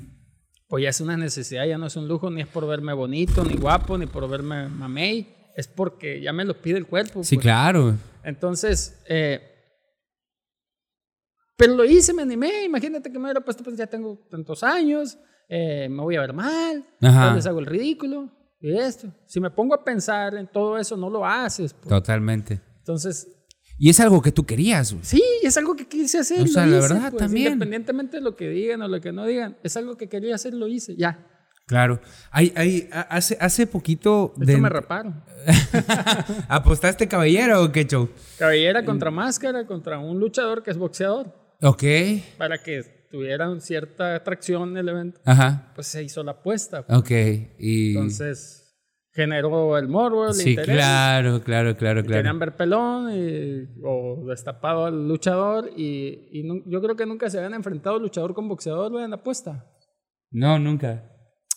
pues 0.68 0.84
ya 0.84 0.90
es 0.90 1.02
una 1.02 1.18
necesidad, 1.18 1.66
ya 1.66 1.78
no 1.78 1.88
es 1.88 1.96
un 1.96 2.08
lujo, 2.08 2.30
ni 2.30 2.42
es 2.42 2.48
por 2.48 2.66
verme 2.68 2.94
bonito, 2.94 3.44
ni 3.44 3.56
guapo, 3.56 3.98
ni 3.98 4.06
por 4.06 4.30
verme 4.30 4.70
mamey. 4.70 5.28
Es 5.56 5.68
porque 5.68 6.22
ya 6.22 6.32
me 6.32 6.46
lo 6.46 6.62
pide 6.62 6.78
el 6.78 6.86
cuerpo. 6.86 7.24
Sí, 7.24 7.36
pues. 7.36 7.44
claro. 7.44 7.96
Entonces, 8.24 9.04
eh, 9.10 9.42
pero 11.58 11.76
lo 11.76 11.84
hice, 11.84 12.14
me 12.14 12.22
animé. 12.22 12.64
Imagínate 12.66 13.12
que 13.12 13.18
me 13.18 13.26
hubiera 13.26 13.42
puesto, 13.42 13.64
pues 13.64 13.76
ya 13.76 13.88
tengo 13.88 14.20
tantos 14.30 14.64
años, 14.64 15.18
eh, 15.50 15.88
me 15.90 16.02
voy 16.04 16.16
a 16.16 16.22
ver 16.22 16.34
mal, 16.34 16.86
vez 17.00 17.48
hago 17.48 17.60
el 17.60 17.66
ridículo 17.66 18.30
y 18.62 18.78
esto. 18.78 19.12
Si 19.26 19.40
me 19.40 19.50
pongo 19.50 19.74
a 19.74 19.84
pensar 19.84 20.36
en 20.36 20.48
todo 20.48 20.78
eso, 20.78 20.96
no 20.96 21.10
lo 21.10 21.26
haces. 21.26 21.74
pues. 21.74 21.90
Totalmente. 21.90 22.62
Entonces, 22.78 23.28
Y 23.80 23.90
es 23.90 24.00
algo 24.00 24.22
que 24.22 24.32
tú 24.32 24.46
querías, 24.46 24.92
güey. 24.94 25.04
sí, 25.06 25.24
es 25.44 25.56
algo 25.58 25.76
que 25.76 25.88
quise 25.88 26.20
hacer. 26.20 26.40
O 26.40 26.42
lo 26.42 26.48
sea, 26.48 26.66
la 26.66 26.78
hice, 26.80 26.94
verdad, 26.94 27.10
pues, 27.12 27.20
también. 27.24 27.54
Independientemente 27.54 28.18
de 28.18 28.22
lo 28.24 28.36
que 28.36 28.50
digan 28.50 28.82
o 28.82 28.88
lo 28.88 29.00
que 29.02 29.12
no 29.12 29.26
digan, 29.26 29.58
es 29.64 29.78
algo 29.78 29.98
que 29.98 30.10
quería 30.10 30.36
hacer, 30.36 30.54
lo 30.54 30.68
hice, 30.68 30.96
ya. 30.96 31.20
Claro. 31.68 32.00
Hay, 32.32 32.54
hay, 32.56 32.90
hace, 32.92 33.38
hace 33.42 33.68
poquito. 33.68 34.34
De 34.38 34.46
hecho, 34.46 34.54
de- 34.56 34.62
me 34.62 34.70
raparon. 34.70 35.22
¿Apostaste 36.48 37.08
caballero 37.08 37.64
o 37.64 37.72
qué 37.72 37.86
show? 37.86 38.10
Cabellera 38.38 38.84
contra 38.86 39.12
máscara, 39.12 39.66
contra 39.66 40.00
un 40.00 40.20
luchador 40.20 40.64
que 40.64 40.72
es 40.72 40.78
boxeador, 40.78 41.34
Ok. 41.62 41.84
para 42.38 42.62
que 42.64 43.08
tuviera 43.12 43.48
cierta 43.60 44.16
atracción 44.16 44.78
el 44.78 44.90
evento. 44.90 45.20
Ajá. 45.26 45.72
Pues 45.76 45.88
se 45.88 46.04
hizo 46.04 46.24
la 46.24 46.32
apuesta. 46.32 46.86
Ok. 46.90 47.12
Y. 47.60 47.90
Entonces 47.96 48.67
generó 49.18 49.78
el 49.80 49.88
morbo, 49.88 50.28
el 50.28 50.34
sí, 50.36 50.52
interés. 50.52 50.76
claro, 50.78 51.42
claro, 51.44 51.76
claro, 51.76 52.04
Querían 52.04 52.22
claro. 52.22 52.40
ver 52.40 52.56
pelón 52.56 53.10
y- 53.12 53.68
o 53.84 54.24
destapado 54.28 54.86
al 54.86 55.08
luchador 55.08 55.72
y, 55.76 56.30
y 56.32 56.48
yo 56.68 56.80
creo 56.82 56.96
que 56.96 57.08
nunca 57.08 57.28
se 57.30 57.38
habían 57.40 57.56
enfrentado 57.56 57.98
luchador 57.98 58.36
con 58.36 58.48
boxeador 58.48 59.02
en 59.02 59.10
la 59.10 59.16
apuesta. 59.16 59.66
No, 60.30 60.60
nunca. 60.60 61.12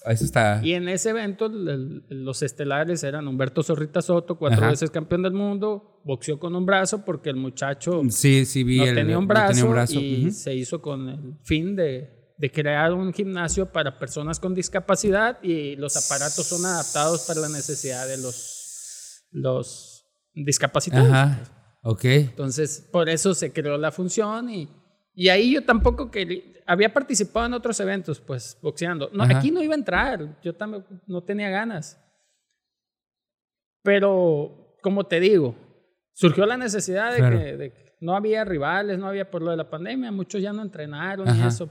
Eso 0.07 0.25
está. 0.25 0.61
Y 0.65 0.73
en 0.73 0.89
ese 0.89 1.11
evento 1.11 1.45
el- 1.47 1.69
el- 2.09 2.25
los 2.25 2.43
estelares 2.43 3.05
eran 3.05 3.29
Humberto 3.29 3.63
Zorrita 3.63 4.01
Soto, 4.01 4.39
cuatro 4.39 4.61
Ajá. 4.63 4.71
veces 4.71 4.91
campeón 4.91 5.23
del 5.23 5.35
mundo, 5.35 6.01
boxeó 6.07 6.39
con 6.39 6.55
un 6.57 6.65
brazo 6.65 7.05
porque 7.05 7.29
el 7.29 7.37
muchacho 7.37 8.01
Sí, 8.09 8.47
sí, 8.47 8.65
vi 8.65 8.79
no 8.79 8.85
el. 8.85 8.95
tenía 8.95 9.19
un 9.19 9.25
no 9.25 9.29
brazo, 9.29 9.49
tenía 9.53 9.65
un 9.67 9.73
brazo. 9.73 10.01
y 10.01 10.31
se 10.31 10.55
hizo 10.55 10.81
con 10.81 11.09
el 11.11 11.35
fin 11.45 11.77
de, 11.77 12.20
de 12.41 12.51
crear 12.51 12.95
un 12.95 13.13
gimnasio 13.13 13.67
para 13.71 13.99
personas 13.99 14.41
con 14.41 14.55
discapacidad 14.55 15.39
y 15.43 15.77
los 15.77 15.95
aparatos 15.99 16.47
son 16.47 16.65
adaptados 16.65 17.27
para 17.27 17.41
la 17.41 17.51
necesidad 17.51 18.09
de 18.09 18.17
los, 18.17 19.27
los 19.31 20.07
discapacitados. 20.33 21.11
Ajá. 21.11 21.39
Ok. 21.83 22.05
Entonces, 22.07 22.89
por 22.91 23.11
eso 23.11 23.35
se 23.35 23.53
creó 23.53 23.77
la 23.77 23.93
función 23.93 24.49
y, 24.49 24.71
y 25.13 25.29
ahí 25.29 25.53
yo 25.53 25.65
tampoco 25.67 26.11
quería, 26.11 26.43
había 26.67 26.95
participado 26.95 27.45
en 27.45 27.53
otros 27.53 27.79
eventos, 27.81 28.21
pues, 28.21 28.57
boxeando. 28.63 29.11
No, 29.13 29.25
Ajá. 29.25 29.37
aquí 29.37 29.51
no 29.51 29.63
iba 29.63 29.75
a 29.75 29.79
entrar, 29.79 30.41
yo 30.43 30.55
también 30.55 30.87
no 31.07 31.23
tenía 31.23 31.51
ganas. 31.51 31.99
Pero, 33.83 34.77
como 34.83 35.05
te 35.05 35.21
digo, 35.21 35.55
surgió 36.15 36.47
la 36.47 36.57
necesidad 36.57 37.11
de, 37.13 37.19
Claro. 37.19 37.39
que, 37.39 37.57
de 37.59 37.73
que 37.75 37.97
no 38.01 38.17
había 38.17 38.47
rivales, 38.47 38.99
no 38.99 39.07
había 39.09 39.31
por 39.31 39.43
lo 39.43 39.51
de 39.51 39.59
la 39.59 39.69
pandemia, 39.69 40.11
muchos 40.11 40.41
ya 40.41 40.55
no 40.55 40.63
entrenaron 40.63 41.27
y 41.29 41.33
Ajá. 41.33 41.49
eso. 41.49 41.69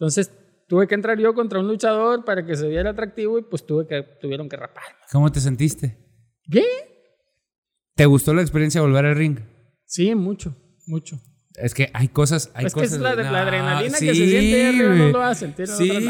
Entonces, 0.00 0.30
tuve 0.66 0.86
que 0.88 0.94
entrar 0.94 1.18
yo 1.18 1.34
contra 1.34 1.60
un 1.60 1.68
luchador 1.68 2.24
para 2.24 2.46
que 2.46 2.56
se 2.56 2.66
viera 2.68 2.88
atractivo 2.90 3.38
y 3.38 3.42
pues 3.42 3.66
tuve 3.66 3.86
que, 3.86 4.02
tuvieron 4.18 4.48
que 4.48 4.56
raparme. 4.56 4.96
¿Cómo 5.12 5.30
te 5.30 5.40
sentiste? 5.40 5.98
Bien. 6.48 6.64
¿Te 7.94 8.06
gustó 8.06 8.32
la 8.32 8.40
experiencia 8.40 8.80
de 8.80 8.86
volver 8.86 9.04
al 9.04 9.14
ring? 9.16 9.38
Sí, 9.84 10.14
mucho, 10.14 10.56
mucho. 10.86 11.20
Es 11.56 11.74
que 11.74 11.90
hay 11.92 12.08
cosas. 12.08 12.50
Hay 12.54 12.64
es 12.64 12.72
que 12.74 12.84
es 12.84 12.92
la, 12.98 13.10
de- 13.10 13.16
de- 13.16 13.24
la 13.24 13.30
No, 13.30 13.36
adrenalina 13.38 13.98
sí, 13.98 14.06
que 14.06 14.14
se 14.14 14.26
siente 14.26 14.54
ahí 14.54 14.68
arriba 14.68 14.88
no 14.88 14.88
lo 14.88 14.96
tiene 14.96 15.08
otro 15.08 15.20
lado. 15.20 15.34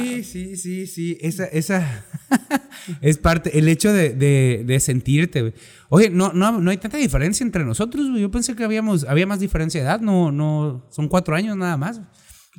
Sí, 0.07 0.23
sí, 0.25 0.57
sí, 0.57 0.87
sí. 0.87 1.19
Esa, 1.21 1.47
esa 1.47 2.05
es 3.01 3.19
parte. 3.19 3.59
El 3.59 3.67
hecho 3.67 3.93
de, 3.93 4.11
de, 4.11 4.63
de 4.65 4.79
sentirte, 4.79 5.41
güey. 5.41 5.55
Oye, 5.89 6.11
no, 6.11 6.33
no, 6.33 6.61
no 6.61 6.71
hay 6.71 6.77
tanta 6.77 6.99
diferencia 6.99 7.43
entre 7.43 7.65
nosotros, 7.65 8.09
güey. 8.11 8.23
Yo 8.23 8.31
pensé 8.31 8.55
que 8.55 8.63
habíamos, 8.63 9.03
había 9.05 9.27
más 9.27 9.41
diferencia 9.41 9.81
de 9.81 9.87
edad. 9.87 10.01
No, 10.01 10.31
no. 10.31 10.87
Son 10.91 11.09
cuatro 11.09 11.35
años 11.35 11.57
nada 11.57 11.77
más. 11.77 12.01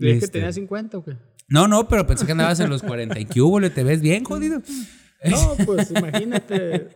¿Crees 0.02 0.20
que 0.20 0.26
Este, 0.26 0.40
tenía 0.40 0.52
50 0.54 0.98
o 0.98 1.04
qué? 1.06 1.16
No, 1.48 1.68
no, 1.68 1.88
pero 1.88 2.08
pensé 2.08 2.26
que 2.26 2.32
andabas 2.32 2.60
en 2.60 2.70
los 2.70 2.82
40 2.82 3.20
y 3.20 3.26
que 3.26 3.42
hubo, 3.42 3.60
le 3.60 3.70
te 3.70 3.84
ves 3.84 4.02
bien, 4.02 4.24
jodido. 4.24 4.62
No, 5.30 5.56
pues 5.66 5.92
imagínate, 5.92 6.88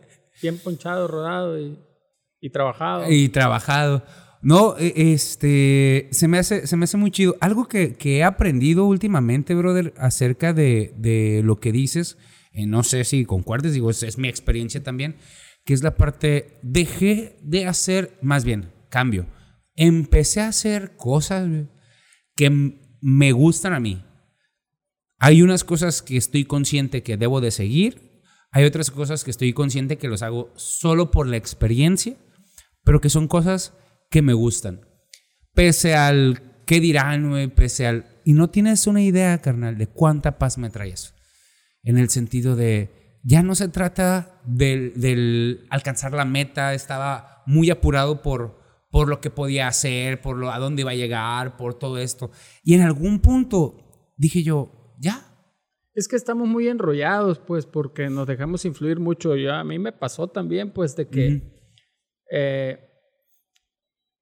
bien 0.41 0.57
ponchado, 0.57 1.07
rodado 1.07 1.59
y, 1.59 1.77
y 2.41 2.49
trabajado. 2.49 3.11
Y 3.11 3.29
trabajado. 3.29 4.03
No, 4.41 4.75
e- 4.77 4.93
este, 5.13 6.07
se 6.11 6.27
me 6.27 6.37
hace, 6.39 6.67
se 6.67 6.77
me 6.77 6.85
hace 6.85 6.97
muy 6.97 7.11
chido. 7.11 7.35
Algo 7.41 7.67
que, 7.67 7.95
que 7.95 8.17
he 8.17 8.23
aprendido 8.23 8.85
últimamente, 8.85 9.55
brother, 9.55 9.93
acerca 9.97 10.53
de, 10.53 10.93
de 10.97 11.41
lo 11.43 11.59
que 11.59 11.71
dices, 11.71 12.17
eh, 12.53 12.65
no 12.65 12.83
sé 12.83 13.03
si 13.03 13.25
concuerdes, 13.25 13.73
digo, 13.73 13.89
es, 13.89 14.03
es 14.03 14.17
mi 14.17 14.27
experiencia 14.27 14.81
también, 14.83 15.17
que 15.65 15.73
es 15.73 15.83
la 15.83 15.95
parte, 15.95 16.59
dejé 16.61 17.37
de 17.41 17.65
hacer, 17.67 18.17
más 18.21 18.45
bien, 18.45 18.71
cambio, 18.89 19.25
empecé 19.75 20.41
a 20.41 20.47
hacer 20.47 20.95
cosas 20.95 21.49
que 22.35 22.84
me 23.07 23.33
gustan 23.33 23.73
a 23.73 23.79
mí. 23.79 24.03
Hay 25.19 25.43
unas 25.43 25.63
cosas 25.63 26.01
que 26.01 26.17
estoy 26.17 26.45
consciente 26.45 27.03
que 27.03 27.17
debo 27.17 27.39
de 27.39 27.51
seguir, 27.51 28.23
hay 28.51 28.65
otras 28.65 28.89
cosas 28.89 29.23
que 29.23 29.29
estoy 29.29 29.53
consciente 29.53 29.99
que 29.99 30.07
los 30.07 30.23
hago 30.23 30.51
solo 30.55 31.11
por 31.11 31.27
la 31.27 31.37
experiencia, 31.37 32.15
pero 32.83 33.01
que 33.01 33.11
son 33.11 33.27
cosas 33.27 33.73
que 34.09 34.23
me 34.23 34.33
gustan. 34.33 34.81
Pese 35.53 35.93
al 35.93 36.63
qué 36.65 36.79
dirán, 36.79 37.51
pese 37.55 37.85
al... 37.85 38.21
Y 38.25 38.33
no 38.33 38.49
tienes 38.49 38.87
una 38.87 39.03
idea, 39.03 39.39
carnal, 39.39 39.77
de 39.77 39.85
cuánta 39.85 40.39
paz 40.39 40.57
me 40.57 40.71
trae 40.71 40.89
eso. 40.89 41.13
En 41.83 41.99
el 41.99 42.09
sentido 42.09 42.55
de, 42.55 43.19
ya 43.23 43.43
no 43.43 43.53
se 43.53 43.67
trata 43.67 44.41
del, 44.45 44.93
del 44.99 45.67
alcanzar 45.69 46.13
la 46.13 46.25
meta, 46.25 46.73
estaba 46.73 47.43
muy 47.45 47.69
apurado 47.69 48.23
por, 48.23 48.64
por 48.95 49.09
lo 49.09 49.19
que 49.19 49.29
podía 49.29 49.67
hacer, 49.67 50.21
por 50.21 50.37
lo, 50.37 50.49
a 50.49 50.57
dónde 50.57 50.83
iba 50.83 50.91
a 50.91 50.95
llegar, 50.95 51.57
por 51.57 51.77
todo 51.77 51.97
esto. 51.97 52.31
Y 52.63 52.75
en 52.75 52.81
algún 52.81 53.19
punto 53.19 54.13
dije 54.15 54.41
yo, 54.41 54.95
ya, 54.97 55.37
Es 55.93 56.07
que 56.07 56.15
estamos 56.15 56.47
muy 56.47 56.69
enrollados, 56.69 57.39
pues, 57.39 57.65
porque 57.65 58.09
nos 58.09 58.25
dejamos 58.25 58.63
influir 58.63 59.01
mucho. 59.01 59.35
Ya 59.35 59.59
a 59.59 59.65
mí 59.65 59.79
me 59.79 59.91
pasó 59.91 60.29
también, 60.29 60.71
pues, 60.71 60.95
de 60.95 61.09
que 61.09 61.41
eh, 62.31 62.79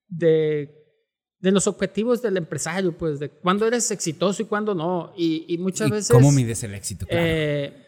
de, 0.08 0.76
de 1.38 1.52
los 1.52 1.68
objetivos 1.68 2.24
del 2.24 2.38
empresario, 2.38 2.98
pues, 2.98 3.20
de 3.20 3.30
cuándo 3.30 3.68
eres 3.68 3.92
exitoso 3.92 4.42
y 4.42 4.46
cuándo 4.46 4.74
no. 4.74 5.14
Y, 5.16 5.46
y 5.50 5.60
muchas 5.60 5.90
¿Y 5.90 5.92
veces 5.92 6.12
¿Cómo 6.12 6.32
mides 6.32 6.64
el 6.64 6.74
éxito? 6.74 7.06
Claro. 7.06 7.24
eh, 7.24 7.86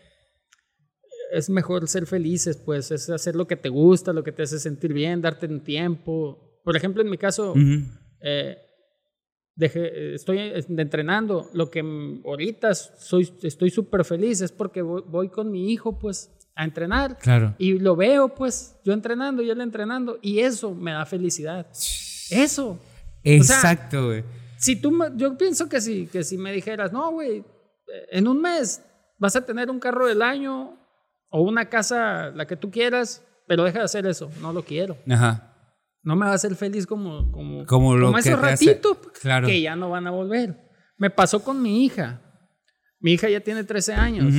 es 1.32 1.50
mejor 1.50 1.88
ser 1.88 2.06
felices, 2.06 2.58
pues 2.58 2.92
es 2.92 3.10
hacer 3.10 3.36
lo 3.36 3.48
que 3.48 3.56
te 3.56 3.70
gusta, 3.70 4.14
lo 4.14 4.24
que 4.24 4.32
te 4.32 4.44
hace 4.44 4.60
sentir 4.60 4.94
bien, 4.94 5.20
darte 5.20 5.48
un 5.48 5.64
tiempo. 5.64 6.44
Por 6.66 6.76
ejemplo, 6.76 7.04
en 7.04 7.10
mi 7.10 7.18
caso, 7.18 7.54
eh, 8.20 8.58
dejé, 9.56 10.16
estoy 10.16 10.40
entrenando. 10.78 11.48
Lo 11.54 11.70
que 11.70 11.80
ahorita 12.26 12.74
soy, 12.74 13.32
estoy 13.44 13.70
súper 13.70 14.04
feliz 14.04 14.42
es 14.42 14.52
porque 14.52 14.82
voy, 14.82 15.30
con 15.30 15.52
mi 15.52 15.72
hijo, 15.72 16.00
pues, 16.00 16.32
a 16.56 16.64
entrenar. 16.64 17.20
Claro. 17.20 17.54
Y 17.60 17.78
lo 17.78 17.96
veo, 17.96 18.34
pues, 18.34 18.76
yo 18.84 18.94
entrenando 18.94 19.44
y 19.44 19.50
él 19.52 19.62
entrenando. 19.62 20.18
Y 20.24 20.40
eso 20.40 20.74
me 20.74 20.92
da 20.92 21.06
felicidad. 21.06 21.68
Eso. 22.32 22.80
Exacto, 23.24 24.08
güey. 24.08 24.24
si 24.58 24.76
tú, 24.76 24.92
yo 25.16 25.38
pienso 25.38 25.70
que 25.70 25.80
si, 25.82 26.08
que 26.08 26.24
si 26.24 26.38
me 26.38 26.52
dijeras, 26.52 26.92
no, 26.92 27.12
güey, 27.12 27.44
en 28.12 28.28
un 28.28 28.42
mes 28.42 28.84
vas 29.20 29.36
a 29.36 29.46
tener 29.46 29.70
un 29.70 29.80
carro 29.80 30.08
del 30.08 30.22
año 30.22 30.78
o 31.30 31.42
una 31.42 31.70
casa, 31.70 32.32
la 32.32 32.48
que 32.48 32.56
tú 32.56 32.72
quieras, 32.72 33.24
pero 33.48 33.64
deja 33.64 33.80
de 33.80 33.86
hacer 33.86 34.08
eso. 34.08 34.32
No 34.42 34.52
lo 34.52 34.64
quiero. 34.64 34.98
Ajá. 35.08 35.55
No 36.06 36.16
me 36.16 36.26
va 36.26 36.32
a 36.32 36.36
hacer 36.36 36.56
feliz 36.56 36.86
como, 36.86 37.32
como, 37.32 37.66
como, 37.66 37.98
lo 37.98 38.18
esos 38.18 38.40
ratitos 38.40 38.98
claro. 39.22 39.48
que 39.48 39.60
ya 39.60 39.76
no 39.76 39.90
van 39.90 40.08
a 40.08 40.12
volver. 40.12 40.56
Me 40.98 41.10
pasó 41.10 41.44
con 41.44 41.62
mi 41.62 41.84
hija. 41.84 42.22
Mi 43.00 43.14
hija 43.14 43.28
ya 43.28 43.42
tiene 43.42 43.64
13 43.64 43.94
años. 43.94 44.34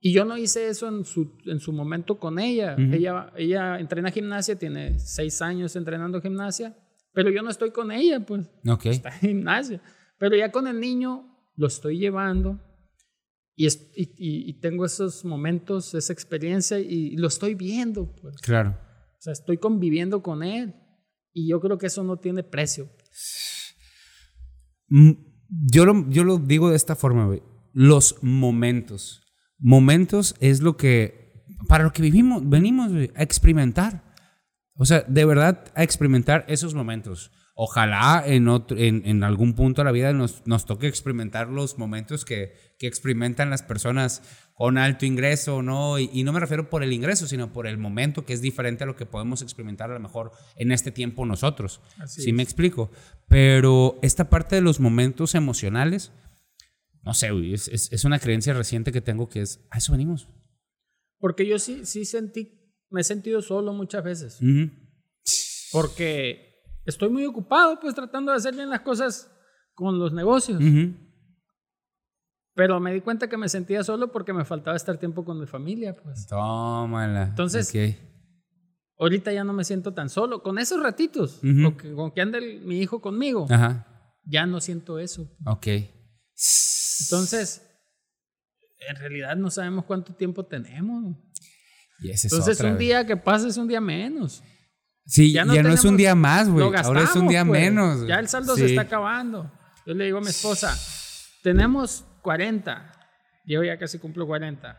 Y 0.00 0.12
yo 0.12 0.24
no 0.24 0.36
hice 0.36 0.68
eso 0.68 0.88
en 0.88 1.04
su, 1.04 1.38
en 1.44 1.60
su 1.60 1.72
momento 1.72 2.18
con 2.18 2.38
ella. 2.38 2.76
ella. 2.78 3.30
Ella 3.36 3.78
entrena 3.78 4.10
gimnasia, 4.10 4.58
tiene 4.58 4.98
6 4.98 5.42
años 5.42 5.76
entrenando 5.76 6.20
gimnasia, 6.20 6.76
pero 7.12 7.30
yo 7.30 7.42
no 7.42 7.50
estoy 7.50 7.70
con 7.70 7.92
ella, 7.92 8.18
pues. 8.20 8.48
Ok. 8.66 8.86
Está 8.86 9.10
en 9.10 9.20
gimnasia. 9.20 9.82
Pero 10.18 10.34
ya 10.34 10.50
con 10.50 10.66
el 10.66 10.80
niño 10.80 11.26
lo 11.56 11.66
estoy 11.66 11.98
llevando 11.98 12.58
y, 13.54 13.68
y, 14.16 14.60
tengo 14.60 14.86
esos 14.86 15.24
momentos, 15.24 15.92
esa 15.92 16.12
experiencia 16.12 16.78
y, 16.78 17.16
lo 17.16 17.26
estoy 17.26 17.54
viendo. 17.54 18.14
Pues. 18.14 18.36
Claro. 18.36 18.78
O 19.18 19.20
sea, 19.20 19.32
estoy 19.32 19.58
conviviendo 19.58 20.22
con 20.22 20.42
él 20.42 20.74
y 21.32 21.48
yo 21.48 21.60
creo 21.60 21.76
que 21.76 21.86
eso 21.86 22.04
no 22.04 22.18
tiene 22.18 22.44
precio. 22.44 22.88
Mm, 24.88 25.10
yo 25.48 25.84
lo, 25.84 26.08
yo 26.08 26.24
lo 26.24 26.38
digo 26.38 26.70
de 26.70 26.76
esta 26.76 26.94
forma, 26.94 27.26
güey. 27.26 27.42
Los 27.72 28.22
momentos. 28.22 29.22
Momentos 29.58 30.36
es 30.40 30.60
lo 30.60 30.76
que, 30.76 31.44
para 31.66 31.84
lo 31.84 31.92
que 31.92 32.02
vivimos, 32.02 32.48
venimos 32.48 32.92
a 33.14 33.22
experimentar. 33.22 34.14
O 34.74 34.84
sea, 34.84 35.04
de 35.08 35.24
verdad, 35.24 35.64
a 35.74 35.82
experimentar 35.82 36.44
esos 36.48 36.74
momentos. 36.74 37.32
Ojalá 37.60 38.22
en, 38.24 38.46
otro, 38.46 38.78
en, 38.78 39.02
en, 39.04 39.24
algún 39.24 39.54
punto 39.54 39.80
de 39.80 39.86
la 39.86 39.90
vida 39.90 40.12
nos, 40.12 40.46
nos 40.46 40.64
toque 40.64 40.86
experimentar 40.86 41.48
los 41.48 41.76
momentos 41.76 42.24
que, 42.24 42.54
que, 42.78 42.86
experimentan 42.86 43.50
las 43.50 43.64
personas 43.64 44.22
con 44.54 44.78
alto 44.78 45.06
ingreso, 45.06 45.60
¿no? 45.60 45.98
Y, 45.98 46.22
no 46.22 46.32
me 46.32 46.38
refiero 46.38 46.70
por 46.70 46.84
el 46.84 46.92
ingreso, 46.92 47.26
sino 47.26 47.52
por 47.52 47.66
el 47.66 47.76
momento 47.76 48.24
que 48.24 48.32
es 48.32 48.42
diferente 48.42 48.84
a 48.84 48.86
lo 48.86 48.94
que 48.94 49.06
podemos 49.06 49.42
experimentar 49.42 49.90
a 49.90 49.94
lo 49.94 49.98
mejor 49.98 50.30
en 50.54 50.70
este 50.70 50.92
tiempo 50.92 51.26
nosotros. 51.26 51.80
Así 51.98 52.22
¿Sí 52.22 52.32
me 52.32 52.44
explico? 52.44 52.92
Pero 53.26 53.98
esta 54.02 54.30
parte 54.30 54.54
de 54.54 54.62
los 54.62 54.78
momentos 54.78 55.34
emocionales, 55.34 56.12
no 57.02 57.12
sé, 57.12 57.30
es, 57.52 57.66
es, 57.66 57.92
es, 57.92 58.04
una 58.04 58.20
creencia 58.20 58.54
reciente 58.54 58.92
que 58.92 59.00
tengo 59.00 59.28
que 59.28 59.40
es, 59.40 59.66
a 59.70 59.78
eso 59.78 59.90
venimos. 59.90 60.28
Porque 61.18 61.44
yo 61.44 61.58
sí, 61.58 61.80
sí 61.84 62.04
sentí, 62.04 62.72
me 62.88 63.00
he 63.00 63.04
sentido 63.04 63.42
solo 63.42 63.72
muchas 63.72 64.04
veces. 64.04 64.38
Porque 65.72 66.47
estoy 66.90 67.10
muy 67.10 67.24
ocupado, 67.26 67.78
pues 67.80 67.94
tratando 67.94 68.32
de 68.32 68.38
hacer 68.38 68.54
bien 68.54 68.70
las 68.70 68.80
cosas 68.80 69.30
con 69.74 69.98
los 69.98 70.12
negocios. 70.12 70.60
Pero 72.54 72.80
me 72.80 72.92
di 72.92 73.00
cuenta 73.00 73.28
que 73.28 73.36
me 73.36 73.48
sentía 73.48 73.84
solo 73.84 74.10
porque 74.10 74.32
me 74.32 74.44
faltaba 74.44 74.76
estar 74.76 74.98
tiempo 74.98 75.24
con 75.24 75.38
mi 75.38 75.46
familia, 75.46 75.94
pues. 75.94 76.26
Tómala. 76.26 77.24
Entonces, 77.24 77.72
ahorita 78.98 79.32
ya 79.32 79.44
no 79.44 79.52
me 79.52 79.64
siento 79.64 79.94
tan 79.94 80.08
solo. 80.08 80.42
Con 80.42 80.58
esos 80.58 80.82
ratitos, 80.82 81.38
con, 81.40 81.76
que, 81.76 81.92
con, 81.92 82.10
que, 82.10 82.20
ande 82.20 82.60
mi 82.64 82.80
hijo 82.80 83.00
conmigo, 83.00 83.46
ya 84.24 84.46
no 84.46 84.60
siento 84.60 84.98
eso. 84.98 85.30
Ok. 85.46 85.66
Entonces, 87.00 87.62
en 88.88 88.96
realidad 88.96 89.36
no 89.36 89.50
sabemos 89.50 89.84
cuánto 89.84 90.14
tiempo 90.14 90.44
tenemos. 90.44 91.16
Y 92.00 92.10
ese 92.10 92.28
Entonces, 92.28 92.60
un 92.60 92.78
día 92.78 93.06
que 93.06 93.16
pasa 93.16 93.46
es 93.46 93.56
un 93.56 93.68
día 93.68 93.80
menos. 93.80 94.42
Sí, 95.08 95.32
ya 95.32 95.46
no, 95.46 95.54
es 95.54 95.84
un 95.86 95.96
día 95.96 96.14
más, 96.14 96.50
güey. 96.50 96.70
Ahora 96.84 97.02
es 97.02 97.16
un 97.16 97.28
día 97.28 97.44
pues. 97.44 97.60
menos. 97.60 98.06
Ya 98.06 98.16
el 98.20 98.28
saldo 98.28 98.54
se 98.56 98.66
está 98.66 98.82
acabando. 98.82 99.50
Yo 99.86 99.94
le 99.94 100.04
digo 100.04 100.18
a 100.18 100.20
mi 100.20 100.28
esposa, 100.28 100.76
tenemos 101.42 102.04
40. 102.22 102.92
Yo 103.46 103.64
ya 103.64 103.78
casi 103.78 103.98
cumplo 103.98 104.26
40. 104.26 104.78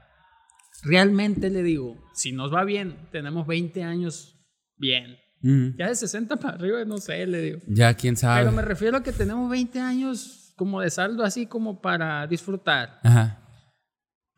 Realmente 0.84 1.50
le 1.50 1.64
digo, 1.64 1.98
si 2.14 2.32
nos 2.32 2.54
va 2.54 2.64
bien, 2.64 3.10
tenemos 3.12 3.48
20 3.48 3.84
años 3.84 4.36
bien. 4.78 5.18
Ya 5.42 5.88
de 5.88 5.96
60 5.96 6.36
para 6.36 6.56
arriba, 6.56 6.86
no 6.86 7.00
sé, 7.00 7.26
le 7.26 7.42
digo. 7.42 7.60
Ya, 7.66 7.96
quién 7.96 8.16
sabe. 8.16 8.42
Pero 8.42 8.52
me 8.52 8.62
refiero 8.62 8.98
a 8.98 9.04
que 9.04 9.12
tenemos 9.12 9.50
20 9.50 9.80
años 9.80 10.54
como 10.56 10.82
de 10.82 10.92
saldo 10.92 11.24
así 11.24 11.48
como 11.48 11.82
para 11.82 12.28
disfrutar. 12.28 13.00
Ajá 13.04 13.49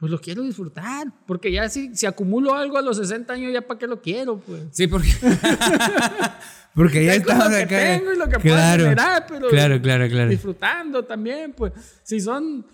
pues 0.01 0.11
lo 0.11 0.19
quiero 0.19 0.41
disfrutar. 0.41 1.13
Porque 1.27 1.51
ya 1.51 1.69
si, 1.69 1.95
si 1.95 2.07
acumulo 2.07 2.55
algo 2.55 2.79
a 2.79 2.81
los 2.81 2.97
60 2.97 3.33
años, 3.33 3.53
ya 3.53 3.61
para 3.61 3.77
qué 3.77 3.85
lo 3.85 4.01
quiero, 4.01 4.39
pues. 4.39 4.63
Sí, 4.71 4.87
porque. 4.87 5.11
porque 6.75 7.05
ya 7.05 7.13
estamos 7.13 7.51
lo 7.51 7.55
acá. 7.55 7.67
Que 7.67 7.99
tengo 7.99 8.11
y 8.11 8.17
lo 8.17 8.27
que 8.27 8.37
claro, 8.37 8.83
puedo 8.83 8.89
generar, 8.89 9.27
pero. 9.27 9.47
Claro, 9.49 9.79
claro, 9.79 10.09
claro. 10.09 10.29
Disfrutando 10.31 11.05
también, 11.05 11.53
pues. 11.53 11.73
Si 12.01 12.19
son 12.19 12.65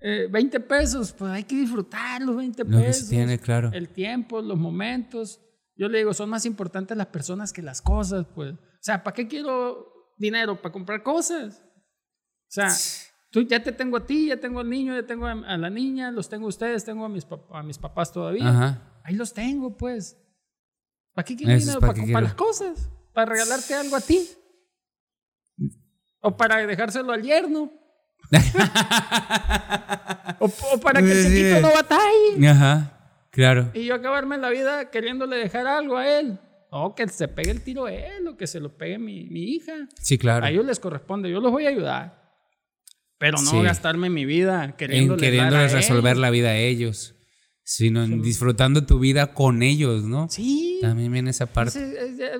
20 0.00 0.56
eh, 0.56 0.60
pesos, 0.60 1.12
pues 1.12 1.30
hay 1.30 1.44
que 1.44 1.54
disfrutar 1.54 2.20
los 2.22 2.36
20 2.36 2.64
pesos. 2.64 2.80
Lo 2.80 2.86
que 2.86 2.92
se 2.92 3.08
tiene, 3.08 3.38
claro. 3.38 3.70
El 3.72 3.90
tiempo, 3.90 4.42
los 4.42 4.58
momentos. 4.58 5.40
Yo 5.76 5.88
le 5.88 5.98
digo, 5.98 6.12
son 6.12 6.28
más 6.28 6.44
importantes 6.44 6.96
las 6.96 7.06
personas 7.06 7.52
que 7.52 7.62
las 7.62 7.82
cosas, 7.82 8.26
pues. 8.34 8.52
O 8.52 8.58
sea, 8.80 9.04
¿para 9.04 9.14
qué 9.14 9.28
quiero 9.28 10.12
dinero? 10.18 10.60
¿Para 10.60 10.72
comprar 10.72 11.04
cosas? 11.04 11.62
O 11.62 12.48
sea. 12.48 12.68
Tú 13.34 13.42
ya 13.42 13.60
te 13.60 13.72
tengo 13.72 13.96
a 13.96 14.06
ti, 14.06 14.28
ya 14.28 14.36
tengo 14.36 14.60
al 14.60 14.70
niño, 14.70 14.94
ya 14.94 15.04
tengo 15.04 15.26
a, 15.26 15.34
la 15.34 15.68
niña, 15.68 16.12
los 16.12 16.28
tengo 16.28 16.46
a 16.46 16.50
ustedes, 16.50 16.84
tengo 16.84 17.04
a 17.04 17.08
mis, 17.08 17.26
a 17.50 17.64
mis 17.64 17.78
papás 17.78 18.12
todavía. 18.12 18.80
Ahí 19.02 19.16
los 19.16 19.34
tengo, 19.34 19.76
pues. 19.76 20.16
¿Para 21.14 21.24
qué 21.24 21.34
quieres 21.34 21.66
dinero? 21.66 21.80
Para, 21.80 21.94
para 21.94 22.20
las 22.20 22.34
cosas. 22.34 22.88
Para 23.12 23.32
regalarte 23.32 23.74
algo 23.74 23.96
a 23.96 24.00
ti. 24.00 24.24
O 26.20 26.36
para 26.36 26.64
dejárselo 26.64 27.12
al 27.12 27.24
yerno. 27.24 27.72
o, 30.38 30.48
para 30.80 31.02
que 31.02 31.10
el 31.10 31.26
chiquito 31.26 31.60
no 31.60 31.72
batalle. 31.74 32.48
Ajá, 32.48 33.18
claro. 33.30 33.72
Y 33.74 33.86
yo 33.86 33.96
acabarme 33.96 34.38
la 34.38 34.50
vida 34.50 34.92
queriéndole 34.92 35.38
dejar 35.38 35.66
algo 35.66 35.96
a 35.96 36.08
él. 36.08 36.38
O 36.70 36.94
que 36.94 37.08
se 37.08 37.26
pegue 37.26 37.50
el 37.50 37.64
tiro 37.64 37.86
a 37.86 37.92
él, 37.92 38.28
o 38.28 38.36
que 38.36 38.46
se 38.46 38.60
lo 38.60 38.76
pegue 38.76 38.96
mi, 38.96 39.24
mi 39.24 39.42
hija. 39.42 39.88
Sí, 40.00 40.18
claro. 40.18 40.46
A 40.46 40.50
ellos 40.50 40.64
les 40.64 40.78
corresponde, 40.78 41.28
yo 41.28 41.40
los 41.40 41.50
voy 41.50 41.66
a 41.66 41.70
ayudar. 41.70 42.23
Pero 43.18 43.40
no 43.40 43.62
gastarme 43.62 44.10
mi 44.10 44.24
vida 44.24 44.76
queriéndoles, 44.76 45.22
queriéndoles 45.22 45.72
resolver 45.72 46.16
la 46.16 46.30
vida 46.30 46.48
a 46.48 46.56
ellos, 46.56 47.14
sino 47.62 48.06
disfrutando 48.06 48.84
tu 48.84 48.98
vida 48.98 49.32
con 49.32 49.62
ellos, 49.62 50.04
¿no? 50.04 50.28
Sí. 50.28 50.78
También 50.80 51.12
viene 51.12 51.30
esa 51.30 51.46
parte. 51.46 51.78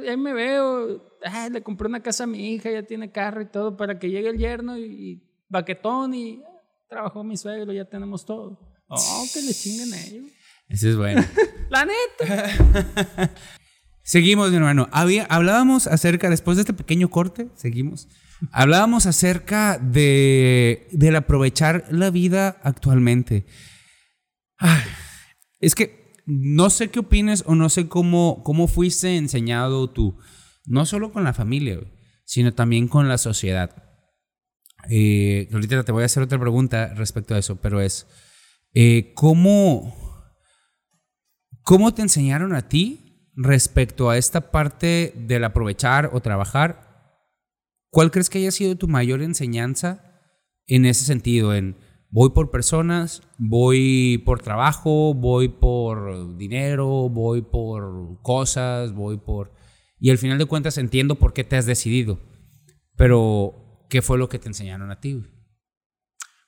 ahí 0.08 0.16
me 0.16 0.32
veo, 0.32 1.18
le 1.50 1.62
compré 1.62 1.88
una 1.88 2.02
casa 2.02 2.24
a 2.24 2.26
mi 2.26 2.52
hija, 2.52 2.70
ya 2.70 2.82
tiene 2.82 3.10
carro 3.10 3.40
y 3.40 3.46
todo, 3.46 3.76
para 3.76 3.98
que 3.98 4.10
llegue 4.10 4.28
el 4.28 4.38
yerno 4.38 4.76
y, 4.78 5.22
baquetón 5.48 6.14
y 6.14 6.42
trabajó 6.88 7.22
mi 7.24 7.36
suegro, 7.36 7.72
ya 7.72 7.84
tenemos 7.84 8.26
todo. 8.26 8.58
Oh, 8.88 9.24
que 9.32 9.40
le 9.40 9.54
chinguen 9.54 9.94
a 9.94 10.04
ellos. 10.04 10.26
Eso 10.68 10.88
es 10.88 10.96
bueno. 10.96 11.24
la 11.70 11.86
neta. 11.86 13.34
seguimos, 14.02 14.50
mi 14.50 14.56
hermano. 14.56 14.88
Había, 14.92 15.24
hablábamos 15.24 15.86
acerca, 15.86 16.28
después 16.28 16.56
de 16.56 16.62
este 16.62 16.72
pequeño 16.74 17.08
corte, 17.08 17.48
seguimos. 17.54 18.08
Hablábamos 18.52 19.06
acerca 19.06 19.78
de, 19.78 20.88
del 20.92 21.16
aprovechar 21.16 21.86
la 21.90 22.10
vida 22.10 22.60
actualmente. 22.62 23.46
es 25.60 25.74
que 25.74 26.12
no 26.26 26.70
sé 26.70 26.88
qué 26.90 27.00
opines 27.00 27.44
o 27.46 27.54
no 27.54 27.68
sé 27.68 27.88
cómo, 27.88 28.42
cómo 28.44 28.66
fuiste 28.66 29.16
enseñado 29.16 29.90
tú, 29.90 30.18
no 30.64 30.86
solo 30.86 31.12
con 31.12 31.24
la 31.24 31.34
familia, 31.34 31.80
sino 32.24 32.54
también 32.54 32.88
con 32.88 33.08
la 33.08 33.18
sociedad. 33.18 33.84
Eh, 34.88 35.48
te 35.86 35.92
voy 35.92 36.02
a 36.02 36.06
hacer 36.06 36.22
otra 36.22 36.38
pregunta 36.38 36.92
respecto 36.94 37.34
a 37.34 37.38
eso, 37.38 37.56
pero 37.56 37.80
es, 37.80 38.06
eh, 38.74 39.12
¿cómo, 39.14 39.94
¿cómo 41.62 41.94
te 41.94 42.02
enseñaron 42.02 42.54
a 42.54 42.68
ti 42.68 43.30
respecto 43.36 44.10
a 44.10 44.18
esta 44.18 44.50
parte 44.50 45.12
del 45.16 45.44
aprovechar 45.44 46.10
o 46.12 46.20
trabajar 46.20 46.83
¿Cuál 47.94 48.10
crees 48.10 48.28
que 48.28 48.38
haya 48.38 48.50
sido 48.50 48.74
tu 48.74 48.88
mayor 48.88 49.22
enseñanza 49.22 50.02
en 50.66 50.84
ese 50.84 51.04
sentido? 51.04 51.54
En 51.54 51.76
voy 52.10 52.30
por 52.30 52.50
personas, 52.50 53.22
voy 53.38 54.20
por 54.26 54.42
trabajo, 54.42 55.14
voy 55.14 55.46
por 55.46 56.36
dinero, 56.36 57.08
voy 57.08 57.42
por 57.42 58.20
cosas, 58.20 58.92
voy 58.92 59.18
por... 59.18 59.52
Y 60.00 60.10
al 60.10 60.18
final 60.18 60.38
de 60.38 60.46
cuentas 60.46 60.76
entiendo 60.76 61.14
por 61.14 61.32
qué 61.32 61.44
te 61.44 61.54
has 61.54 61.66
decidido. 61.66 62.18
Pero, 62.96 63.86
¿qué 63.88 64.02
fue 64.02 64.18
lo 64.18 64.28
que 64.28 64.40
te 64.40 64.48
enseñaron 64.48 64.90
a 64.90 64.98
ti? 64.98 65.22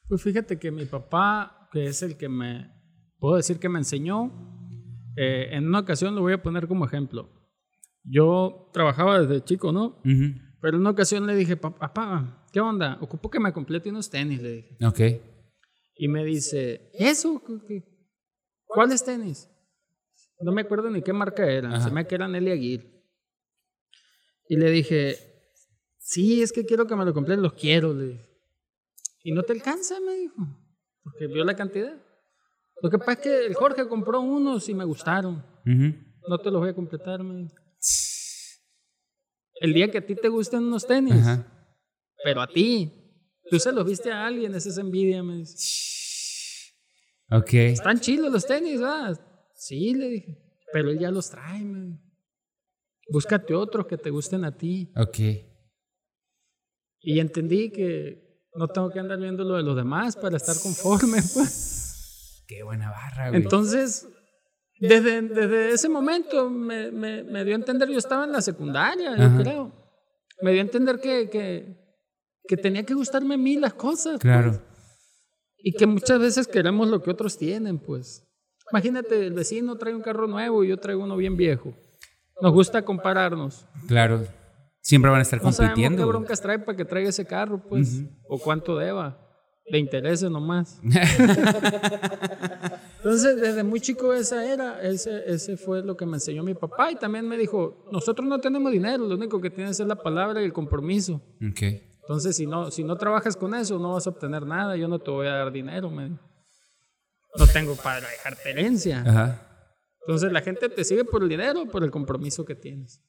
Pues 0.08 0.24
fíjate 0.24 0.58
que 0.58 0.72
mi 0.72 0.84
papá, 0.84 1.68
que 1.70 1.86
es 1.86 2.02
el 2.02 2.16
que 2.16 2.28
me, 2.28 2.72
puedo 3.20 3.36
decir 3.36 3.60
que 3.60 3.68
me 3.68 3.78
enseñó. 3.78 4.32
Eh, 5.16 5.50
en 5.52 5.68
una 5.68 5.78
ocasión 5.78 6.16
lo 6.16 6.22
voy 6.22 6.32
a 6.32 6.42
poner 6.42 6.66
como 6.66 6.86
ejemplo. 6.86 7.30
Yo 8.02 8.68
trabajaba 8.72 9.20
desde 9.20 9.44
chico, 9.44 9.70
¿no? 9.70 10.00
Ujú. 10.04 10.45
Pero 10.60 10.76
en 10.76 10.80
una 10.80 10.90
ocasión 10.90 11.26
le 11.26 11.34
dije, 11.34 11.56
papá, 11.56 12.46
¿qué 12.52 12.60
onda? 12.60 12.98
Ocupo 13.00 13.30
que 13.30 13.40
me 13.40 13.52
complete 13.52 13.90
unos 13.90 14.10
tenis, 14.10 14.40
le 14.40 14.52
dije. 14.52 14.76
Ok. 14.84 15.00
Y 15.96 16.08
me 16.08 16.24
dice, 16.24 16.90
¿eso? 16.94 17.42
¿Cuáles 18.64 19.04
tenis? 19.04 19.48
No 20.40 20.52
me 20.52 20.62
acuerdo 20.62 20.90
ni 20.90 21.02
qué 21.02 21.12
marca 21.12 21.46
eran. 21.50 21.74
Ajá. 21.74 21.88
Se 21.88 21.90
me 21.90 22.06
que 22.06 22.14
eran 22.14 22.34
Eli 22.34 22.50
Aguirre. 22.50 22.86
Y 24.48 24.56
le 24.56 24.70
dije, 24.70 25.16
sí, 25.98 26.42
es 26.42 26.52
que 26.52 26.64
quiero 26.64 26.86
que 26.86 26.96
me 26.96 27.04
lo 27.04 27.14
completes, 27.14 27.42
los 27.42 27.54
quiero. 27.54 27.92
Le 27.94 28.06
dije. 28.06 28.26
Y 29.22 29.32
no 29.32 29.42
te 29.42 29.52
alcanza, 29.52 29.98
me 30.00 30.14
dijo. 30.14 30.36
Porque 31.02 31.26
vio 31.26 31.44
la 31.44 31.56
cantidad. 31.56 31.94
Lo 32.82 32.90
que 32.90 32.98
pasa 32.98 33.12
es 33.12 33.18
que 33.18 33.46
el 33.46 33.54
Jorge 33.54 33.88
compró 33.88 34.20
unos 34.20 34.68
y 34.68 34.74
me 34.74 34.84
gustaron. 34.84 35.44
No 36.28 36.38
te 36.38 36.50
los 36.50 36.60
voy 36.60 36.70
a 36.70 36.74
completar, 36.74 37.22
me 37.22 37.42
dijo. 37.42 37.54
El 39.60 39.72
día 39.72 39.90
que 39.90 39.98
a 39.98 40.06
ti 40.06 40.14
te 40.14 40.28
gusten 40.28 40.64
unos 40.64 40.86
tenis, 40.86 41.14
Ajá. 41.14 41.46
pero 42.22 42.42
a 42.42 42.46
ti, 42.46 42.92
tú 43.50 43.58
se 43.58 43.72
los 43.72 43.86
viste 43.86 44.12
a 44.12 44.26
alguien, 44.26 44.54
esa 44.54 44.68
es 44.68 44.78
envidia, 44.78 45.22
me 45.22 45.36
dice. 45.38 46.74
Ok. 47.30 47.54
Están 47.54 48.00
chilos 48.00 48.32
los 48.32 48.46
tenis, 48.46 48.80
¿verdad? 48.80 49.18
Sí, 49.54 49.94
le 49.94 50.08
dije. 50.08 50.38
Pero 50.72 50.90
él 50.90 50.98
ya 50.98 51.10
los 51.10 51.30
trae, 51.30 51.64
man. 51.64 52.00
Búscate 53.08 53.54
otros 53.54 53.86
que 53.86 53.96
te 53.96 54.10
gusten 54.10 54.44
a 54.44 54.56
ti. 54.56 54.92
Ok. 54.96 55.18
Y 57.00 57.20
entendí 57.20 57.70
que 57.70 58.42
no 58.54 58.68
tengo 58.68 58.90
que 58.90 58.98
andar 58.98 59.18
viendo 59.18 59.44
lo 59.44 59.56
de 59.56 59.62
los 59.62 59.76
demás 59.76 60.16
para 60.16 60.36
estar 60.36 60.56
conforme, 60.60 61.22
pues. 61.34 62.44
Qué 62.46 62.62
buena 62.62 62.90
barra, 62.90 63.30
güey. 63.30 63.42
Entonces, 63.42 64.08
desde, 64.80 65.22
desde 65.22 65.70
ese 65.72 65.88
momento 65.88 66.50
me, 66.50 66.90
me- 66.90 67.22
me 67.24 67.44
dio 67.44 67.54
a 67.54 67.56
entender, 67.56 67.88
yo 67.88 67.98
estaba 67.98 68.24
en 68.24 68.32
la 68.32 68.40
secundaria, 68.42 69.12
Ajá. 69.14 69.36
yo 69.36 69.42
creo. 69.42 69.72
Me 70.42 70.52
dio 70.52 70.60
a 70.60 70.64
entender 70.64 71.00
que, 71.00 71.30
que, 71.30 71.76
que 72.46 72.56
tenía 72.56 72.84
que 72.84 72.94
gustarme 72.94 73.34
a 73.34 73.38
mí 73.38 73.56
las 73.56 73.74
cosas. 73.74 74.18
claro. 74.20 74.50
pues. 74.50 74.60
Y 75.58 75.72
que 75.72 75.86
muchas 75.86 76.20
veces 76.20 76.46
queremos 76.46 76.88
lo 76.88 77.02
que 77.02 77.10
otros 77.10 77.36
tienen, 77.38 77.78
pues. 77.78 78.22
Imagínate, 78.70 79.26
el 79.26 79.32
vecino 79.32 79.76
trae 79.76 79.94
un 79.94 80.02
carro 80.02 80.26
nuevo 80.26 80.62
y 80.62 80.68
yo 80.68 80.76
traigo 80.78 81.02
uno 81.04 81.16
bien 81.16 81.36
viejo. 81.36 81.72
Nos 82.40 82.52
gusta 82.52 82.82
compararnos. 82.84 83.66
Claro. 83.88 84.26
Siempre 84.80 85.10
van 85.10 85.20
a 85.20 85.22
estar 85.22 85.42
No 85.42 85.50
qué 85.50 85.56
compitiendo. 85.56 86.04
güey. 86.04 86.08
broncas 86.10 86.40
trae 86.40 86.58
para 86.60 86.76
que 86.76 86.84
traiga 86.84 87.08
ese 87.08 87.24
carro, 87.24 87.60
pues. 87.68 88.02
O 88.28 88.38
cuánto 88.38 88.76
deba. 88.76 89.18
Le 89.68 89.78
interese 89.78 90.28
nomás. 90.30 90.80
Entonces, 93.06 93.40
desde 93.40 93.62
muy 93.62 93.80
chico 93.80 94.12
esa 94.12 94.44
era, 94.44 94.82
ese, 94.82 95.22
ese 95.32 95.56
fue 95.56 95.80
lo 95.80 95.96
que 95.96 96.04
me 96.04 96.14
enseñó 96.14 96.42
mi 96.42 96.54
papá. 96.54 96.90
Y 96.90 96.96
también 96.96 97.28
me 97.28 97.36
dijo, 97.38 97.86
nosotros 97.92 98.26
no 98.26 98.40
tenemos 98.40 98.72
dinero, 98.72 99.06
lo 99.06 99.14
único 99.14 99.40
que 99.40 99.48
tienes 99.48 99.78
es 99.78 99.86
la 99.86 99.94
palabra 99.94 100.42
y 100.42 100.44
el 100.44 100.52
compromiso. 100.52 101.22
Entonces, 102.00 102.34
si 102.34 102.48
no, 102.48 102.68
si 102.72 102.82
no 102.82 102.96
trabajas 102.96 103.36
con 103.36 103.54
eso, 103.54 103.78
no 103.78 103.92
vas 103.92 104.08
a 104.08 104.10
obtener 104.10 104.44
nada. 104.44 104.76
Yo 104.76 104.88
no 104.88 104.98
te 104.98 105.12
voy 105.12 105.28
a 105.28 105.34
dar 105.34 105.52
dinero. 105.52 105.88
No 105.88 107.46
tengo 107.52 107.76
para 107.76 108.08
dejarte 108.08 108.50
herencia. 108.50 109.04
Ajá. 109.06 109.68
Entonces, 110.00 110.32
la 110.32 110.40
gente 110.40 110.68
te 110.68 110.82
sigue 110.82 111.04
por 111.04 111.22
el 111.22 111.28
dinero 111.28 111.62
o 111.62 111.66
por 111.66 111.84
el 111.84 111.92
compromiso 111.92 112.44
que 112.44 112.56
tienes. 112.56 113.00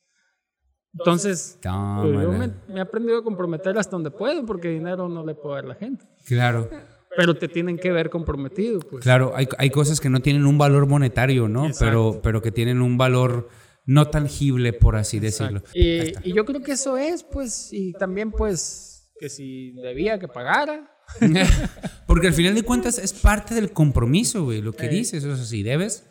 Entonces, 0.94 1.58
Tómala. 1.60 2.04
pues, 2.04 2.22
yo 2.22 2.32
me, 2.34 2.54
me 2.68 2.78
he 2.78 2.82
aprendido 2.82 3.18
a 3.18 3.24
comprometer 3.24 3.76
hasta 3.80 3.96
donde 3.96 4.12
puedo, 4.12 4.46
porque 4.46 4.68
dinero 4.68 5.10
no 5.10 5.26
le 5.26 5.34
puedo 5.34 5.56
dar 5.56 5.66
a 5.66 5.70
la 5.70 5.76
gente. 5.76 6.06
Claro. 6.28 6.70
Pero 7.16 7.36
te 7.36 7.48
tienen 7.48 7.78
que 7.78 7.92
ver 7.92 8.10
comprometido, 8.10 8.80
pues. 8.80 9.04
Claro, 9.04 9.34
hay, 9.36 9.48
hay 9.58 9.70
cosas 9.70 10.00
que 10.00 10.10
no 10.10 10.20
tienen 10.20 10.46
un 10.46 10.58
valor 10.58 10.88
monetario, 10.88 11.48
¿no? 11.48 11.66
Exacto. 11.68 11.86
Pero, 11.86 12.22
pero 12.22 12.42
que 12.42 12.52
tienen 12.52 12.82
un 12.82 12.98
valor 12.98 13.50
no 13.86 14.10
tangible, 14.10 14.74
por 14.74 14.96
así 14.96 15.20
decirlo. 15.20 15.64
Y, 15.74 16.30
y 16.30 16.34
yo 16.34 16.46
creo 16.46 16.62
que 16.62 16.74
eso 16.74 16.98
es, 16.98 17.24
pues, 17.24 17.72
y 17.72 17.94
también, 17.94 18.32
pues, 18.32 19.10
que 19.20 19.30
si 19.30 19.72
debía 19.82 20.20
que 20.20 20.28
pagara, 20.28 20.92
Porque 22.08 22.28
al 22.28 22.34
final 22.34 22.56
de 22.56 22.64
cuentas 22.64 22.98
es 22.98 23.14
parte 23.14 23.56
del 23.56 23.72
compromiso, 23.72 24.46
güey. 24.46 24.62
Lo 24.62 24.74
que 24.74 24.88
dices, 24.90 25.24
o 25.24 25.36
sea, 25.36 25.46
si 25.46 25.64
debes, 25.64 26.06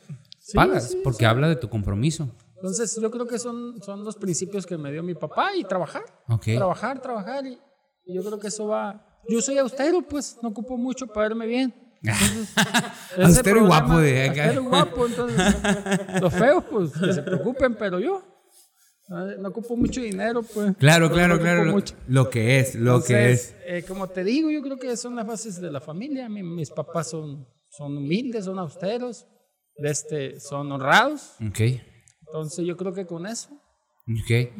pagas, 0.55 0.91
sí, 0.91 1.01
porque 1.03 1.27
habla 1.27 1.49
de 1.49 1.57
tu 1.57 1.69
compromiso. 1.69 2.31
Entonces, 2.57 2.99
yo 3.01 3.11
creo 3.11 3.27
que 3.27 3.39
son, 3.39 3.81
son 3.83 4.05
los 4.05 4.17
principios 4.17 4.67
que 4.67 4.79
me 4.79 4.91
dio 4.91 5.03
mi 5.03 5.15
papá 5.15 5.55
y 5.55 5.65
trabajar. 5.65 6.05
Ok. 6.29 6.45
Trabajar, 6.57 7.01
trabajar. 7.01 7.47
Y, 7.47 7.59
y 8.07 8.15
yo 8.15 8.25
creo 8.25 8.39
que 8.39 8.49
eso 8.49 8.67
va. 8.67 9.06
Yo 9.29 9.41
soy 9.43 9.59
austero, 9.59 10.03
pues, 10.03 10.37
no 10.43 10.51
ocupo 10.51 10.77
mucho 10.77 11.07
para 11.07 11.29
verme 11.29 11.47
bien. 11.47 11.75
Entonces, 12.03 12.49
Austero 13.39 13.63
y 13.63 13.67
guapo 13.67 13.99
de. 13.99 14.29
Austero 14.29 14.63
y 14.63 14.67
guapo, 14.67 15.07
entonces. 15.07 15.57
los 16.21 16.33
feos, 16.33 16.65
pues, 16.71 16.93
que 16.93 17.13
se 17.13 17.23
preocupen, 17.23 17.75
pero 17.75 17.99
yo. 17.99 18.23
No, 19.09 19.25
no 19.37 19.49
ocupo 19.51 19.77
mucho 19.77 20.01
dinero, 20.01 20.43
pues. 20.43 20.77
Claro, 20.79 21.09
No 21.09 21.15
claro, 21.15 21.35
ocupo 21.35 21.45
claro. 21.45 21.65
Lo, 21.65 21.83
lo 22.09 22.31
que 22.31 22.59
es, 22.61 22.75
lo 22.75 23.03
que 23.03 23.33
es. 23.33 23.51
Entonces, 23.51 23.57
eh, 23.67 23.85
como 23.87 24.09
te 24.09 24.25
digo, 24.25 24.51
yo 24.51 24.63
creo 24.63 24.79
que 24.79 24.97
son 24.97 25.15
las 25.17 25.27
bases 25.27 25.61
de 25.61 25.71
la 25.71 25.81
familia. 25.81 26.29
Mi- 26.29 26.43
mis 26.43 26.71
papás 26.71 27.11
son, 27.11 27.47
son 27.71 27.97
humildes, 27.97 28.45
son 28.47 28.59
austeros, 28.59 29.27
este, 29.77 30.41
son 30.41 30.71
honrados. 30.73 31.35
Ok, 31.47 31.61
Entonces 32.27 32.67
yo 32.67 32.77
creo 32.77 32.93
que 32.93 33.07
con 33.07 33.27
eso, 33.27 33.49
ok. 34.09 34.51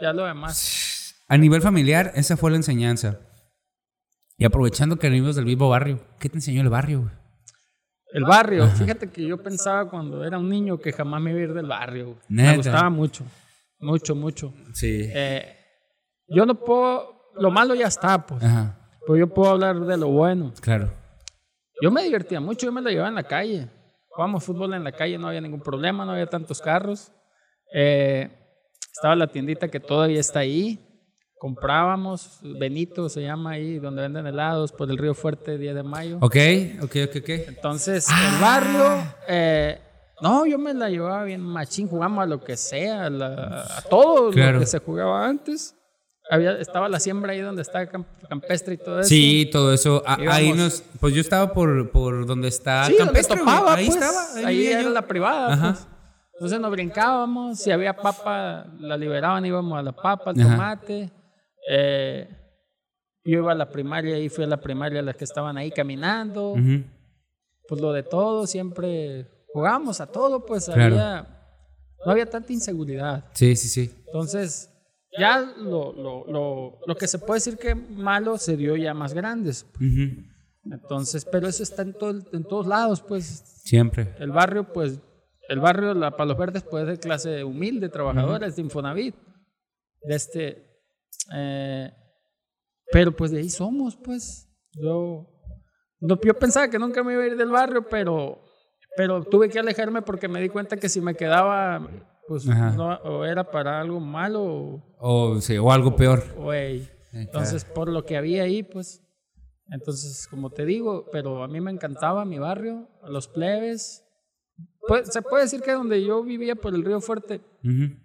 ya 0.00 0.12
lo 0.12 0.26
demás. 0.26 1.14
A 1.28 1.36
nivel 1.38 1.62
familiar, 1.62 2.10
esa 2.16 2.36
fue 2.36 2.50
la 2.50 2.56
enseñanza. 2.56 3.20
Y 4.36 4.44
aprovechando 4.44 4.96
que 4.96 5.08
venimos 5.08 5.36
del 5.36 5.44
mismo 5.44 5.68
barrio, 5.68 6.00
¿qué 6.18 6.28
te 6.28 6.36
enseñó 6.36 6.60
el 6.62 6.68
barrio? 6.68 7.02
güey? 7.02 7.12
El 8.12 8.24
barrio, 8.24 8.68
fíjate 8.68 9.10
que 9.10 9.26
yo 9.26 9.42
pensaba 9.42 9.90
cuando 9.90 10.24
era 10.24 10.38
un 10.38 10.48
niño 10.48 10.78
que 10.78 10.92
jamás 10.92 11.20
me 11.20 11.30
iba 11.30 11.40
a 11.40 11.42
ir 11.42 11.52
del 11.52 11.66
barrio. 11.66 12.16
Neta. 12.28 12.50
Me 12.50 12.56
gustaba 12.58 12.90
mucho, 12.90 13.24
mucho, 13.80 14.14
mucho. 14.14 14.54
Sí. 14.72 15.10
Eh, 15.12 15.56
yo 16.28 16.46
no 16.46 16.54
puedo, 16.54 17.32
lo 17.36 17.50
malo 17.50 17.74
ya 17.74 17.88
está, 17.88 18.24
pues. 18.24 18.42
Ajá, 18.44 18.78
Pero 19.04 19.16
yo 19.18 19.26
puedo 19.26 19.50
hablar 19.52 19.80
de 19.80 19.96
lo 19.96 20.08
bueno. 20.08 20.52
claro. 20.60 20.92
Yo 21.82 21.90
me 21.90 22.04
divertía 22.04 22.40
mucho, 22.40 22.66
yo 22.66 22.72
me 22.72 22.80
la 22.80 22.90
llevaba 22.90 23.08
en 23.08 23.16
la 23.16 23.24
calle. 23.24 23.68
Jugábamos 24.08 24.44
fútbol 24.44 24.74
en 24.74 24.84
la 24.84 24.92
calle, 24.92 25.18
no 25.18 25.26
había 25.26 25.40
ningún 25.40 25.60
problema, 25.60 26.04
no 26.04 26.12
había 26.12 26.26
tantos 26.26 26.60
carros. 26.60 27.10
Eh, 27.74 28.30
estaba 28.92 29.16
la 29.16 29.26
tiendita 29.26 29.66
que 29.68 29.80
todavía 29.80 30.20
está 30.20 30.38
ahí. 30.38 30.83
Comprábamos, 31.38 32.38
Benito 32.42 33.08
se 33.08 33.20
llama 33.22 33.50
ahí, 33.52 33.78
donde 33.78 34.02
venden 34.02 34.26
helados, 34.26 34.72
por 34.72 34.90
el 34.90 34.96
Río 34.96 35.14
Fuerte, 35.14 35.58
10 35.58 35.74
de 35.74 35.82
mayo. 35.82 36.16
Ok, 36.22 36.36
ok, 36.82 36.96
ok, 37.08 37.16
ok. 37.20 37.28
Entonces, 37.48 38.08
el 38.08 38.40
barrio, 38.40 38.84
eh, 39.28 39.78
no, 40.22 40.46
yo 40.46 40.58
me 40.58 40.72
la 40.72 40.88
llevaba 40.88 41.24
bien 41.24 41.42
machín, 41.42 41.86
jugamos 41.88 42.22
a 42.22 42.26
lo 42.26 42.40
que 42.42 42.56
sea, 42.56 43.06
a, 43.06 43.10
la- 43.10 43.66
a 43.78 43.82
todo 43.82 44.30
Claro. 44.30 44.54
lo 44.54 44.60
que 44.60 44.66
se 44.66 44.78
jugaba 44.78 45.26
antes. 45.26 45.74
Había, 46.30 46.52
estaba 46.58 46.88
la 46.88 46.98
siembra 46.98 47.32
ahí 47.32 47.40
donde 47.40 47.60
está 47.60 47.86
Camp- 47.86 48.06
Campestre 48.26 48.74
y 48.74 48.78
todo 48.78 49.00
eso. 49.00 49.08
Sí, 49.10 49.46
todo 49.52 49.74
eso. 49.74 50.02
A- 50.06 50.16
ahí 50.30 50.54
nos. 50.54 50.82
Pues 50.98 51.12
yo 51.14 51.20
estaba 51.20 51.52
por, 51.52 51.90
por 51.90 52.24
donde 52.24 52.48
está 52.48 52.84
Sí, 52.86 52.92
donde 52.92 53.04
Campestre, 53.04 53.42
güey. 53.42 53.54
topaba, 53.54 53.74
Ahí 53.74 53.86
pues, 53.90 53.96
estaba. 54.02 54.48
Ahí, 54.48 54.66
era 54.68 54.82
yo. 54.82 54.88
la 54.90 55.02
privada. 55.02 55.52
Ajá. 55.52 55.72
pues. 55.74 55.86
Entonces 56.36 56.60
nos 56.60 56.70
brincábamos, 56.70 57.58
si 57.58 57.70
había 57.70 57.94
papa, 57.94 58.64
la 58.80 58.96
liberaban, 58.96 59.44
íbamos 59.44 59.78
a 59.78 59.82
la 59.82 59.92
papa, 59.92 60.30
al 60.30 60.40
Ajá. 60.40 60.80
Eh, 61.70 62.28
yo 63.24 63.38
iba 63.38 63.52
a 63.52 63.54
la 63.54 63.70
primaria 63.70 64.18
y 64.18 64.28
fui 64.28 64.44
a 64.44 64.46
la 64.46 64.60
primaria 64.60 65.00
las 65.02 65.16
que 65.16 65.24
estaban 65.24 65.56
ahí 65.56 65.70
caminando. 65.70 66.52
Ujú. 66.52 66.84
Pues 67.66 67.80
lo 67.80 67.92
de 67.92 68.02
todo, 68.02 68.46
siempre 68.46 69.26
jugábamos 69.52 70.00
a 70.00 70.06
todo, 70.06 70.44
pues 70.44 70.66
Claro. 70.66 70.82
había, 70.82 71.26
no 72.04 72.12
había 72.12 72.26
tanta 72.26 72.52
inseguridad. 72.52 73.24
Sí, 73.32 73.56
sí, 73.56 73.68
sí. 73.68 73.94
Entonces, 74.06 74.70
ya 75.18 75.40
lo, 75.40 75.92
lo, 75.94 76.26
lo, 76.26 76.78
lo 76.86 76.96
que 76.96 77.06
se 77.06 77.18
puede 77.18 77.38
decir 77.38 77.56
que 77.56 77.74
malo 77.74 78.36
se 78.36 78.56
dio 78.56 78.76
ya 78.76 78.92
más 78.92 79.14
grandes. 79.14 79.64
Ujú. 79.76 80.22
Entonces, 80.70 81.24
pero 81.24 81.46
eso 81.48 81.62
está 81.62 81.82
en, 81.82 81.94
todo, 81.94 82.20
en 82.32 82.44
todos 82.44 82.66
lados, 82.66 83.00
pues 83.02 83.24
Siempre. 83.64 84.14
el 84.18 84.30
barrio, 84.32 84.72
pues, 84.72 84.98
el 85.48 85.60
barrio, 85.60 85.94
la 85.94 86.16
Palos 86.16 86.36
Verdes, 86.38 86.62
pues, 86.62 86.86
de 86.86 86.98
clase 86.98 87.44
humilde, 87.44 87.88
trabajadora, 87.90 88.46
es 88.46 88.56
de 88.56 88.62
Infonavit. 88.62 89.14
De 90.02 90.14
este. 90.14 90.73
Eh, 91.32 91.92
pero 92.92 93.14
pues 93.14 93.30
de 93.30 93.38
ahí 93.38 93.50
somos, 93.50 93.96
pues. 93.96 94.48
Yo, 94.72 95.26
no, 96.00 96.20
yo 96.20 96.34
pensaba 96.38 96.68
que 96.68 96.78
nunca 96.78 97.02
me 97.02 97.12
iba 97.14 97.22
a 97.22 97.26
ir 97.26 97.36
del 97.36 97.50
barrio, 97.50 97.88
pero, 97.88 98.42
pero 98.96 99.22
tuve 99.24 99.48
que 99.48 99.58
alejarme 99.58 100.02
porque 100.02 100.28
me 100.28 100.40
di 100.40 100.48
cuenta 100.48 100.76
que 100.76 100.88
si 100.88 101.00
me 101.00 101.14
quedaba, 101.14 101.88
pues, 102.26 102.48
Ajá. 102.48 102.70
no, 102.72 102.88
o 103.04 103.24
era 103.24 103.50
para 103.50 103.80
algo 103.80 104.00
malo 104.00 104.42
o, 104.42 104.82
O, 104.98 105.40
sí, 105.40 105.56
o 105.58 105.70
algo 105.70 105.94
peor. 105.96 106.22
o. 106.36 106.52
Entonces, 106.52 107.64
por 107.64 107.88
lo 107.88 108.04
que 108.04 108.16
había 108.16 108.42
ahí, 108.42 108.62
pues. 108.62 109.00
Entonces, 109.70 110.26
como 110.28 110.50
te 110.50 110.64
digo, 110.66 111.08
pero 111.10 111.42
a 111.42 111.48
mí 111.48 111.60
me 111.60 111.70
encantaba 111.70 112.24
mi 112.24 112.38
barrio, 112.38 112.88
los 113.08 113.28
plebes. 113.28 114.04
Pues, 114.86 115.08
se 115.12 115.22
puede 115.22 115.44
decir 115.44 115.62
que 115.62 115.72
donde 115.72 116.04
yo 116.04 116.22
vivía 116.22 116.54
por 116.54 116.74
el 116.74 116.84
Río 116.84 117.00
Fuerte 117.00 117.40
Ujú. 117.64 117.96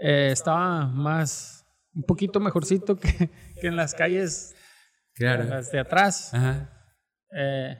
eh, 0.00 0.30
estaba 0.32 0.86
más, 0.86 1.51
un 1.94 2.02
poquito 2.04 2.40
mejorcito 2.40 2.96
que, 2.96 3.30
que 3.60 3.66
en 3.66 3.76
las 3.76 3.94
calles 3.94 4.54
Claro. 5.14 5.44
las 5.44 5.70
de 5.70 5.78
atrás. 5.78 6.32
Ajá. 6.32 6.70
Eh, 7.36 7.76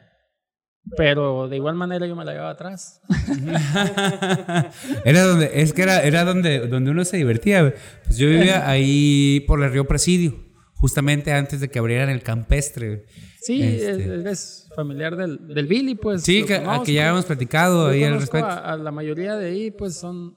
Pero 0.97 1.49
de 1.49 1.57
igual 1.57 1.75
manera 1.75 2.07
yo 2.07 2.17
me 2.17 2.25
la 2.25 2.33
llevaba 2.33 2.51
atrás. 2.51 3.01
era 5.05 5.23
donde, 5.23 5.51
es 5.55 5.73
que 5.73 5.83
era, 5.83 6.03
era 6.03 6.25
donde, 6.25 6.67
donde 6.67 6.91
uno 6.91 7.05
se 7.05 7.17
divertía. 7.17 7.75
Pues 8.05 8.19
yo 8.19 8.29
vivía 8.29 8.69
ahí 8.69 9.45
por 9.47 9.63
el 9.63 9.73
río 9.73 9.87
Presidio, 9.87 10.35
justamente 10.75 11.33
antes 11.33 11.61
de 11.61 11.69
que 11.69 11.79
abrieran 11.79 12.11
el 12.11 12.23
campestre. 12.23 13.07
Sí, 13.41 13.63
este. 13.63 14.05
eres 14.05 14.69
familiar 14.77 15.17
del, 15.17 15.49
del 15.49 15.67
Billy, 15.67 15.95
pues. 15.95 16.23
Sí, 16.23 16.45
que, 16.45 16.63
que, 16.85 16.93
ya 16.93 17.09
hemos 17.09 17.25
platicado 17.25 17.89
ahí 17.89 18.05
al 18.05 18.21
respecto. 18.21 18.47
A, 18.47 18.73
a, 18.73 18.77
la 18.77 18.91
mayoría 18.91 19.37
de 19.37 19.47
ahí, 19.47 19.71
pues 19.71 19.97
son. 19.97 20.37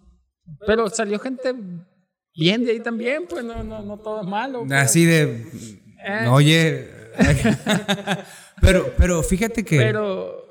Pero 0.65 0.89
salió 0.89 1.19
gente 1.19 1.53
bien 2.35 2.63
de 2.65 2.71
ahí 2.71 2.79
también, 2.79 3.25
pues 3.27 3.43
no, 3.43 3.63
no, 3.63 3.81
no 3.81 3.97
todo 3.97 4.21
es 4.21 4.27
malo. 4.27 4.65
Pues. 4.67 4.71
Así 4.71 5.05
de. 5.05 5.47
Eh. 6.05 6.27
Oye. 6.29 6.89
pero, 8.61 8.93
pero 8.97 9.23
fíjate 9.23 9.63
que. 9.63 9.77
Pero. 9.77 10.43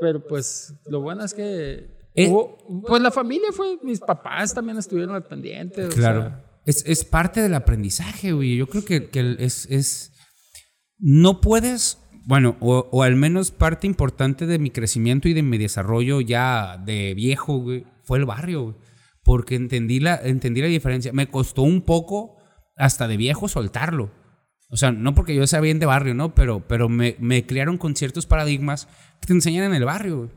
Pero 0.00 0.26
pues 0.26 0.74
lo 0.86 1.00
bueno 1.00 1.24
es 1.24 1.34
que. 1.34 1.90
Eh. 2.14 2.32
pues 2.86 3.02
la 3.02 3.10
familia 3.10 3.52
fue. 3.52 3.78
Mis 3.82 4.00
papás 4.00 4.54
también 4.54 4.78
estuvieron 4.78 5.14
al 5.14 5.24
pendiente. 5.24 5.88
Claro. 5.88 6.34
es, 6.66 6.84
es, 6.86 7.04
parte 7.04 7.40
del 7.40 7.54
aprendizaje, 7.54 8.32
güey. 8.32 8.56
Yo 8.56 8.66
creo 8.68 8.84
que, 8.84 9.08
que 9.10 9.36
es, 9.38 9.66
es 9.70 10.12
no 11.02 11.40
puedes, 11.40 11.98
bueno, 12.26 12.56
o, 12.60 13.02
al 13.02 13.16
menos 13.16 13.50
parte 13.50 13.88
importante 13.88 14.46
de 14.46 14.60
mi 14.60 14.70
crecimiento 14.70 15.28
y 15.28 15.34
de 15.34 15.42
mi 15.42 15.58
desarrollo 15.58 16.20
ya 16.20 16.80
de 16.82 17.12
viejo, 17.14 17.58
güey, 17.58 17.84
fue 18.04 18.18
el 18.18 18.24
barrio, 18.24 18.62
güey, 18.62 18.76
porque 19.22 19.54
entendí 19.54 20.00
la, 20.00 20.16
entendí 20.16 20.60
la 20.60 20.68
diferencia. 20.68 21.12
Me 21.12 21.28
costó 21.28 21.62
un 21.62 21.82
poco, 21.82 22.36
hasta 22.76 23.08
de 23.08 23.16
viejo, 23.16 23.48
soltarlo. 23.48 24.12
O 24.68 24.76
sea, 24.76 24.90
no 24.90 25.14
porque 25.14 25.34
yo 25.34 25.46
sea 25.46 25.60
bien 25.60 25.78
de 25.78 25.86
barrio, 25.86 26.14
¿no? 26.14 26.34
Pero, 26.34 26.66
pero 26.66 26.88
me, 26.88 27.16
me 27.20 27.44
criaron 27.46 27.76
con 27.78 27.94
ciertos 27.94 28.26
paradigmas 28.26 28.88
que 29.20 29.26
te 29.26 29.32
enseñan 29.32 29.64
en 29.64 29.74
el 29.74 29.84
barrio. 29.84 30.30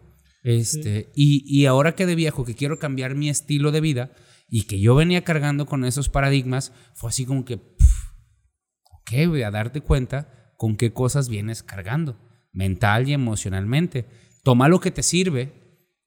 Este, 0.43 1.11
y, 1.15 1.43
y 1.47 1.65
ahora 1.65 1.95
que 1.95 2.05
de 2.05 2.15
viejo, 2.15 2.45
que 2.45 2.53
quiero 2.53 2.77
cambiar 2.77 3.15
mi 3.15 3.29
estilo 3.29 3.71
de 3.71 3.81
vida 3.81 4.11
y 4.47 4.63
que 4.63 4.79
yo 4.79 4.93
venía 4.93 5.23
cargando 5.23 5.65
con 5.65 5.85
esos 5.85 6.09
paradigmas, 6.09 6.71
fue 6.93 7.09
así 7.09 7.25
como 7.25 7.45
que, 7.45 7.55
ok, 7.55 9.27
voy 9.27 9.41
a 9.41 9.51
darte 9.51 9.81
cuenta 9.81 10.53
con 10.57 10.75
qué 10.75 10.93
cosas 10.93 11.29
vienes 11.29 11.63
cargando, 11.63 12.19
mental 12.51 13.09
y 13.09 13.13
emocionalmente. 13.13 14.05
Toma 14.43 14.67
lo 14.67 14.79
que 14.79 14.91
te 14.91 15.01
sirve 15.01 15.53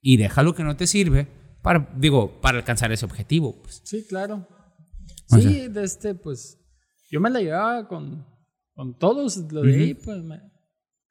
y 0.01 0.17
deja 0.17 0.43
lo 0.43 0.55
que 0.55 0.63
no 0.63 0.77
te 0.77 0.87
sirve 0.87 1.27
para, 1.61 1.89
digo, 1.95 2.39
para 2.41 2.59
alcanzar 2.59 2.91
ese 2.91 3.05
objetivo. 3.05 3.61
Pues. 3.61 3.81
Sí, 3.83 4.05
claro. 4.07 4.47
sí, 5.27 5.67
de 5.67 5.83
este, 5.83 6.15
pues, 6.15 6.57
yo 7.09 7.19
me 7.19 7.29
la 7.29 7.41
llevaba 7.41 7.87
con, 7.87 8.25
con 8.73 8.97
todos, 8.97 9.37
lo 9.51 9.61
de 9.61 9.75
ahí, 9.75 9.93
pues, 9.93 10.23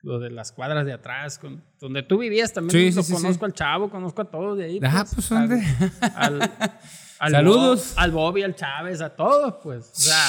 lo 0.03 0.19
de 0.19 0.31
las 0.31 0.53
cuadras 0.53 0.87
de 0.87 0.93
atrás, 0.93 1.39
con, 1.39 1.65
donde 1.81 2.03
tú 2.03 2.19
vivías 2.19 2.53
también, 2.53 2.95
lo 2.95 3.05
conozco 3.05 3.45
al 3.45 3.53
chavo, 3.53 3.91
conozco 3.91 4.23
a 4.23 4.31
todos 4.31 4.59
de 4.59 4.65
ahí. 4.65 4.81
Ah, 4.83 5.07
pues, 5.13 5.29
¿dónde? 5.29 5.63
Al, 6.15 6.41
Saludos. 7.33 7.95
al 7.97 8.13
Bobby, 8.13 8.43
al 8.43 8.55
Chávez, 8.55 9.01
a 9.01 9.15
todos, 9.15 9.57
pues, 9.63 9.91
o 9.91 10.01
sea 10.01 10.29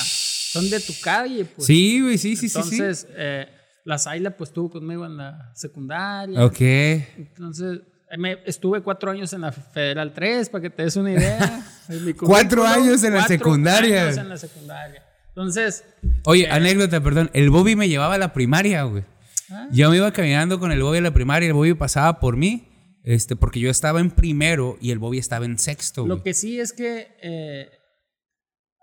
son 0.50 0.70
de 0.70 0.80
tu 0.80 0.94
calle, 1.00 1.46
pues. 1.46 1.68
Sí, 1.68 2.02
güey, 2.02 2.18
sí, 2.18 2.36
sí, 2.36 2.50
sí. 2.50 2.58
Entonces, 2.58 3.08
eh, 3.12 3.48
la 3.86 4.00
Zaila, 4.00 4.36
pues, 4.36 4.50
estuvo 4.50 4.72
conmigo 4.72 5.06
en 5.06 5.18
la 5.18 5.52
secundaria. 5.54 6.44
Ok. 6.44 6.60
Entonces, 6.60 7.82
me, 8.18 8.40
estuve 8.46 8.82
cuatro 8.82 9.12
años 9.12 9.32
en 9.34 9.42
la 9.42 9.52
Federal 9.52 10.14
3, 10.14 10.50
para 10.50 10.62
que 10.64 10.70
te 10.70 10.84
des 10.84 10.96
una 10.96 11.12
idea. 11.12 11.64
cuatro 12.20 12.66
años 12.66 13.04
en 13.04 13.14
la 13.14 13.28
secundaria. 13.28 14.06
años 14.06 14.18
en 14.18 14.30
la 14.30 14.38
secundaria. 14.38 15.04
Entonces. 15.30 15.86
Oye, 16.26 16.46
eh, 16.46 16.52
anécdota, 16.52 17.02
perdón. 17.02 17.30
El 17.34 17.50
Bobby 17.50 17.76
me 17.76 17.88
llevaba 17.88 18.16
a 18.16 18.18
la 18.18 18.34
primaria, 18.34 18.84
güey. 18.84 19.04
Ah. 19.52 19.68
Yo 19.72 19.90
me 19.90 19.98
iba 19.98 20.12
caminando 20.12 20.60
con 20.60 20.72
el 20.72 20.82
Bobby 20.82 20.98
a 20.98 21.02
la 21.02 21.14
primaria 21.14 21.48
y 21.48 21.50
el 21.50 21.54
Bobby 21.54 21.74
pasaba 21.74 22.20
por 22.20 22.36
mí. 22.36 22.66
Este, 23.04 23.36
porque 23.36 23.60
yo 23.60 23.70
estaba 23.70 24.02
en 24.02 24.12
primero 24.12 24.78
y 24.82 24.92
el 24.92 25.00
Bobby 25.00 25.18
estaba 25.18 25.46
en 25.46 25.58
sexto. 25.58 26.06
Lo 26.06 26.22
que 26.22 26.34
sí 26.34 26.60
es 26.60 26.74
que 26.74 27.16
eh, 27.22 27.70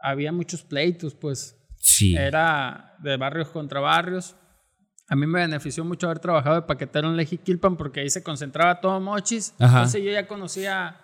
había 0.00 0.32
muchos 0.32 0.62
pleitos, 0.62 1.14
pues. 1.14 1.56
Sí. 1.78 2.16
Era 2.16 2.96
de 3.02 3.16
barrios 3.16 3.48
contra 3.50 3.80
barrios. 3.80 4.36
A 5.08 5.14
mí 5.14 5.26
me 5.26 5.40
benefició 5.40 5.84
mucho 5.84 6.06
haber 6.06 6.18
trabajado 6.18 6.56
de 6.56 6.62
paquetero 6.62 7.08
en 7.08 7.16
Lejiquilpan 7.16 7.76
porque 7.76 8.00
ahí 8.00 8.10
se 8.10 8.22
concentraba 8.22 8.80
todo 8.80 9.00
Mochis. 9.00 9.54
Entonces 9.58 10.02
yo 10.02 10.10
ya 10.10 10.26
conocía 10.26 11.00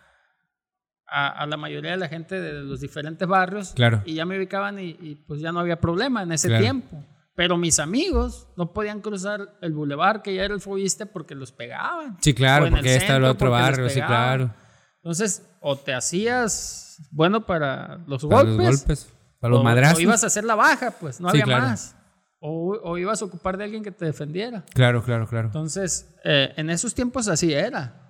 a, 1.06 1.46
la 1.46 1.56
mayoría 1.56 1.92
de 1.92 1.96
la 1.98 2.08
gente 2.08 2.40
de 2.40 2.62
los 2.62 2.80
diferentes 2.80 3.26
barrios. 3.28 3.72
Claro. 3.74 4.02
Y 4.04 4.14
ya 4.14 4.24
me 4.24 4.36
ubicaban 4.36 4.78
y, 4.78 5.14
pues 5.26 5.40
ya 5.40 5.52
no 5.52 5.60
había 5.60 5.80
problema 5.80 6.22
en 6.22 6.32
ese 6.32 6.48
tiempo. 6.58 7.04
Pero 7.34 7.56
mis 7.56 7.78
amigos 7.78 8.48
no 8.56 8.72
podían 8.72 9.00
cruzar 9.00 9.56
el 9.62 9.72
bulevar, 9.72 10.22
que 10.22 10.34
ya 10.34 10.44
era 10.44 10.54
el 10.54 10.60
Fuiste, 10.60 11.06
porque 11.06 11.34
los 11.34 11.50
pegaban. 11.50 12.18
Sí, 12.20 12.34
claro, 12.34 12.68
porque 12.68 12.96
está 12.96 13.16
el 13.16 13.24
otro 13.24 13.50
barrio, 13.50 13.88
sí, 13.88 14.00
claro. 14.02 14.52
Entonces, 14.96 15.48
o 15.60 15.76
te 15.76 15.94
hacías 15.94 17.08
bueno 17.10 17.46
para 17.46 17.98
los 18.06 18.24
golpes. 18.24 18.56
Los 18.56 18.78
golpes 18.78 19.12
para 19.40 19.54
los 19.54 19.64
madrazos. 19.64 19.98
O 19.98 20.00
ibas 20.02 20.22
a 20.24 20.26
hacer 20.26 20.44
la 20.44 20.54
baja, 20.54 20.90
pues, 20.92 21.20
no 21.20 21.28
había 21.28 21.46
más. 21.46 21.96
O, 22.44 22.98
ibas 22.98 23.22
a 23.22 23.24
ocupar 23.24 23.56
de 23.56 23.62
alguien 23.62 23.84
que 23.84 23.92
te 23.92 24.04
defendiera. 24.04 24.64
Claro, 24.74 25.04
claro, 25.04 25.28
claro. 25.28 25.46
Entonces, 25.46 26.12
eh, 26.24 26.52
en 26.56 26.70
esos 26.70 26.92
tiempos 26.92 27.28
así 27.28 27.52
era. 27.52 28.00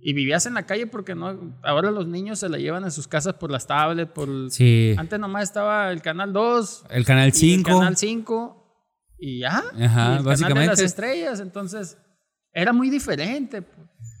Y 0.00 0.12
vivías 0.12 0.46
en 0.46 0.54
la 0.54 0.64
calle 0.64 0.86
porque 0.86 1.16
no. 1.16 1.58
Ahora 1.62 1.90
los 1.90 2.06
niños 2.06 2.38
se 2.38 2.48
la 2.48 2.58
llevan 2.58 2.84
en 2.84 2.92
sus 2.92 3.08
casas 3.08 3.34
por 3.34 3.50
las 3.50 3.66
tablets, 3.66 4.12
por. 4.12 4.28
Sí. 4.52 4.94
Antes 4.96 5.18
nomás 5.18 5.44
estaba 5.44 5.90
el 5.90 6.02
canal 6.02 6.32
2. 6.32 6.84
El 6.90 7.04
canal 7.04 7.32
5. 7.32 7.68
El 7.68 7.76
canal 7.78 7.96
5. 7.96 9.16
Y 9.18 9.40
ya. 9.40 9.64
Ajá, 9.82 10.18
el 10.18 10.22
básicamente. 10.22 10.38
Canal 10.38 10.54
de 10.54 10.66
las 10.66 10.80
estrellas. 10.80 11.40
Entonces, 11.40 11.98
era 12.52 12.72
muy 12.72 12.90
diferente. 12.90 13.64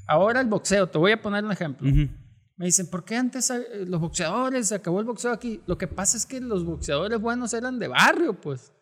Ahora 0.08 0.40
el 0.40 0.48
boxeo, 0.48 0.88
te 0.88 0.98
voy 0.98 1.12
a 1.12 1.22
poner 1.22 1.44
un 1.44 1.52
ejemplo. 1.52 1.88
Me 2.56 2.66
dicen, 2.66 2.88
¿por 2.90 3.04
qué 3.04 3.16
antes 3.16 3.50
eh, 3.50 3.84
los 3.86 4.00
boxeadores, 4.00 4.68
se 4.68 4.74
acabó 4.74 4.98
el 4.98 5.06
boxeo 5.06 5.32
aquí? 5.32 5.62
Lo 5.66 5.78
que 5.78 5.86
pasa 5.86 6.16
es 6.16 6.26
que 6.26 6.40
los 6.40 6.64
boxeadores 6.64 7.20
buenos 7.20 7.54
eran 7.54 7.78
de 7.78 7.88
barrio, 7.88 8.34
pues. 8.40 8.72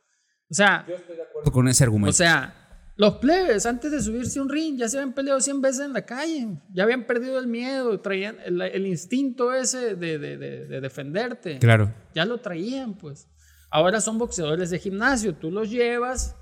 O 0.53 0.55
sea... 0.55 0.85
Yo 0.87 0.95
estoy 0.95 1.17
de 1.17 1.23
acuerdo 1.23 1.51
con 1.51 1.67
ese 1.67 1.85
argumento. 1.85 2.11
O 2.11 2.13
sea, 2.13 2.55
los 2.97 3.17
plebes 3.17 3.65
antes 3.65 3.91
de 3.91 4.03
subirse 4.03 4.39
a 4.39 4.43
un 4.43 4.51
ring 4.51 4.77
ya 4.77 4.87
se 4.87 4.99
habían 4.99 5.15
peleado 5.15 5.41
100 5.41 5.63
veces 5.63 5.87
en 5.87 5.95
la 5.95 6.03
calle. 6.03 6.47
Ya 6.75 6.83
habían 6.83 7.07
perdido 7.07 7.39
el 7.39 7.47
miedo, 7.47 7.99
traían 8.01 8.37
el, 8.45 8.87
instinto 8.87 9.55
ese 9.55 9.97
de, 9.97 10.19
de, 10.19 10.37
de, 10.37 10.81
defenderte. 10.83 11.59
Claro. 11.59 11.91
Ya 12.15 12.27
lo 12.27 12.39
traían, 12.39 12.99
pues. 12.99 13.29
Ahora 13.71 14.03
son 14.03 14.19
boxeadores 14.19 14.69
de 14.69 14.79
gimnasio. 14.79 15.35
Tú 15.35 15.51
los 15.51 15.71
llevas, 15.71 16.37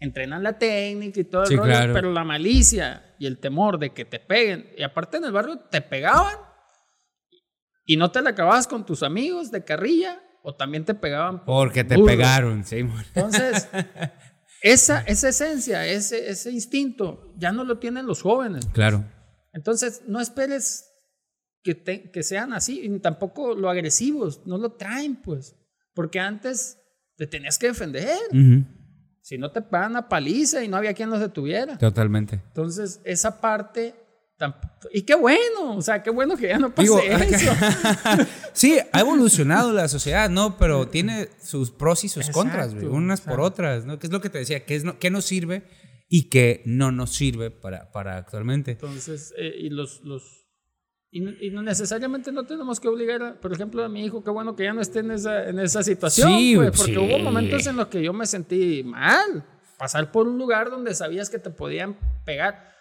entrenan 0.00 0.42
la 0.42 0.58
técnica 0.58 1.20
y 1.20 1.24
todo 1.24 1.44
el 1.44 1.56
rollo, 1.56 1.92
pero 1.92 2.12
la 2.12 2.24
malicia 2.24 3.14
y 3.20 3.26
el 3.26 3.38
temor 3.38 3.78
de 3.78 3.90
que 3.90 4.04
te 4.04 4.18
peguen, 4.18 4.68
y 4.76 4.82
aparte 4.82 5.18
en 5.18 5.24
el 5.24 5.32
barrio 5.32 5.60
te 5.70 5.80
pegaban 5.80 6.36
y 7.86 7.96
no 7.96 8.10
te 8.10 8.20
la 8.20 8.30
acababas 8.30 8.66
con 8.66 8.84
tus 8.84 9.04
amigos 9.04 9.50
de 9.52 9.64
carrilla 9.64 10.20
o 10.42 10.54
también 10.54 10.84
te 10.84 10.94
pegaban. 10.94 11.44
Porque 11.44 11.84
te 11.84 11.98
pegaron, 11.98 12.64
sí. 12.64 12.78
Entonces, 12.78 13.68
esa, 14.62 15.00
esa 15.02 15.28
esencia, 15.28 15.86
ese, 15.86 16.30
ese 16.30 16.50
instinto, 16.50 17.32
ya 17.36 17.52
no 17.52 17.64
lo 17.64 17.78
tienen 17.78 18.06
los 18.06 18.22
jóvenes. 18.22 18.66
Claro. 18.72 19.04
Entonces, 19.52 20.02
no 20.06 20.20
esperes 20.20 20.90
que, 21.62 21.82
que 22.10 22.22
sean 22.22 22.52
así, 22.52 22.80
y 22.82 22.98
tampoco 23.00 23.54
lo 23.54 23.70
agresivos, 23.70 24.46
no 24.46 24.58
lo 24.58 24.72
traen, 24.72 25.16
pues. 25.16 25.56
Porque 25.94 26.20
antes 26.20 26.78
te 27.16 27.26
tenías 27.26 27.58
que 27.58 27.68
defender. 27.68 28.16
Si 29.20 29.36
no 29.36 29.50
te 29.50 29.60
pagan 29.60 29.96
a 29.96 30.08
paliza 30.08 30.62
y 30.62 30.68
no 30.68 30.76
había 30.76 30.94
quien 30.94 31.10
los 31.10 31.20
detuviera. 31.20 31.76
Totalmente. 31.76 32.36
Entonces, 32.46 33.00
esa 33.04 33.40
parte 33.40 33.94
y 34.92 35.02
qué 35.02 35.16
bueno, 35.16 35.76
o 35.76 35.82
sea, 35.82 36.02
qué 36.02 36.10
bueno 36.10 36.36
que 36.36 36.48
ya 36.48 36.58
no 36.58 36.72
pase 36.72 36.90
eso. 37.34 37.52
sí, 38.52 38.78
ha 38.92 39.00
evolucionado 39.00 39.72
la 39.72 39.88
sociedad, 39.88 40.30
¿no? 40.30 40.56
Pero 40.58 40.88
tiene 40.88 41.28
sus 41.42 41.70
pros 41.70 42.04
y 42.04 42.08
sus 42.08 42.30
contras, 42.30 42.74
unas 42.74 43.20
por 43.20 43.40
otras, 43.40 43.84
¿no? 43.84 43.98
¿Qué 43.98 44.06
es 44.06 44.12
lo 44.12 44.20
que 44.20 44.30
te 44.30 44.38
decía? 44.38 44.64
¿Qué, 44.64 44.76
es 44.76 44.84
qué 45.00 45.10
nos 45.10 45.24
sirve 45.24 45.64
y 46.08 46.28
qué 46.28 46.62
no 46.66 46.92
nos 46.92 47.10
sirve 47.10 47.50
para, 47.50 47.90
para 47.90 48.16
actualmente? 48.16 48.72
Entonces, 48.72 49.34
eh, 49.36 49.54
y 49.58 49.70
los... 49.70 50.02
los 50.02 50.46
y, 51.10 51.20
no 51.20 51.62
necesariamente 51.62 52.30
no 52.32 52.44
tenemos 52.44 52.80
que 52.80 52.88
obligar, 52.88 53.40
por 53.40 53.52
ejemplo, 53.52 53.82
a 53.82 53.88
mi 53.88 54.04
hijo, 54.04 54.22
qué 54.22 54.30
bueno 54.30 54.54
que 54.54 54.64
ya 54.64 54.74
no 54.74 54.82
esté 54.82 54.98
en 54.98 55.10
esa, 55.10 55.48
en 55.48 55.58
esa 55.58 55.82
situación, 55.82 56.28
sí, 56.28 56.52
pues, 56.54 56.76
porque 56.76 56.98
hubo 56.98 57.18
momentos 57.18 57.66
en 57.66 57.76
los 57.76 57.88
que 57.88 58.02
yo 58.02 58.12
me 58.12 58.26
sentí 58.26 58.84
mal. 58.84 59.44
Pasar 59.78 60.12
por 60.12 60.28
un 60.28 60.36
lugar 60.38 60.70
donde 60.70 60.92
sabías 60.94 61.30
que 61.30 61.38
te 61.38 61.50
podían 61.50 61.96
pegar 62.26 62.77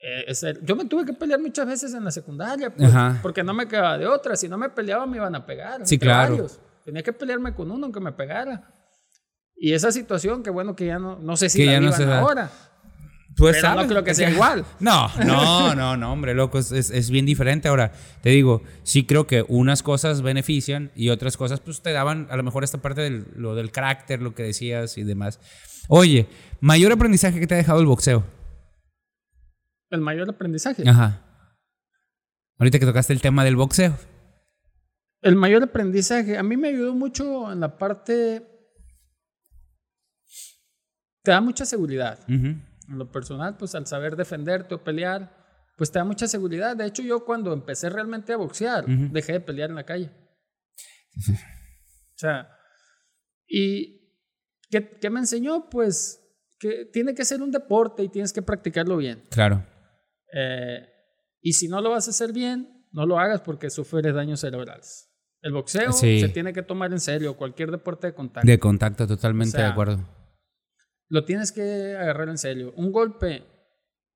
eh, 0.00 0.32
yo 0.62 0.76
me 0.76 0.84
tuve 0.84 1.04
que 1.04 1.12
pelear 1.12 1.40
muchas 1.40 1.66
veces 1.66 1.92
en 1.94 2.04
la 2.04 2.10
secundaria, 2.10 2.70
pues, 2.74 2.90
porque 3.22 3.42
no 3.42 3.52
me 3.54 3.66
quedaba 3.66 3.98
de 3.98 4.06
otra. 4.06 4.36
Si 4.36 4.48
no 4.48 4.56
me 4.58 4.68
peleaba, 4.68 5.06
me 5.06 5.16
iban 5.16 5.34
a 5.34 5.44
pegar. 5.44 5.80
Sí, 5.86 5.98
claro. 5.98 6.46
Tenía 6.84 7.02
que 7.02 7.12
pelearme 7.12 7.54
con 7.54 7.70
uno 7.70 7.84
aunque 7.86 8.00
me 8.00 8.12
pegara. 8.12 8.72
Y 9.56 9.72
esa 9.72 9.90
situación, 9.90 10.42
que 10.42 10.50
bueno 10.50 10.76
que 10.76 10.86
ya 10.86 10.98
no, 10.98 11.18
no 11.18 11.36
sé 11.36 11.48
si 11.48 11.64
la 11.64 11.72
ya 11.72 11.80
no 11.80 12.12
ahora. 12.14 12.50
Pues 13.36 13.56
Pero 13.56 13.68
no 13.68 13.74
sabes, 13.74 13.90
creo 13.90 14.04
que 14.04 14.14
sea 14.14 14.30
igual. 14.30 14.64
No, 14.80 15.08
no, 15.24 15.74
no, 15.74 15.96
no, 15.96 16.12
hombre, 16.12 16.34
loco, 16.34 16.58
es, 16.58 16.72
es- 16.72 16.90
es 16.90 17.10
bien 17.10 17.26
diferente. 17.26 17.68
Ahora, 17.68 17.92
te 18.22 18.30
digo, 18.30 18.62
sí 18.84 19.04
creo 19.04 19.26
que 19.26 19.44
unas 19.48 19.82
cosas 19.82 20.22
benefician 20.22 20.90
y 20.96 21.10
otras 21.10 21.36
cosas, 21.36 21.60
pues 21.60 21.80
te 21.82 21.92
daban 21.92 22.26
a 22.30 22.36
lo 22.36 22.42
mejor 22.42 22.64
esta 22.64 22.78
parte 22.78 23.00
del, 23.00 23.26
lo 23.36 23.54
del 23.54 23.70
carácter, 23.70 24.22
lo 24.22 24.34
que 24.34 24.42
decías 24.44 24.96
y 24.98 25.04
demás. 25.04 25.38
Oye, 25.88 26.26
mayor 26.60 26.90
aprendizaje 26.92 27.38
que 27.38 27.46
te 27.46 27.54
ha 27.54 27.58
dejado 27.58 27.80
el 27.80 27.86
boxeo. 27.86 28.24
El 29.90 30.00
mayor 30.00 30.28
aprendizaje. 30.28 30.88
Ajá. 30.88 31.24
Ahorita 32.58 32.78
que 32.78 32.86
tocaste 32.86 33.12
el 33.12 33.20
tema 33.20 33.44
del 33.44 33.56
boxeo. 33.56 33.96
El 35.20 35.36
mayor 35.36 35.62
aprendizaje, 35.62 36.36
a 36.36 36.42
mí 36.42 36.56
me 36.56 36.68
ayudó 36.68 36.94
mucho 36.94 37.50
en 37.52 37.60
la 37.60 37.78
parte... 37.78 38.46
Te 41.22 41.30
da 41.32 41.40
mucha 41.40 41.64
seguridad. 41.64 42.18
En 42.28 42.64
lo 42.86 43.10
personal, 43.10 43.56
pues 43.56 43.74
al 43.74 43.86
saber 43.86 44.16
defenderte 44.16 44.74
o 44.74 44.82
pelear, 44.82 45.36
pues 45.76 45.90
te 45.90 45.98
da 45.98 46.04
mucha 46.04 46.26
seguridad. 46.26 46.76
De 46.76 46.86
hecho, 46.86 47.02
yo 47.02 47.24
cuando 47.24 47.52
empecé 47.52 47.90
realmente 47.90 48.32
a 48.32 48.36
boxear, 48.36 48.86
dejé 48.86 49.32
de 49.32 49.40
pelear 49.40 49.70
en 49.70 49.76
la 49.76 49.84
calle. 49.84 50.10
O 51.16 52.16
sea, 52.16 52.48
¿y 53.46 54.16
qué, 54.70 54.98
qué 55.00 55.10
me 55.10 55.20
enseñó? 55.20 55.68
Pues 55.68 56.20
que 56.58 56.86
tiene 56.86 57.14
que 57.14 57.24
ser 57.24 57.42
un 57.42 57.50
deporte 57.50 58.02
y 58.02 58.08
tienes 58.08 58.32
que 58.32 58.42
practicarlo 58.42 58.96
bien. 58.96 59.24
Claro. 59.30 59.64
Eh, 60.32 60.86
y 61.40 61.52
si 61.52 61.68
no 61.68 61.80
lo 61.80 61.90
vas 61.90 62.06
a 62.08 62.10
hacer 62.10 62.32
bien, 62.32 62.86
no 62.92 63.06
lo 63.06 63.18
hagas 63.18 63.40
porque 63.42 63.70
sufres 63.70 64.14
daños 64.14 64.40
cerebrales. 64.40 65.06
El 65.40 65.52
boxeo 65.52 65.92
Sí. 65.92 66.20
se 66.20 66.28
tiene 66.30 66.52
que 66.52 66.62
tomar 66.62 66.92
en 66.92 67.00
serio, 67.00 67.36
cualquier 67.36 67.70
deporte 67.70 68.08
de 68.08 68.14
contacto. 68.14 68.46
De 68.46 68.58
contacto, 68.58 69.06
totalmente 69.06 69.56
O 69.56 69.58
sea, 69.58 69.66
de 69.66 69.72
acuerdo. 69.72 70.08
Lo 71.08 71.24
tienes 71.24 71.52
que 71.52 71.96
agarrar 71.96 72.28
en 72.28 72.38
serio. 72.38 72.72
Un 72.76 72.90
golpe 72.92 73.44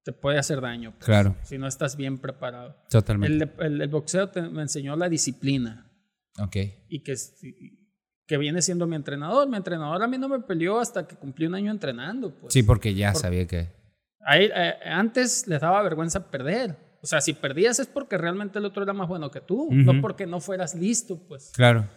te 0.04 0.12
puede 0.12 0.38
hacer 0.38 0.60
daño 0.60 0.92
pues, 0.92 1.04
Claro, 1.06 1.36
si 1.44 1.58
no 1.58 1.66
estás 1.68 1.96
bien 1.96 2.18
preparado. 2.18 2.76
totalmente. 2.90 3.44
El, 3.58 3.64
el- 3.74 3.80
el 3.82 3.88
boxeo 3.88 4.28
te- 4.30 4.42
me 4.42 4.62
enseñó 4.62 4.96
la 4.96 5.08
disciplina 5.08 5.90
Ok. 6.40 6.56
y 6.88 7.02
que, 7.04 7.14
que 8.26 8.36
viene 8.38 8.60
siendo 8.62 8.86
mi 8.88 8.96
entrenador. 8.96 9.48
Mi 9.48 9.56
entrenador 9.56 10.02
a 10.02 10.08
mí 10.08 10.18
no 10.18 10.28
me 10.28 10.40
peleó 10.40 10.80
hasta 10.80 11.06
que 11.06 11.14
cumplí 11.16 11.46
un 11.46 11.54
año 11.54 11.70
entrenando. 11.70 12.34
Pues. 12.34 12.52
Sí, 12.52 12.62
porque 12.64 12.94
ya 12.94 13.14
sabía 13.14 13.46
que... 13.46 13.68
Ahí, 14.24 14.50
eh, 14.54 14.74
antes 14.84 15.46
les 15.46 15.60
daba 15.60 15.82
vergüenza 15.82 16.30
perder. 16.30 16.76
O 17.02 17.06
sea, 17.06 17.20
si 17.20 17.32
perdías 17.32 17.80
es 17.80 17.88
porque 17.88 18.16
realmente 18.16 18.58
el 18.58 18.64
otro 18.64 18.82
era 18.84 18.92
más 18.92 19.08
bueno 19.08 19.30
que 19.30 19.40
tú, 19.40 19.64
Ujú. 19.64 19.74
no 19.74 20.00
porque 20.00 20.26
no 20.26 20.40
fueras 20.40 20.74
listo, 20.74 21.18
pues. 21.26 21.50
Claro. 21.54 21.88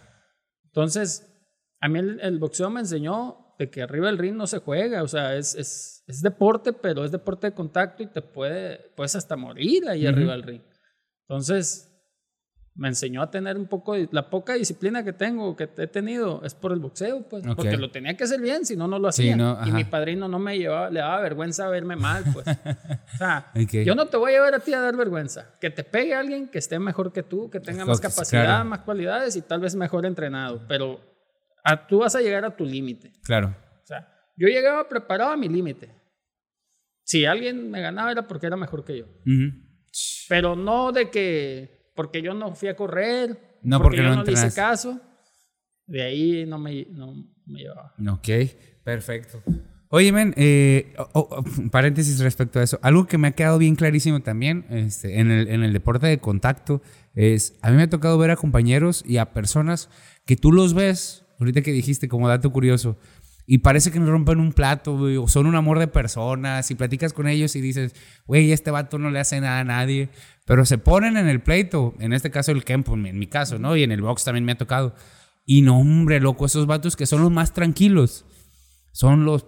Entonces, 0.65 1.31
a 1.79 1.87
mí 1.87 1.99
el, 1.99 2.19
el 2.21 2.39
boxeo 2.39 2.69
me 2.69 2.79
enseñó 2.79 3.53
de 3.59 3.69
que 3.69 3.83
arriba 3.83 4.07
del 4.07 4.17
ring 4.17 4.35
no 4.35 4.47
se 4.47 4.59
juega, 4.59 5.03
o 5.03 5.07
sea, 5.07 5.35
es, 5.35 5.55
es, 5.55 6.03
es 6.07 6.21
deporte, 6.21 6.73
pero 6.73 7.05
es 7.05 7.11
deporte 7.11 7.47
de 7.47 7.53
contacto 7.53 8.03
y 8.03 8.07
te 8.07 8.21
puede, 8.21 8.91
puedes 8.95 9.15
hasta 9.15 9.37
morir 9.37 9.87
ahí 9.87 10.01
Ujú. 10.05 10.09
arriba 10.15 10.31
del 10.33 10.43
ring. 10.43 10.61
Entonces, 11.27 11.94
me 12.77 12.89
enseñó 12.89 13.21
a 13.21 13.31
tener 13.31 13.55
un 13.57 13.67
poco, 13.67 13.93
de- 13.93 14.09
la 14.11 14.29
poca 14.29 14.53
disciplina 14.55 15.03
que 15.03 15.13
tengo, 15.13 15.55
que 15.55 15.69
he 15.77 15.87
tenido, 15.87 16.43
es 16.43 16.53
por 16.53 16.73
el 16.73 16.79
boxeo, 16.79 17.21
pues, 17.29 17.45
Ok. 17.47 17.55
porque 17.55 17.77
lo 17.77 17.89
tenía 17.89 18.17
que 18.17 18.25
hacer 18.25 18.41
bien, 18.41 18.65
si 18.65 18.75
no, 18.75 18.85
no 18.87 18.99
lo 18.99 19.09
Sí, 19.13 19.23
hacía. 19.29 19.37
no, 19.37 19.65
y 19.65 19.71
mi 19.71 19.85
padrino 19.85 20.27
no 20.27 20.39
me 20.39 20.57
llevaba, 20.57 20.89
le 20.89 20.99
daba 20.99 21.21
vergüenza 21.21 21.69
verme 21.69 21.95
mal, 21.95 22.25
pues. 22.33 22.45
o 22.47 23.17
sea, 23.17 23.51
Ok. 23.55 23.71
yo 23.85 23.95
no 23.95 24.07
te 24.07 24.17
voy 24.17 24.31
a 24.31 24.35
llevar 24.35 24.55
a 24.55 24.59
ti 24.59 24.73
a 24.73 24.81
dar 24.81 24.97
vergüenza. 24.97 25.55
Que 25.61 25.69
te 25.69 25.85
pegue 25.85 26.13
alguien 26.13 26.49
que 26.49 26.57
esté 26.57 26.77
mejor 26.79 27.13
que 27.13 27.23
tú, 27.23 27.49
que 27.49 27.61
tenga 27.61 27.85
más 27.85 28.01
capacidad, 28.01 28.43
claro. 28.43 28.65
más 28.65 28.79
cualidades 28.79 29.35
y 29.37 29.41
tal 29.41 29.61
vez 29.61 29.73
mejor 29.75 30.05
entrenado. 30.05 30.65
Pero 30.67 30.99
a- 31.63 31.87
tú 31.87 31.99
vas 31.99 32.13
a 32.15 32.21
llegar 32.21 32.43
a 32.43 32.55
tu 32.57 32.65
límite. 32.65 33.13
Claro. 33.23 33.55
O 33.83 33.87
sea, 33.87 34.05
yo 34.35 34.49
llegaba 34.49 34.89
preparado 34.89 35.31
a 35.31 35.37
mi 35.37 35.47
límite. 35.47 35.95
Si 37.05 37.25
alguien 37.25 37.71
me 37.71 37.79
ganaba 37.81 38.11
era 38.11 38.27
porque 38.27 38.47
era 38.47 38.57
mejor 38.57 38.83
que 38.83 38.97
yo. 38.97 39.05
Ujú. 39.05 39.63
Pero 40.27 40.55
no 40.57 40.91
de 40.91 41.09
que 41.09 41.74
porque 41.95 42.21
yo 42.21 42.33
no 42.33 42.53
fui 42.53 42.67
a 42.67 42.75
correr, 42.75 43.57
No, 43.61 43.77
porque, 43.77 43.97
porque 43.97 44.03
yo 44.03 44.09
no 44.09 44.15
no 44.17 44.23
le 44.23 44.31
hice 44.31 44.53
caso. 44.53 44.99
De 45.87 46.01
ahí 46.01 46.45
no 46.45 46.59
me, 46.59 46.85
no 46.91 47.13
me 47.45 47.59
llevaba. 47.59 47.93
Ok, 48.11 48.27
perfecto. 48.83 49.41
Oye, 49.89 50.11
men, 50.11 50.33
eh, 50.35 50.93
oh, 50.97 51.27
oh, 51.29 51.43
paréntesis 51.71 52.19
respecto 52.19 52.59
a 52.59 52.63
eso. 52.63 52.79
Algo 52.81 53.05
que 53.05 53.17
me 53.17 53.29
ha 53.29 53.31
quedado 53.31 53.57
bien 53.57 53.75
clarísimo 53.75 54.19
también 54.21 54.65
este, 54.69 55.19
en, 55.19 55.31
el, 55.31 55.47
en 55.47 55.63
el 55.63 55.73
deporte 55.73 56.07
de 56.07 56.17
contacto 56.17 56.81
es, 57.13 57.57
a 57.61 57.69
mí 57.69 57.77
me 57.77 57.83
ha 57.83 57.89
tocado 57.89 58.17
ver 58.17 58.31
a 58.31 58.35
compañeros 58.35 59.03
y 59.07 59.17
a 59.17 59.31
personas 59.31 59.89
que 60.25 60.35
tú 60.35 60.51
los 60.51 60.73
ves, 60.73 61.23
ahorita 61.39 61.61
que 61.61 61.71
dijiste 61.71 62.09
como 62.09 62.27
dato 62.27 62.51
curioso, 62.51 62.97
y 63.47 63.59
parece 63.59 63.91
que 63.91 63.99
no 63.99 64.09
rompen 64.09 64.39
un 64.39 64.53
plato, 64.53 64.97
güey, 64.97 65.17
o 65.17 65.27
son 65.27 65.45
un 65.45 65.55
amor 65.55 65.77
de 65.77 65.87
personas, 65.87 66.69
y 66.71 66.75
platicas 66.75 67.13
con 67.13 67.27
ellos 67.27 67.55
y 67.55 67.61
dices, 67.61 67.93
güey, 68.25 68.51
este 68.51 68.71
vato 68.71 68.97
no 68.97 69.11
le 69.11 69.19
hace 69.19 69.39
nada 69.39 69.59
a 69.59 69.63
nadie, 69.63 70.09
pero 70.45 70.65
se 70.65 70.77
ponen 70.77 71.17
en 71.17 71.27
el 71.27 71.41
pleito, 71.41 71.93
en 71.99 72.13
este 72.13 72.31
caso 72.31 72.51
el 72.51 72.63
Kempo, 72.63 72.93
en 72.95 73.17
mi 73.19 73.27
caso, 73.27 73.59
¿no? 73.59 73.75
Y 73.75 73.83
en 73.83 73.91
el 73.91 74.01
box 74.01 74.23
también 74.23 74.45
me 74.45 74.51
ha 74.53 74.57
tocado. 74.57 74.95
Y 75.45 75.61
no, 75.61 75.79
hombre, 75.79 76.19
loco, 76.19 76.45
esos 76.45 76.65
vatos 76.67 76.95
que 76.95 77.05
son 77.05 77.21
los 77.21 77.31
más 77.31 77.53
tranquilos, 77.53 78.25
son 78.91 79.25
los 79.25 79.45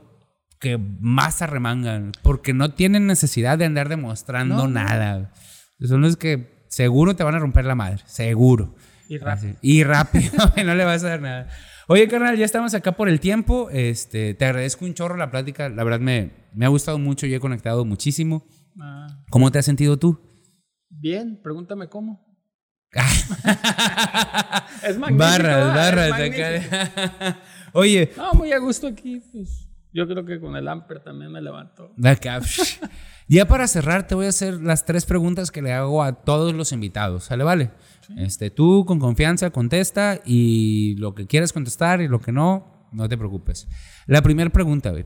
que 0.59 0.77
más 0.99 1.41
arremangan, 1.41 2.11
porque 2.23 2.53
no 2.53 2.73
tienen 2.73 3.05
necesidad 3.07 3.57
de 3.57 3.65
andar 3.65 3.89
demostrando 3.89 4.55
No. 4.55 4.67
nada. 4.67 5.31
Son 5.79 6.01
los 6.01 6.17
que 6.17 6.65
seguro 6.67 7.15
te 7.15 7.23
van 7.23 7.35
a 7.35 7.39
romper 7.39 7.65
la 7.65 7.75
madre, 7.75 8.01
seguro. 8.05 8.75
Y 9.07 9.19
rápido. 9.19 9.51
Así. 9.51 9.59
Y 9.61 9.83
rápido, 9.83 10.31
no 10.65 10.75
le 10.75 10.83
vas 10.83 11.03
a 11.03 11.09
dar 11.09 11.21
nada. 11.21 11.47
Oye, 11.87 12.07
carnal, 12.09 12.35
ya 12.37 12.43
estamos 12.43 12.73
acá 12.73 12.91
por 12.93 13.07
el 13.07 13.19
tiempo. 13.21 13.69
Este, 13.71 14.33
te 14.33 14.43
agradezco 14.45 14.83
un 14.83 14.93
chorro 14.93 15.15
la 15.15 15.31
plática. 15.31 15.69
La 15.69 15.85
verdad 15.85 16.01
me, 16.01 16.31
me 16.53 16.65
ha 16.65 16.67
gustado 16.67 16.99
mucho 16.99 17.25
y 17.27 17.33
he 17.33 17.39
conectado 17.39 17.85
muchísimo. 17.85 18.45
Ah, 18.81 19.07
¿Cómo 19.29 19.49
te 19.51 19.59
has 19.59 19.65
sentido 19.65 19.97
tú? 19.97 20.19
Bien, 20.89 21.39
pregúntame 21.41 21.87
cómo. 21.89 22.25
Es 24.83 24.97
magnífico. 24.97 25.17
barras. 25.17 25.67
Es 25.67 25.75
barras. 25.75 26.11
acá. 26.21 27.39
Oye, 27.73 28.11
No, 28.15 28.33
muy 28.33 28.51
a 28.51 28.59
gusto 28.59 28.87
aquí. 28.87 29.21
Pues, 29.31 29.67
yo 29.93 30.07
creo 30.07 30.25
que 30.25 30.39
con 30.39 30.55
el 30.55 30.67
Amper 30.67 31.03
también 31.03 31.31
me 31.31 31.41
levantó. 31.41 31.93
ya 33.27 33.47
para 33.47 33.67
cerrar 33.67 34.07
te 34.07 34.15
voy 34.15 34.25
a 34.27 34.29
hacer 34.29 34.61
las 34.61 34.85
tres 34.85 35.05
preguntas 35.05 35.51
que 35.51 35.61
le 35.61 35.73
hago 35.73 36.03
a 36.03 36.23
todos 36.23 36.53
los 36.53 36.71
invitados. 36.71 37.25
¿Sale? 37.25 37.43
Vale. 37.43 37.71
Este, 38.17 38.49
tú 38.51 38.85
con 38.85 38.99
confianza 38.99 39.49
contesta 39.49 40.21
y 40.25 40.95
lo 40.97 41.13
que 41.13 41.27
quieras 41.27 41.51
contestar 41.51 42.01
y 42.01 42.07
lo 42.07 42.21
que 42.21 42.31
no, 42.31 42.87
no 42.91 43.09
te 43.09 43.17
preocupes. 43.17 43.67
La 44.05 44.21
primera 44.21 44.49
pregunta, 44.49 44.91
güey. 44.91 45.05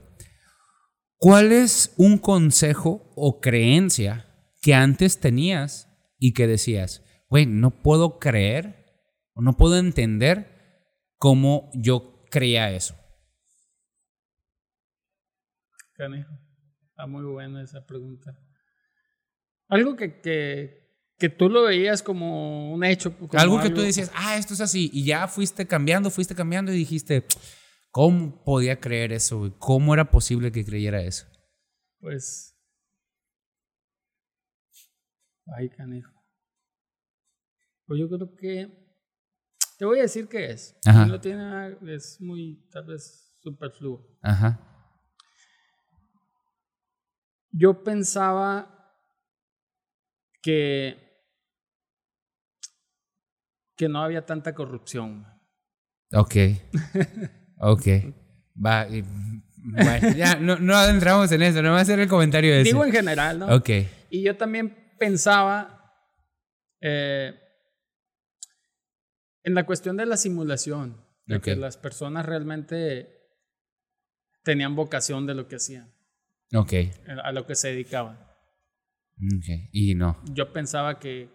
¿Cuál 1.18 1.52
es 1.52 1.94
un 1.98 2.18
consejo 2.18 3.12
o 3.16 3.40
creencia 3.42 4.26
que 4.62 4.74
antes 4.74 5.20
tenías 5.20 5.90
y 6.18 6.34
que 6.34 6.48
decías, 6.48 7.04
güey, 7.30 7.46
no 7.46 7.82
puedo 7.82 8.20
creer 8.20 8.86
o 9.34 9.42
no 9.42 9.58
puedo 9.58 9.78
entender 9.78 10.86
cómo 11.18 11.70
yo 11.74 12.24
creía 12.30 12.72
eso? 12.72 12.96
Canejo. 15.94 16.34
Está 16.90 17.08
muy 17.08 17.24
buena 17.24 17.64
esa 17.64 17.86
pregunta. 17.86 18.38
Algo 19.68 19.96
que, 19.96 20.22
que, 20.22 20.82
que 21.18 21.30
tú 21.30 21.50
lo 21.50 21.64
veías 21.64 22.04
como 22.04 22.74
un 22.74 22.84
hecho. 22.84 23.18
como 23.18 23.40
algo 23.40 23.62
que 23.62 23.70
tú 23.70 23.82
decías, 23.82 24.12
ah, 24.14 24.38
esto 24.38 24.54
es 24.54 24.62
así, 24.62 24.90
y 24.94 25.06
ya 25.06 25.28
fuiste 25.28 25.66
cambiando, 25.66 26.12
fuiste 26.12 26.36
cambiando 26.36 26.72
y 26.72 26.76
dijiste, 26.78 27.26
¿cómo 27.90 28.44
podía 28.44 28.80
creer 28.80 29.14
eso? 29.14 29.40
güey? 29.40 29.54
¿Cómo 29.58 29.94
era 29.94 30.12
posible 30.12 30.52
que 30.52 30.66
creyera 30.66 31.02
eso? 31.02 31.26
Pues. 32.00 32.51
Ay, 35.58 35.70
canejo. 35.70 36.12
Pues 37.86 38.00
yo 38.00 38.08
creo 38.10 38.36
que. 38.36 38.82
Te 39.78 39.86
voy 39.86 40.00
a 40.00 40.04
decir 40.04 40.28
qué 40.28 40.52
es. 40.52 40.78
Ajá. 40.86 41.06
No 41.08 41.20
tiene 41.20 41.38
nada- 41.40 41.78
es 41.88 42.22
muy, 42.22 42.68
tal 42.72 42.86
vez, 42.86 43.36
superfluo. 43.42 44.08
Ajá. 44.22 44.60
Yo 47.52 47.84
pensaba 47.84 48.96
que. 50.42 50.98
que 53.76 53.90
no 53.90 54.04
había 54.04 54.26
tanta 54.26 54.54
corrupción. 54.54 55.26
Ok. 56.14 56.36
Ok. 57.64 57.86
Va. 58.66 58.88
y- 58.90 59.04
bueno, 59.64 60.16
ya, 60.16 60.36
no, 60.40 60.58
no 60.58 60.84
entramos 60.86 61.32
en 61.32 61.44
eso, 61.44 61.62
no 61.62 61.70
va 61.74 61.78
a 61.78 61.82
hacer 61.82 62.00
el 62.00 62.08
comentario 62.08 62.52
ese. 62.56 62.64
Digo 62.64 62.84
en 62.84 62.92
general, 62.92 63.38
¿no? 63.38 63.56
Ok. 63.56 63.70
Y 64.10 64.24
yo 64.24 64.36
también 64.36 64.76
pensaba 65.02 65.96
eh, 66.80 67.34
en 69.44 69.56
la 69.56 69.66
cuestión 69.66 69.98
de 69.98 70.06
la 70.06 70.16
simulación, 70.16 71.04
de 71.26 71.42
que 71.42 71.56
las 71.56 71.76
personas 71.76 72.24
realmente 72.24 73.10
tenían 74.44 74.76
vocación 74.76 75.26
de 75.26 75.34
lo 75.34 75.48
que 75.48 75.56
hacían, 75.56 75.92
Ok. 76.54 76.74
eh, 76.74 76.98
a 77.24 77.32
lo 77.32 77.48
que 77.48 77.56
se 77.56 77.70
dedicaban. 77.70 78.20
Ok. 79.38 79.70
Y 79.72 79.96
no. 79.96 80.22
Yo 80.34 80.54
pensaba 80.54 81.00
que, 81.00 81.32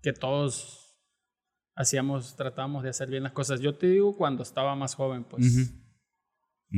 que 0.00 0.12
todos 0.12 0.96
hacíamos, 1.74 2.36
tratábamos 2.36 2.84
de 2.84 2.90
hacer 2.90 3.10
bien 3.10 3.24
las 3.24 3.32
cosas. 3.32 3.58
Yo 3.60 3.76
te 3.76 3.88
digo 3.88 4.16
cuando 4.16 4.44
estaba 4.44 4.76
más 4.76 4.94
joven, 4.94 5.24
pues. 5.24 5.72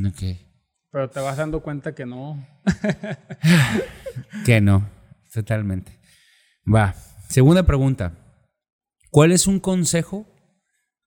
Ok. 0.06 0.22
Pero 0.92 1.10
te 1.10 1.20
vas 1.20 1.36
dando 1.36 1.60
cuenta 1.62 1.94
que 1.94 2.06
no. 2.06 2.42
que 4.46 4.62
no, 4.62 4.88
totalmente. 5.32 6.00
Va. 6.72 6.94
Segunda 7.28 7.64
pregunta. 7.64 8.16
¿Cuál 9.10 9.32
es 9.32 9.46
un 9.46 9.60
consejo 9.60 10.26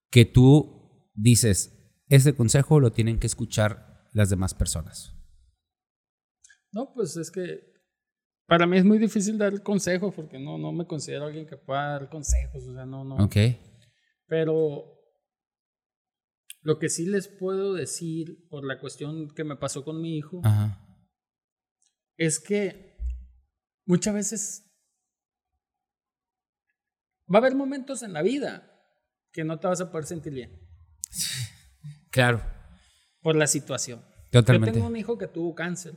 que 0.10 0.26
tú 0.26 1.10
dices, 1.14 2.02
ese 2.08 2.36
consejo 2.36 2.80
lo 2.80 2.92
tienen 2.92 3.20
que 3.20 3.28
escuchar 3.28 4.10
las 4.14 4.30
demás 4.30 4.54
personas? 4.54 5.14
No, 6.72 6.94
pues 6.94 7.16
es 7.18 7.32
que 7.32 7.74
para 8.48 8.68
mí 8.68 8.78
es 8.78 8.86
muy 8.86 8.98
difícil 8.98 9.38
dar 9.38 9.64
consejos 9.64 10.14
porque 10.14 10.40
no, 10.40 10.58
no 10.58 10.72
me 10.72 10.86
considero 10.86 11.26
alguien 11.26 11.48
que 11.48 11.58
pueda 11.58 12.00
dar 12.00 12.10
consejos, 12.10 12.68
o 12.68 12.74
sea, 12.74 12.86
no, 12.86 13.04
no. 13.04 13.16
Ok. 13.24 13.36
Pero 14.28 14.86
lo 16.62 16.80
que 16.80 16.90
sí 16.90 17.06
les 17.06 17.28
puedo 17.28 17.74
decir 17.74 18.48
por 18.50 18.66
la 18.66 18.80
cuestión 18.80 19.34
que 19.34 19.44
me 19.44 19.56
pasó 19.56 19.84
con 19.84 20.02
mi 20.02 20.18
hijo 20.18 20.42
Ajá. 20.44 20.80
es 22.18 22.40
que 22.40 22.93
muchas 23.86 24.14
veces 24.14 24.66
va 27.34 27.38
a 27.38 27.42
haber 27.42 27.56
momentos 27.56 28.04
en 28.04 28.14
la 28.14 28.22
vida 28.22 28.70
que 29.32 29.44
no 29.44 29.60
te 29.60 29.68
vas 29.68 29.82
a 29.82 29.92
poder 29.92 30.06
sentir 30.06 30.34
bien 30.34 30.60
Claro, 32.10 32.44
por 33.22 33.36
la 33.36 33.48
situación. 33.48 34.04
totalmente. 34.32 34.68
Yo 34.72 34.74
tengo 34.74 34.88
un 34.88 34.98
hijo 34.98 35.18
que 35.18 35.28
tuvo 35.28 35.56
cáncer, 35.56 35.96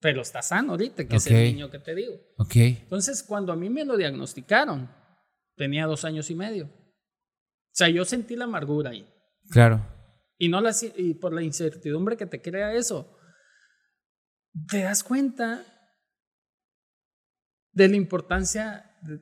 pero 0.00 0.22
está 0.22 0.42
sano 0.42 0.72
ahorita, 0.72 1.06
que 1.08 1.16
es 1.16 1.26
el 1.26 1.54
niño 1.54 1.70
que 1.70 1.78
te 1.80 1.94
digo. 1.94 2.14
Ok. 2.38 2.56
Entonces, 2.56 3.22
cuando 3.22 3.52
a 3.52 3.56
mí 3.56 3.68
me 3.68 3.84
lo 3.84 3.96
diagnosticaron, 3.96 4.88
tenía 5.56 5.86
dos 5.86 6.04
años 6.04 6.30
y 6.30 6.34
medio. 6.36 6.66
O 6.66 7.74
sea, 7.74 7.88
yo 7.88 8.04
sentí 8.04 8.36
la 8.36 8.44
amargura 8.44 8.90
ahí. 8.90 9.08
Claro. 9.50 9.84
Y, 10.38 10.48
no 10.48 10.60
la, 10.60 10.72
y 10.96 11.14
por 11.14 11.32
la 11.32 11.42
incertidumbre 11.42 12.16
que 12.16 12.26
te 12.26 12.40
crea 12.42 12.72
eso, 12.74 13.16
te 14.68 14.82
das 14.82 15.02
cuenta 15.02 15.64
de 17.72 17.88
la 17.88 17.96
importancia, 17.96 18.96
de 19.02 19.20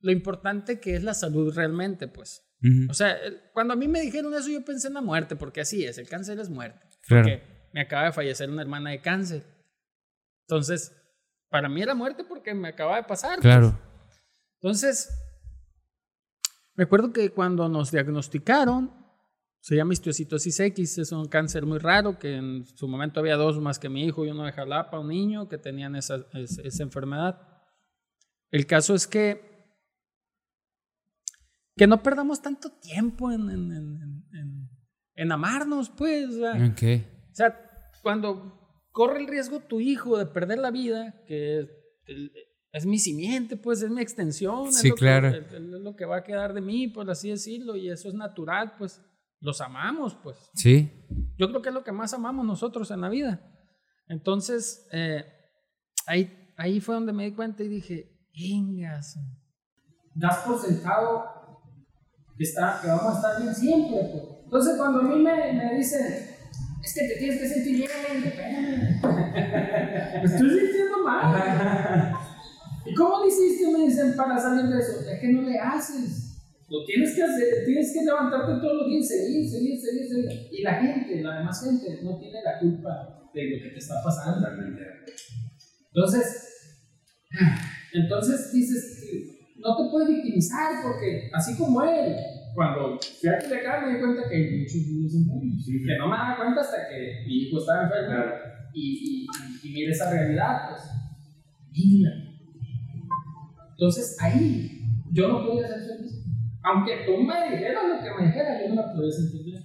lo 0.00 0.12
importante 0.12 0.80
que 0.80 0.96
es 0.96 1.02
la 1.02 1.14
salud 1.14 1.54
realmente, 1.54 2.08
pues. 2.08 2.42
Ujú. 2.62 2.90
O 2.90 2.94
sea, 2.94 3.16
cuando 3.52 3.74
a 3.74 3.76
mí 3.76 3.88
me 3.88 4.00
dijeron 4.00 4.32
eso, 4.34 4.48
yo 4.48 4.64
pensé 4.64 4.88
en 4.88 4.94
la 4.94 5.00
muerte, 5.00 5.36
porque 5.36 5.60
así 5.60 5.84
es, 5.84 5.98
el 5.98 6.08
cáncer 6.08 6.38
es 6.38 6.48
muerte. 6.48 6.86
Claro. 7.02 7.22
Porque 7.24 7.42
me 7.72 7.80
acaba 7.80 8.04
de 8.06 8.12
fallecer 8.12 8.50
una 8.50 8.62
hermana 8.62 8.90
de 8.90 9.00
cáncer. 9.00 9.44
Entonces, 10.48 10.92
para 11.48 11.68
mí 11.68 11.82
era 11.82 11.94
muerte 11.94 12.24
porque 12.24 12.54
me 12.54 12.68
acaba 12.68 12.96
de 12.96 13.02
pasar. 13.04 13.34
pues. 13.36 13.42
Claro. 13.42 13.78
Entonces, 14.60 15.10
me 16.74 16.84
acuerdo 16.84 17.12
que 17.12 17.30
cuando 17.30 17.68
nos 17.68 17.90
diagnosticaron, 17.90 18.90
se 19.60 19.76
llama 19.76 19.92
histiocitosis 19.92 20.58
X, 20.60 20.98
es 20.98 21.12
un 21.12 21.26
cáncer 21.28 21.64
muy 21.66 21.78
raro, 21.78 22.18
que 22.18 22.36
en 22.36 22.66
su 22.66 22.88
momento 22.88 23.20
había 23.20 23.36
dos 23.36 23.60
más 23.60 23.78
que 23.78 23.88
mi 23.88 24.04
hijo 24.04 24.24
y 24.24 24.30
uno 24.30 24.44
de 24.44 24.52
Jalapa, 24.52 24.98
un 24.98 25.08
niño 25.08 25.48
que 25.48 25.58
tenían 25.58 25.94
esa, 25.94 26.26
es- 26.32 26.58
esa 26.58 26.82
enfermedad. 26.82 27.40
El 28.52 28.66
caso 28.66 28.94
es 28.94 29.06
que, 29.08 29.40
que 31.76 31.86
no 31.86 32.02
perdamos 32.02 32.40
tanto 32.42 32.70
tiempo 32.70 33.32
en, 33.32 33.50
en, 33.50 34.68
en- 35.16 35.32
amarnos, 35.32 35.88
pues. 35.90 36.28
o 36.28 36.38
sea, 36.40 36.74
o 37.30 37.34
sea, 37.34 37.70
cuando 38.02 38.58
corre 38.90 39.20
el 39.20 39.26
riesgo 39.26 39.60
tu 39.60 39.80
hijo 39.80 40.18
de 40.18 40.26
perder 40.26 40.58
la 40.58 40.70
vida, 40.70 41.22
que 41.26 41.60
es, 41.60 41.68
es 42.72 42.86
mi 42.86 42.98
simiente, 42.98 43.56
pues 43.56 43.82
es 43.82 43.90
mi 43.90 44.02
extensión, 44.02 44.68
es 44.68 44.78
Sí, 44.80 44.88
lo 44.90 44.94
que- 44.94 44.98
claro. 45.00 45.28
es, 45.28 45.52
es 45.52 45.60
lo 45.60 45.94
que 45.96 46.04
va 46.04 46.18
a 46.18 46.24
quedar 46.24 46.52
de 46.54 46.60
mí, 46.60 46.88
por 46.88 47.10
así 47.10 47.30
decirlo, 47.30 47.76
y 47.76 47.88
eso 47.90 48.08
es 48.08 48.14
natural, 48.14 48.74
pues 48.78 49.00
los 49.40 49.60
amamos, 49.60 50.14
pues. 50.22 50.36
Sí. 50.54 50.90
Yo 51.38 51.48
creo 51.48 51.62
que 51.62 51.68
es 51.70 51.74
lo 51.74 51.84
que 51.84 51.92
más 51.92 52.12
amamos 52.12 52.44
nosotros 52.46 52.90
en 52.90 53.00
la 53.00 53.08
vida. 53.08 53.40
Entonces, 54.08 54.86
eh, 54.92 55.24
ahí, 56.06 56.52
ahí 56.56 56.80
fue 56.80 56.94
donde 56.94 57.12
me 57.12 57.24
di 57.24 57.32
cuenta 57.32 57.62
y 57.62 57.68
dije, 57.68 58.11
vengas. 58.34 59.18
Das 60.14 60.38
por 60.38 60.60
sentado 60.60 61.24
que, 62.36 62.44
está, 62.44 62.78
que 62.82 62.88
vamos 62.88 63.14
a 63.14 63.16
estar 63.16 63.42
bien 63.42 63.54
siempre. 63.54 64.00
Entonces, 64.44 64.76
cuando 64.76 65.00
a 65.00 65.02
mí 65.04 65.22
me, 65.22 65.52
me 65.52 65.74
dicen, 65.76 66.32
es 66.82 66.94
que 66.94 67.08
te 67.08 67.16
tienes 67.16 67.40
que 67.40 67.48
sentir 67.48 67.76
bien, 67.76 67.90
me 69.02 70.24
estoy 70.24 70.50
sintiendo 70.50 71.04
mal. 71.04 72.14
¿Y 72.84 72.94
cómo 72.94 73.22
le 73.22 73.28
hiciste? 73.28 73.70
Me 73.70 73.84
dicen, 73.84 74.14
para 74.16 74.38
salir 74.38 74.66
de 74.66 74.78
eso. 74.78 75.08
Es 75.08 75.20
que 75.20 75.28
no 75.28 75.42
le 75.42 75.58
haces. 75.58 76.32
Lo 76.68 76.84
tienes 76.84 77.14
que 77.14 77.22
hacer, 77.22 77.64
tienes 77.66 77.92
que 77.92 78.04
levantarte 78.04 78.52
todos 78.60 78.74
los 78.74 78.86
días, 78.88 79.06
seguir, 79.06 79.48
seguir, 79.48 79.78
seguir, 79.78 80.08
seguir. 80.08 80.48
Y 80.50 80.62
la 80.62 80.74
gente, 80.74 81.22
la 81.22 81.38
demás 81.38 81.62
gente, 81.62 82.02
no 82.02 82.18
tiene 82.18 82.42
la 82.42 82.58
culpa 82.58 83.30
de 83.34 83.44
lo 83.44 83.62
que 83.62 83.70
te 83.70 83.78
está 83.78 84.02
pasando. 84.02 84.48
Entonces, 85.94 86.48
entonces 87.94 88.52
dices, 88.52 89.38
no 89.56 89.76
te 89.76 89.90
puedes 89.90 90.08
victimizar 90.08 90.82
porque 90.82 91.30
así 91.32 91.56
como 91.56 91.82
él, 91.82 92.16
cuando 92.54 92.98
fui 92.98 93.30
a 93.30 93.38
Culiacán 93.38 93.86
me 93.86 93.94
di 93.94 94.00
cuenta 94.00 94.28
que 94.28 94.58
muchos 94.58 94.86
niños 94.86 95.14
enfermos, 95.14 95.66
que 95.66 95.98
no 95.98 96.08
me 96.08 96.16
daba 96.16 96.36
cuenta 96.36 96.60
hasta 96.60 96.88
que 96.88 97.24
mi 97.26 97.34
hijo 97.42 97.58
estaba 97.58 97.84
enfermo 97.84 98.34
y, 98.74 99.26
y, 99.62 99.68
y 99.68 99.72
mira 99.72 99.92
esa 99.92 100.10
realidad, 100.10 100.70
pues, 100.70 100.82
mira. 101.70 102.10
Entonces 103.70 104.16
ahí 104.20 104.80
yo 105.12 105.28
no 105.28 105.46
podía 105.46 105.68
ser 105.68 105.96
feliz. 105.96 106.24
Aunque 106.62 107.04
tú 107.04 107.18
me 107.22 107.50
dijeras 107.50 107.82
lo 107.88 108.02
que 108.02 108.22
me 108.22 108.26
dijeras, 108.28 108.62
yo 108.62 108.74
no 108.74 108.86
me 108.86 108.94
podía 108.94 109.10
sentir 109.10 109.44
bien. 109.44 109.62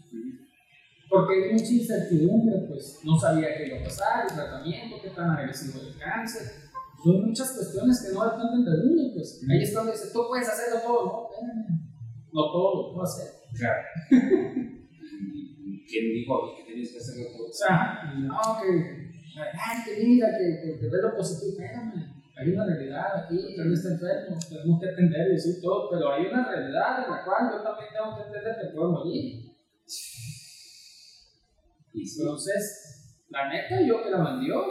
Porque 1.10 1.34
hay 1.36 1.54
mucha 1.54 1.72
incertidumbre, 1.72 2.68
pues 2.68 3.00
no 3.04 3.18
sabía 3.18 3.56
qué 3.56 3.68
iba 3.68 3.80
a 3.80 3.84
pasar, 3.84 4.26
el 4.28 4.36
tratamiento, 4.36 4.98
qué 5.02 5.10
tan 5.12 5.30
agresivo 5.30 5.80
el 5.82 5.98
cáncer. 5.98 6.67
Son 7.04 7.26
muchas 7.28 7.54
cuestiones 7.54 8.02
que 8.04 8.14
no 8.14 8.26
dependen 8.26 8.66
de 8.66 8.72
uno, 8.90 9.14
pues. 9.14 9.42
Ahí 9.50 9.64
es 9.64 9.74
cuando 9.74 9.92
dice, 9.92 10.10
tú 10.12 10.28
puedes 10.28 10.48
hacerlo 10.50 10.82
todo, 10.82 11.06
no, 11.06 11.30
espérame. 11.30 11.68
No 12.34 12.42
todo 12.52 12.76
lo 12.76 12.94
puedo 12.94 13.04
hacer. 13.04 13.30
Claro. 13.56 13.82
¿Quién 15.88 16.06
dijo 16.12 16.56
que 16.58 16.64
tienes 16.66 16.92
que 16.92 16.98
hacerlo 16.98 17.38
todo? 17.38 17.48
O 17.48 17.54
sea, 17.54 18.14
no, 18.18 18.40
que, 18.62 18.68
ay, 19.38 19.78
que 19.86 20.04
mira, 20.04 20.28
que, 20.38 20.60
que, 20.62 20.80
que 20.80 20.88
ve 20.90 21.02
lo 21.02 21.16
positivo, 21.16 21.52
espérame. 21.52 22.18
Hay 22.38 22.52
una 22.52 22.66
realidad 22.68 23.24
aquí, 23.24 23.56
él 23.58 23.74
está 23.74 23.90
enfermo, 23.94 24.38
tenemos 24.48 24.80
que 24.80 24.90
atenderlo 24.90 25.34
y 25.34 25.40
sí, 25.40 25.60
todo, 25.60 25.90
pero 25.90 26.14
hay 26.14 26.28
una 26.28 26.48
realidad 26.48 27.04
en 27.04 27.12
la 27.12 27.26
cual 27.26 27.50
yo 27.52 27.64
también 27.64 27.90
tengo 27.92 28.16
que 28.16 28.24
entender 28.28 28.56
que 28.62 28.76
puedo 28.76 28.92
morir. 28.92 29.58
Entonces, 31.96 33.26
la 33.30 33.50
neta, 33.50 33.82
yo 33.82 34.04
creo 34.04 34.30
en 34.30 34.40
Dios, 34.42 34.68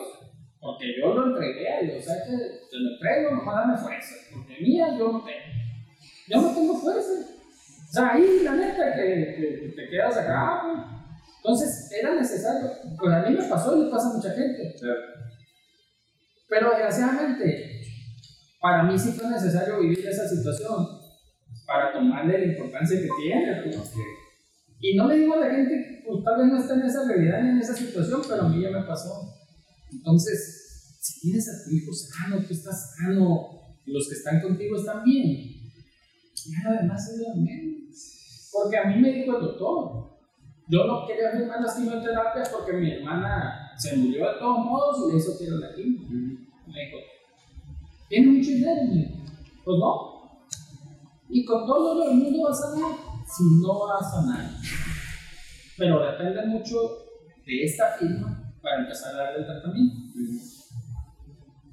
porque 0.61 0.95
yo 0.99 1.15
lo 1.15 1.27
entregué 1.27 1.73
a 1.73 1.81
Dios, 1.81 1.99
o 1.99 2.03
sea 2.03 2.25
que 2.25 2.37
te 2.71 2.77
lo 2.79 2.93
entrego, 2.93 3.37
nomás 3.37 3.55
dame 3.57 3.79
fuerza, 3.79 4.15
porque 4.33 4.61
mía 4.61 4.97
yo 4.99 5.13
no 5.13 5.25
tengo. 5.25 5.67
Yo 6.29 6.41
no 6.41 6.55
tengo 6.55 6.75
fuerza. 6.75 7.13
O 7.89 7.93
sea, 7.93 8.15
ahí 8.15 8.41
la 8.43 8.57
neta 8.57 8.95
que, 8.95 9.73
te 9.77 9.89
quedas 9.89 10.17
acá, 10.17 10.63
pues. 10.63 10.97
Entonces, 11.37 11.93
era 11.93 12.15
necesario. 12.15 12.69
Pues 12.99 13.15
a 13.15 13.23
mí 13.23 13.37
me 13.37 13.45
pasó 13.45 13.77
y 13.77 13.85
le 13.85 13.91
pasa 13.91 14.11
a 14.11 14.15
mucha 14.15 14.31
gente. 14.31 14.75
Pero 16.49 16.71
desgraciadamente, 16.71 17.83
para 18.61 18.83
mí 18.83 18.99
sí 18.99 19.13
fue 19.13 19.31
necesario 19.31 19.79
vivir 19.81 20.07
esa 20.07 20.27
situación 20.27 20.87
para 21.67 21.93
tomarle 21.93 22.39
la 22.39 22.47
importancia 22.47 23.01
que 23.01 23.09
tiene. 23.23 23.63
pues. 23.63 23.93
Y 24.81 24.97
no 24.97 25.07
le 25.09 25.19
digo 25.19 25.35
a 25.35 25.41
la 25.41 25.51
gente, 25.51 26.03
pues 26.05 26.25
tal 26.25 26.39
vez 26.39 26.47
no 26.49 26.59
está 26.59 26.75
en 26.75 26.83
esa 26.83 27.07
realidad 27.07 27.43
ni 27.43 27.51
en 27.51 27.59
esa 27.59 27.75
situación, 27.75 28.23
pero 28.29 28.43
a 28.43 28.49
mí 28.49 28.61
ya 28.61 28.71
me 28.71 28.85
pasó. 28.85 29.36
Entonces, 29.97 30.99
si 31.01 31.21
tienes 31.21 31.49
a 31.49 31.65
tu 31.65 31.75
hijo 31.75 31.93
sano, 31.93 32.45
tú 32.47 32.53
estás 32.53 32.95
sano, 32.97 33.57
y 33.85 33.93
los 33.93 34.09
que 34.09 34.15
están 34.15 34.41
contigo 34.41 34.77
están 34.77 35.05
bien, 35.05 35.71
ya 36.35 36.71
lo 36.71 36.83
demás 36.83 37.09
es 37.09 37.19
lo 37.21 37.35
menos. 37.37 38.51
Porque 38.53 38.77
a 38.77 38.85
mí 38.85 39.01
me 39.01 39.13
dijo 39.13 39.37
el 39.37 39.43
doctor, 39.43 40.19
yo 40.69 40.85
no 40.85 41.07
quería 41.07 41.31
firmar 41.31 41.61
las 41.61 41.77
quimioterapias 41.77 42.49
porque 42.49 42.73
mi 42.73 42.91
hermana 42.91 43.73
se 43.77 43.97
murió 43.97 44.27
de 44.27 44.39
todos 44.39 44.65
modos 44.65 44.97
y 45.09 45.13
le 45.13 45.19
hizo 45.19 45.39
tirar 45.39 45.59
la 45.59 45.75
quimio. 45.75 46.09
Me 46.67 46.85
dijo, 46.85 46.99
¿tiene 48.09 48.27
mucho 48.27 48.51
dinero? 48.51 48.83
Pues 49.65 49.79
no. 49.79 50.17
Y 51.29 51.45
con 51.45 51.67
todo 51.67 51.95
lo 51.95 52.09
del 52.09 52.19
mundo 52.19 52.45
va 52.45 52.51
a 52.51 52.55
sanar, 52.55 52.97
si 53.27 53.45
no 53.63 53.79
va 53.81 53.99
a 53.99 54.11
sanar. 54.11 54.51
Pero 55.77 56.05
depende 56.05 56.47
mucho 56.47 56.77
de 57.45 57.65
esta 57.65 57.97
firma 57.99 58.46
para 58.67 58.83
empezar 58.83 59.15
a 59.15 59.19
darle 59.19 59.39
el 59.39 59.47
tratamiento. 59.47 59.97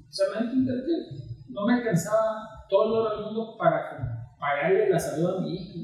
O 0.08 0.12
sea, 0.12 0.26
me 0.30 0.46
entender 0.46 0.84
que 0.86 1.24
no 1.48 1.66
me 1.66 1.74
alcanzaba 1.74 2.64
todo 2.70 3.02
lo 3.02 3.10
del 3.10 3.24
mundo 3.26 3.56
para 3.58 4.30
pagarle 4.38 4.90
la 4.90 5.00
salud 5.00 5.38
a 5.38 5.40
mi 5.40 5.54
hijo. 5.54 5.74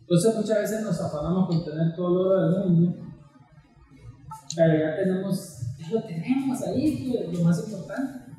Entonces 0.00 0.36
muchas 0.36 0.58
veces 0.58 0.82
nos 0.82 1.00
afanamos 1.00 1.48
con 1.48 1.64
tener 1.64 1.96
todo 1.96 2.08
el 2.08 2.26
oro 2.26 2.60
del 2.60 2.70
mundo, 2.70 3.06
pero 4.54 4.78
ya 4.78 4.96
tenemos, 4.96 5.60
ya 5.78 5.90
lo 5.92 6.02
tenemos 6.02 6.62
ahí, 6.62 7.28
lo 7.32 7.44
más 7.44 7.64
importante. 7.64 8.30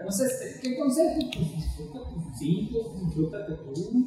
Entonces, 0.00 0.58
¿qué 0.60 0.76
consejo? 0.76 1.14
Pues 1.32 1.54
disfruta 1.54 2.00
tus 2.10 2.42
hijos, 2.42 3.06
disfrútate 3.06 3.52
tú, 3.54 4.06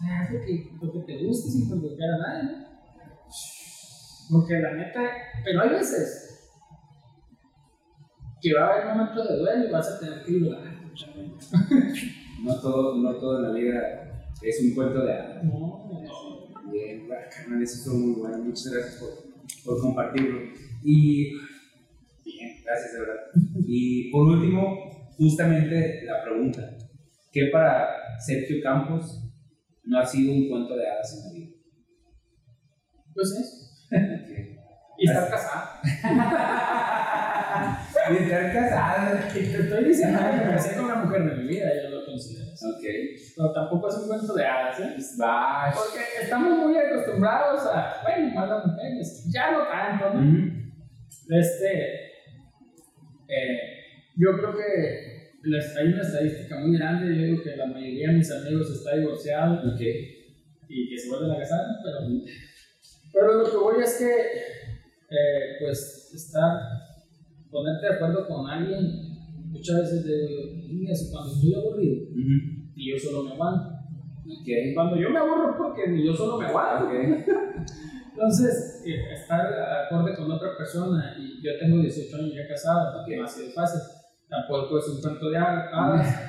haz 0.00 0.32
lo 0.32 0.40
que, 0.40 0.72
lo 0.80 0.92
que 0.92 1.00
te 1.00 1.26
guste 1.26 1.50
sin 1.50 1.68
perjudicar 1.68 2.08
a 2.08 2.18
nadie, 2.18 2.56
¿no? 2.56 2.67
Porque 4.30 4.58
la 4.60 4.74
neta, 4.74 5.10
pero 5.44 5.62
hay 5.62 5.70
veces 5.70 6.28
que 8.40 8.54
va 8.54 8.66
a 8.66 8.72
haber 8.72 8.86
momentos 8.86 9.28
de 9.28 9.36
duelo 9.36 9.68
y 9.68 9.70
vas 9.70 9.88
a 9.88 10.00
tener 10.00 10.24
que 10.24 10.32
llorar. 10.32 10.78
No 12.42 12.60
todo, 12.60 12.96
no 12.96 13.16
todo 13.16 13.38
en 13.38 13.42
la 13.44 13.58
vida 13.58 14.08
es 14.42 14.62
un 14.62 14.74
cuento 14.74 15.04
de 15.04 15.12
hadas. 15.12 15.44
No, 15.44 15.90
no. 15.90 16.70
Bien, 16.70 17.08
carnal, 17.08 17.62
eso 17.62 17.78
estuvo 17.78 17.94
muy 17.94 18.20
bueno. 18.20 18.38
Muchas 18.44 18.72
gracias 18.72 18.96
por, 18.96 19.10
por 19.64 19.80
compartirlo. 19.80 20.40
Y. 20.84 21.32
Bien, 22.24 22.62
gracias, 22.64 22.92
de 22.92 23.00
verdad. 23.00 23.20
Y 23.66 24.10
por 24.10 24.28
último, 24.28 25.10
justamente 25.16 26.04
la 26.04 26.22
pregunta: 26.22 26.76
¿qué 27.32 27.46
para 27.52 28.18
Sergio 28.20 28.58
Campos 28.62 29.24
no 29.84 29.98
ha 29.98 30.06
sido 30.06 30.32
un 30.32 30.48
cuento 30.48 30.76
de 30.76 30.88
hadas 30.88 31.14
en 31.14 31.24
la 31.24 31.32
vida? 31.32 31.56
Pues 33.14 33.32
eso. 33.32 33.67
Y 34.98 35.08
estar 35.08 35.30
casado. 35.30 35.68
Y 38.10 38.16
estar 38.22 38.52
casado. 38.52 39.18
Te 39.32 39.40
estoy 39.40 39.84
diciendo 39.84 40.18
que 40.18 40.36
me 40.46 40.50
casé 40.52 40.76
con 40.76 40.84
una 40.86 40.94
mujer 40.96 41.24
de 41.24 41.36
mi 41.42 41.48
vida, 41.48 41.68
yo 41.82 41.90
lo 41.90 42.06
considero 42.06 42.52
así. 42.52 42.64
Ok. 42.66 42.82
Pero 43.36 43.52
tampoco 43.52 43.88
es 43.88 43.94
un 43.96 44.08
cuento 44.08 44.34
de 44.34 44.46
hadas, 44.46 44.80
¿eh? 44.80 44.96
Va. 45.20 45.70
Porque 45.74 46.00
estamos 46.22 46.58
muy 46.58 46.76
acostumbrados 46.78 47.66
a, 47.66 48.02
bueno, 48.02 48.34
más 48.34 48.48
las 48.48 48.66
mujeres, 48.66 49.30
ya 49.32 49.50
no 49.52 49.66
tanto, 49.68 50.14
¿no? 50.14 50.20
Ujú. 50.20 50.52
Este, 51.30 51.94
eh, 53.28 53.58
yo 54.16 54.32
creo 54.38 54.52
que 54.56 55.32
las- 55.42 55.76
hay 55.76 55.88
una 55.88 56.02
estadística 56.02 56.58
muy 56.60 56.78
grande, 56.78 57.14
yo 57.14 57.22
digo 57.24 57.42
que 57.42 57.56
la 57.56 57.66
mayoría 57.66 58.08
de 58.08 58.14
mis 58.14 58.30
amigos 58.32 58.70
está 58.70 58.96
divorciado 58.96 59.54
Ok. 59.74 59.80
y 60.68 60.88
que 60.90 60.98
se 60.98 61.08
vuelven 61.10 61.32
a 61.32 61.38
casar, 61.38 61.60
pero, 61.84 62.06
pero 63.12 63.34
lo 63.34 63.50
que 63.50 63.56
voy 63.56 63.82
es 63.82 63.96
que, 63.98 64.10
eh, 64.10 65.56
pues, 65.60 66.10
estar, 66.14 66.58
ponerte 67.50 67.86
de 67.86 67.94
acuerdo 67.94 68.26
con 68.28 68.48
alguien, 68.48 68.82
muchas 69.50 69.80
veces 69.80 70.04
digo, 70.04 70.42
"Mira, 70.72 70.94
si 70.94 71.10
cuando 71.10 71.32
estoy 71.34 71.54
aburrido 71.54 72.06
y 72.76 72.90
yo 72.92 72.98
solo 72.98 73.24
me 73.24 73.32
aguanto, 73.32 73.70
cuando 74.74 74.96
yo 74.96 75.10
me 75.10 75.18
aburro 75.18 75.56
porque 75.56 75.88
ni 75.88 76.04
yo 76.06 76.14
solo 76.14 76.38
me 76.38 76.46
aguanto. 76.46 76.90
Entonces, 78.12 78.82
eh, 78.84 79.14
estar 79.14 79.46
acorde 79.86 80.14
con 80.16 80.30
otra 80.30 80.56
persona, 80.56 81.14
y 81.18 81.40
yo 81.42 81.52
tengo 81.60 81.80
18 81.80 82.16
años 82.16 82.32
ya 82.34 82.48
casado, 82.48 83.00
Ok. 83.02 83.08
no 83.16 83.24
ha 83.24 83.28
sido 83.28 83.50
fácil. 83.52 83.80
Tampoco 84.28 84.78
es 84.78 84.88
un 84.88 85.00
cuento 85.00 85.30
de 85.30 85.38
ha- 85.38 85.68
hadas, 85.72 86.20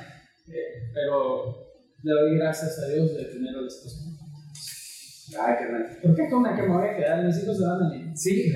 eh, 0.48 0.90
pero 0.94 1.66
le 2.02 2.12
doy 2.12 2.36
gracias 2.38 2.78
a 2.78 2.88
Dios 2.94 3.12
de 3.14 3.24
tener 3.24 3.56
a 3.56 3.60
la 3.60 3.66
esposa. 3.66 3.98
Ay, 5.38 5.54
carnal. 5.58 5.98
¿Por 6.02 6.14
qué 6.16 6.28
con 6.28 6.42
la 6.42 6.56
que 6.56 6.62
me 6.62 6.68
voy 6.68 6.88
a 6.88 6.96
quedar? 6.96 7.24
Mis 7.24 7.42
hijos 7.42 7.58
se 7.58 7.64
van 7.64 7.82
a 7.82 7.96
ir. 7.96 8.16
Sí, 8.16 8.52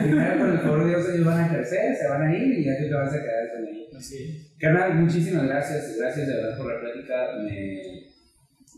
primero 0.00 0.38
por 0.38 0.48
el 0.50 0.58
favor 0.58 0.84
de 0.84 0.88
Dios 0.90 1.08
ellos 1.14 1.26
van 1.26 1.44
a 1.44 1.48
crecer, 1.54 1.94
se 1.96 2.08
van 2.08 2.22
a 2.22 2.36
ir 2.36 2.58
y 2.58 2.64
ya 2.64 2.78
tú 2.78 2.84
te 2.88 2.94
vas 2.94 3.12
a 3.14 3.20
quedar 3.22 3.52
con 3.54 3.66
ellos. 3.68 3.88
Así. 3.96 4.52
Carnal, 4.58 4.94
muchísimas 4.96 5.44
gracias, 5.46 5.96
gracias 5.98 6.26
de 6.26 6.34
verdad 6.34 6.56
por 6.58 6.72
la 6.74 6.80
plática. 6.80 7.14
Me, 7.44 7.82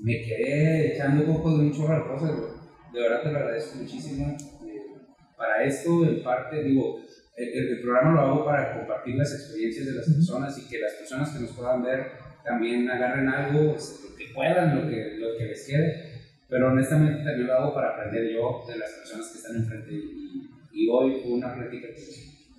me 0.03 0.21
quedé 0.23 0.95
echando 0.95 1.25
un 1.25 1.37
poco 1.37 1.57
de 1.57 1.65
un 1.67 1.73
chorro 1.73 1.97
de 1.97 2.09
cosas. 2.09 2.31
De 2.93 3.01
verdad 3.01 3.23
te 3.23 3.33
lo 3.33 3.39
agradezco 3.39 3.77
muchísimo. 3.79 4.37
Eh, 4.67 4.77
para 5.37 5.65
esto, 5.65 6.05
en 6.07 6.23
parte, 6.23 6.63
digo, 6.63 7.01
el, 7.37 7.49
el- 7.49 7.81
programa 7.81 8.13
lo 8.13 8.21
hago 8.21 8.45
para 8.45 8.75
compartir 8.79 9.17
las 9.17 9.33
experiencias 9.35 9.87
de 9.87 9.93
las 9.93 10.05
personas 10.07 10.57
y 10.59 10.69
que 10.69 10.79
las 10.79 10.93
personas 10.95 11.31
que 11.31 11.41
nos 11.41 11.51
puedan 11.53 11.83
ver 11.83 12.07
también 12.45 12.89
agarren 12.91 13.29
algo, 13.29 13.75
este, 13.75 14.09
lo 14.09 14.17
que 14.17 14.25
puedan, 14.35 14.77
lo 14.77 14.89
que, 14.89 15.17
lo 15.19 15.37
que 15.39 15.47
les 15.47 15.67
quede. 15.67 16.14
Pero 16.49 16.69
honestamente 16.69 17.25
también 17.25 17.47
lo 17.47 17.55
hago 17.55 17.75
para 17.75 17.91
aprender 17.91 18.33
yo 18.33 18.65
de 18.69 18.79
las 18.79 18.91
personas 18.93 19.29
que 19.29 19.39
están 19.39 19.57
enfrente. 19.57 19.93
Y, 19.93 20.51
y 20.73 20.89
hoy 20.89 21.21
fue 21.23 21.33
una 21.33 21.55
plática 21.55 21.89
que, 21.89 22.05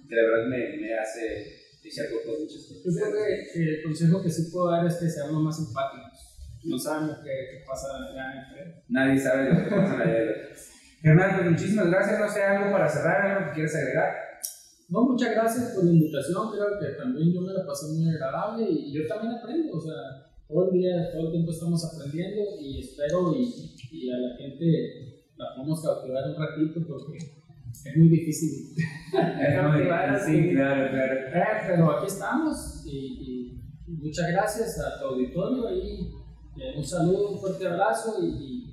que 0.08 0.16
de 0.16 0.24
verdad 0.24 0.48
me, 0.48 0.78
me 0.78 0.98
hace 0.98 1.66
echar 1.88 2.08
de 2.08 2.40
muchas 2.40 2.70
Yo 2.70 2.84
cosas. 2.84 3.10
creo 3.10 3.14
que, 3.14 3.48
que 3.54 3.76
el 3.76 3.84
consejo 3.84 4.24
que 4.24 4.30
sí 4.30 4.50
puedo 4.52 4.72
dar 4.72 4.86
es 4.86 4.96
que 4.96 5.10
seamos 5.10 5.42
más 5.44 5.60
empáticos. 5.60 6.36
No 6.64 6.80
sabemos 6.80 7.18
qué, 7.24 7.30
qué 7.30 7.64
pasa 7.66 7.88
allá 7.96 8.48
entre. 8.48 8.84
Nadie 8.90 9.20
sabe 9.20 9.54
lo 9.54 9.64
que 9.64 9.70
pasa 9.70 9.94
otros. 9.94 10.72
Germán, 11.02 11.36
pues 11.38 11.52
muchísimas 11.52 11.88
gracias. 11.92 12.20
No 12.20 12.28
sé, 12.28 12.44
algo 12.44 12.72
para 12.72 12.90
cerrar, 12.90 13.22
algo 13.22 13.50
que 13.50 13.54
quieras 13.54 13.76
agregar. 13.76 14.16
No, 14.90 15.04
muchas 15.04 15.32
gracias 15.32 15.72
por 15.76 15.84
la 15.86 15.92
invitación. 15.92 16.52
Creo 16.52 16.80
que 16.80 16.98
también 16.98 17.34
yo 17.34 17.42
me 17.42 17.54
la 17.54 17.66
pasé 17.66 17.88
muy 17.94 18.10
agradable 18.10 18.66
y 18.68 18.94
yo 18.94 19.08
también 19.08 19.34
aprendo. 19.34 19.78
O 19.78 19.80
sea, 19.80 19.94
todo 20.48 20.72
el 20.72 20.80
día, 20.80 21.12
todo 21.12 21.28
el 21.28 21.32
tiempo 21.34 21.52
estamos 21.52 21.86
aprendiendo 21.86 22.42
y 22.60 22.80
espero 22.80 23.36
y, 23.38 23.75
y 24.04 24.10
a 24.12 24.18
la 24.18 24.36
gente 24.38 24.66
la 25.38 25.46
podemos 25.56 25.82
cautivar 25.84 26.24
un 26.30 26.36
ratito 26.36 26.88
porque 26.88 27.18
es 27.18 27.98
muy 27.98 28.10
difícil. 28.10 28.76
así. 30.16 30.32
sí, 30.32 30.50
claro, 30.54 30.90
claro. 30.92 31.14
Eh, 31.14 31.44
pero 31.68 31.92
aquí 31.98 32.08
estamos 32.08 32.84
y, 32.86 32.98
y 32.98 33.62
muchas 33.88 34.32
gracias 34.32 34.80
a 34.80 35.00
tu 35.00 35.08
auditorio 35.08 35.70
y 35.76 36.12
eh, 36.62 36.74
un 36.78 36.84
saludo, 36.86 37.32
un 37.34 37.40
fuerte 37.40 37.68
abrazo 37.68 38.16
y, 38.24 38.72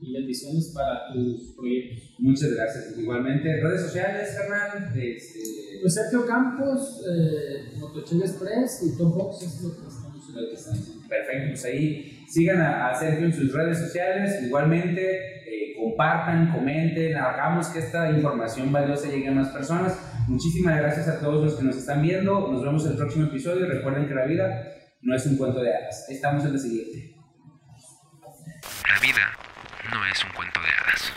y- 0.00 0.12
bendiciones 0.12 0.72
para 0.74 1.12
tus 1.12 1.54
proyectos. 1.56 2.14
Muchas 2.18 2.54
gracias. 2.54 2.96
Igualmente, 2.98 3.60
redes 3.60 3.82
sociales, 3.82 4.36
Germán. 4.38 4.92
Este, 4.96 5.40
Pues 5.80 5.94
Sergio 5.94 6.26
Campos, 6.26 7.02
eh, 7.10 7.76
Motochel 7.78 8.20
Express 8.22 8.82
y 8.86 8.96
Top 8.98 9.14
Box 9.14 9.42
es 9.42 9.62
lo 9.62 9.70
que 9.70 10.54
estamos. 10.54 10.86
Perfecto, 11.08 11.48
pues 11.48 11.64
ahí 11.64 12.15
sigan 12.28 12.60
a, 12.60 12.94
Sergio 12.94 13.26
en 13.26 13.32
sus 13.32 13.52
redes 13.52 13.78
sociales. 13.78 14.42
Igualmente, 14.42 15.00
eh, 15.46 15.74
compartan, 15.76 16.52
comenten, 16.52 17.16
hagamos 17.16 17.68
que 17.68 17.80
esta 17.80 18.10
información 18.10 18.72
valiosa 18.72 19.08
llegue 19.08 19.28
a 19.28 19.32
más 19.32 19.48
personas. 19.48 19.98
Muchísimas 20.28 20.76
gracias 20.78 21.08
a 21.08 21.20
todos 21.20 21.44
los 21.44 21.54
que 21.54 21.64
nos 21.64 21.76
están 21.76 22.02
viendo. 22.02 22.52
Nos 22.52 22.62
vemos 22.62 22.84
en 22.84 22.92
el 22.92 22.96
próximo 22.96 23.26
episodio. 23.26 23.66
Recuerden 23.66 24.08
que 24.08 24.14
la 24.14 24.26
vida 24.26 24.72
no 25.02 25.14
es 25.14 25.26
un 25.26 25.36
cuento 25.36 25.62
de 25.62 25.74
hadas. 25.74 26.08
Estamos 26.08 26.44
en 26.44 26.52
la 26.52 26.58
siguiente. 26.58 27.14
La 28.88 29.00
vida 29.00 29.32
no 29.92 30.06
es 30.06 30.24
un 30.24 30.32
cuento 30.32 30.60
de 30.60 30.66
hadas. 30.66 31.12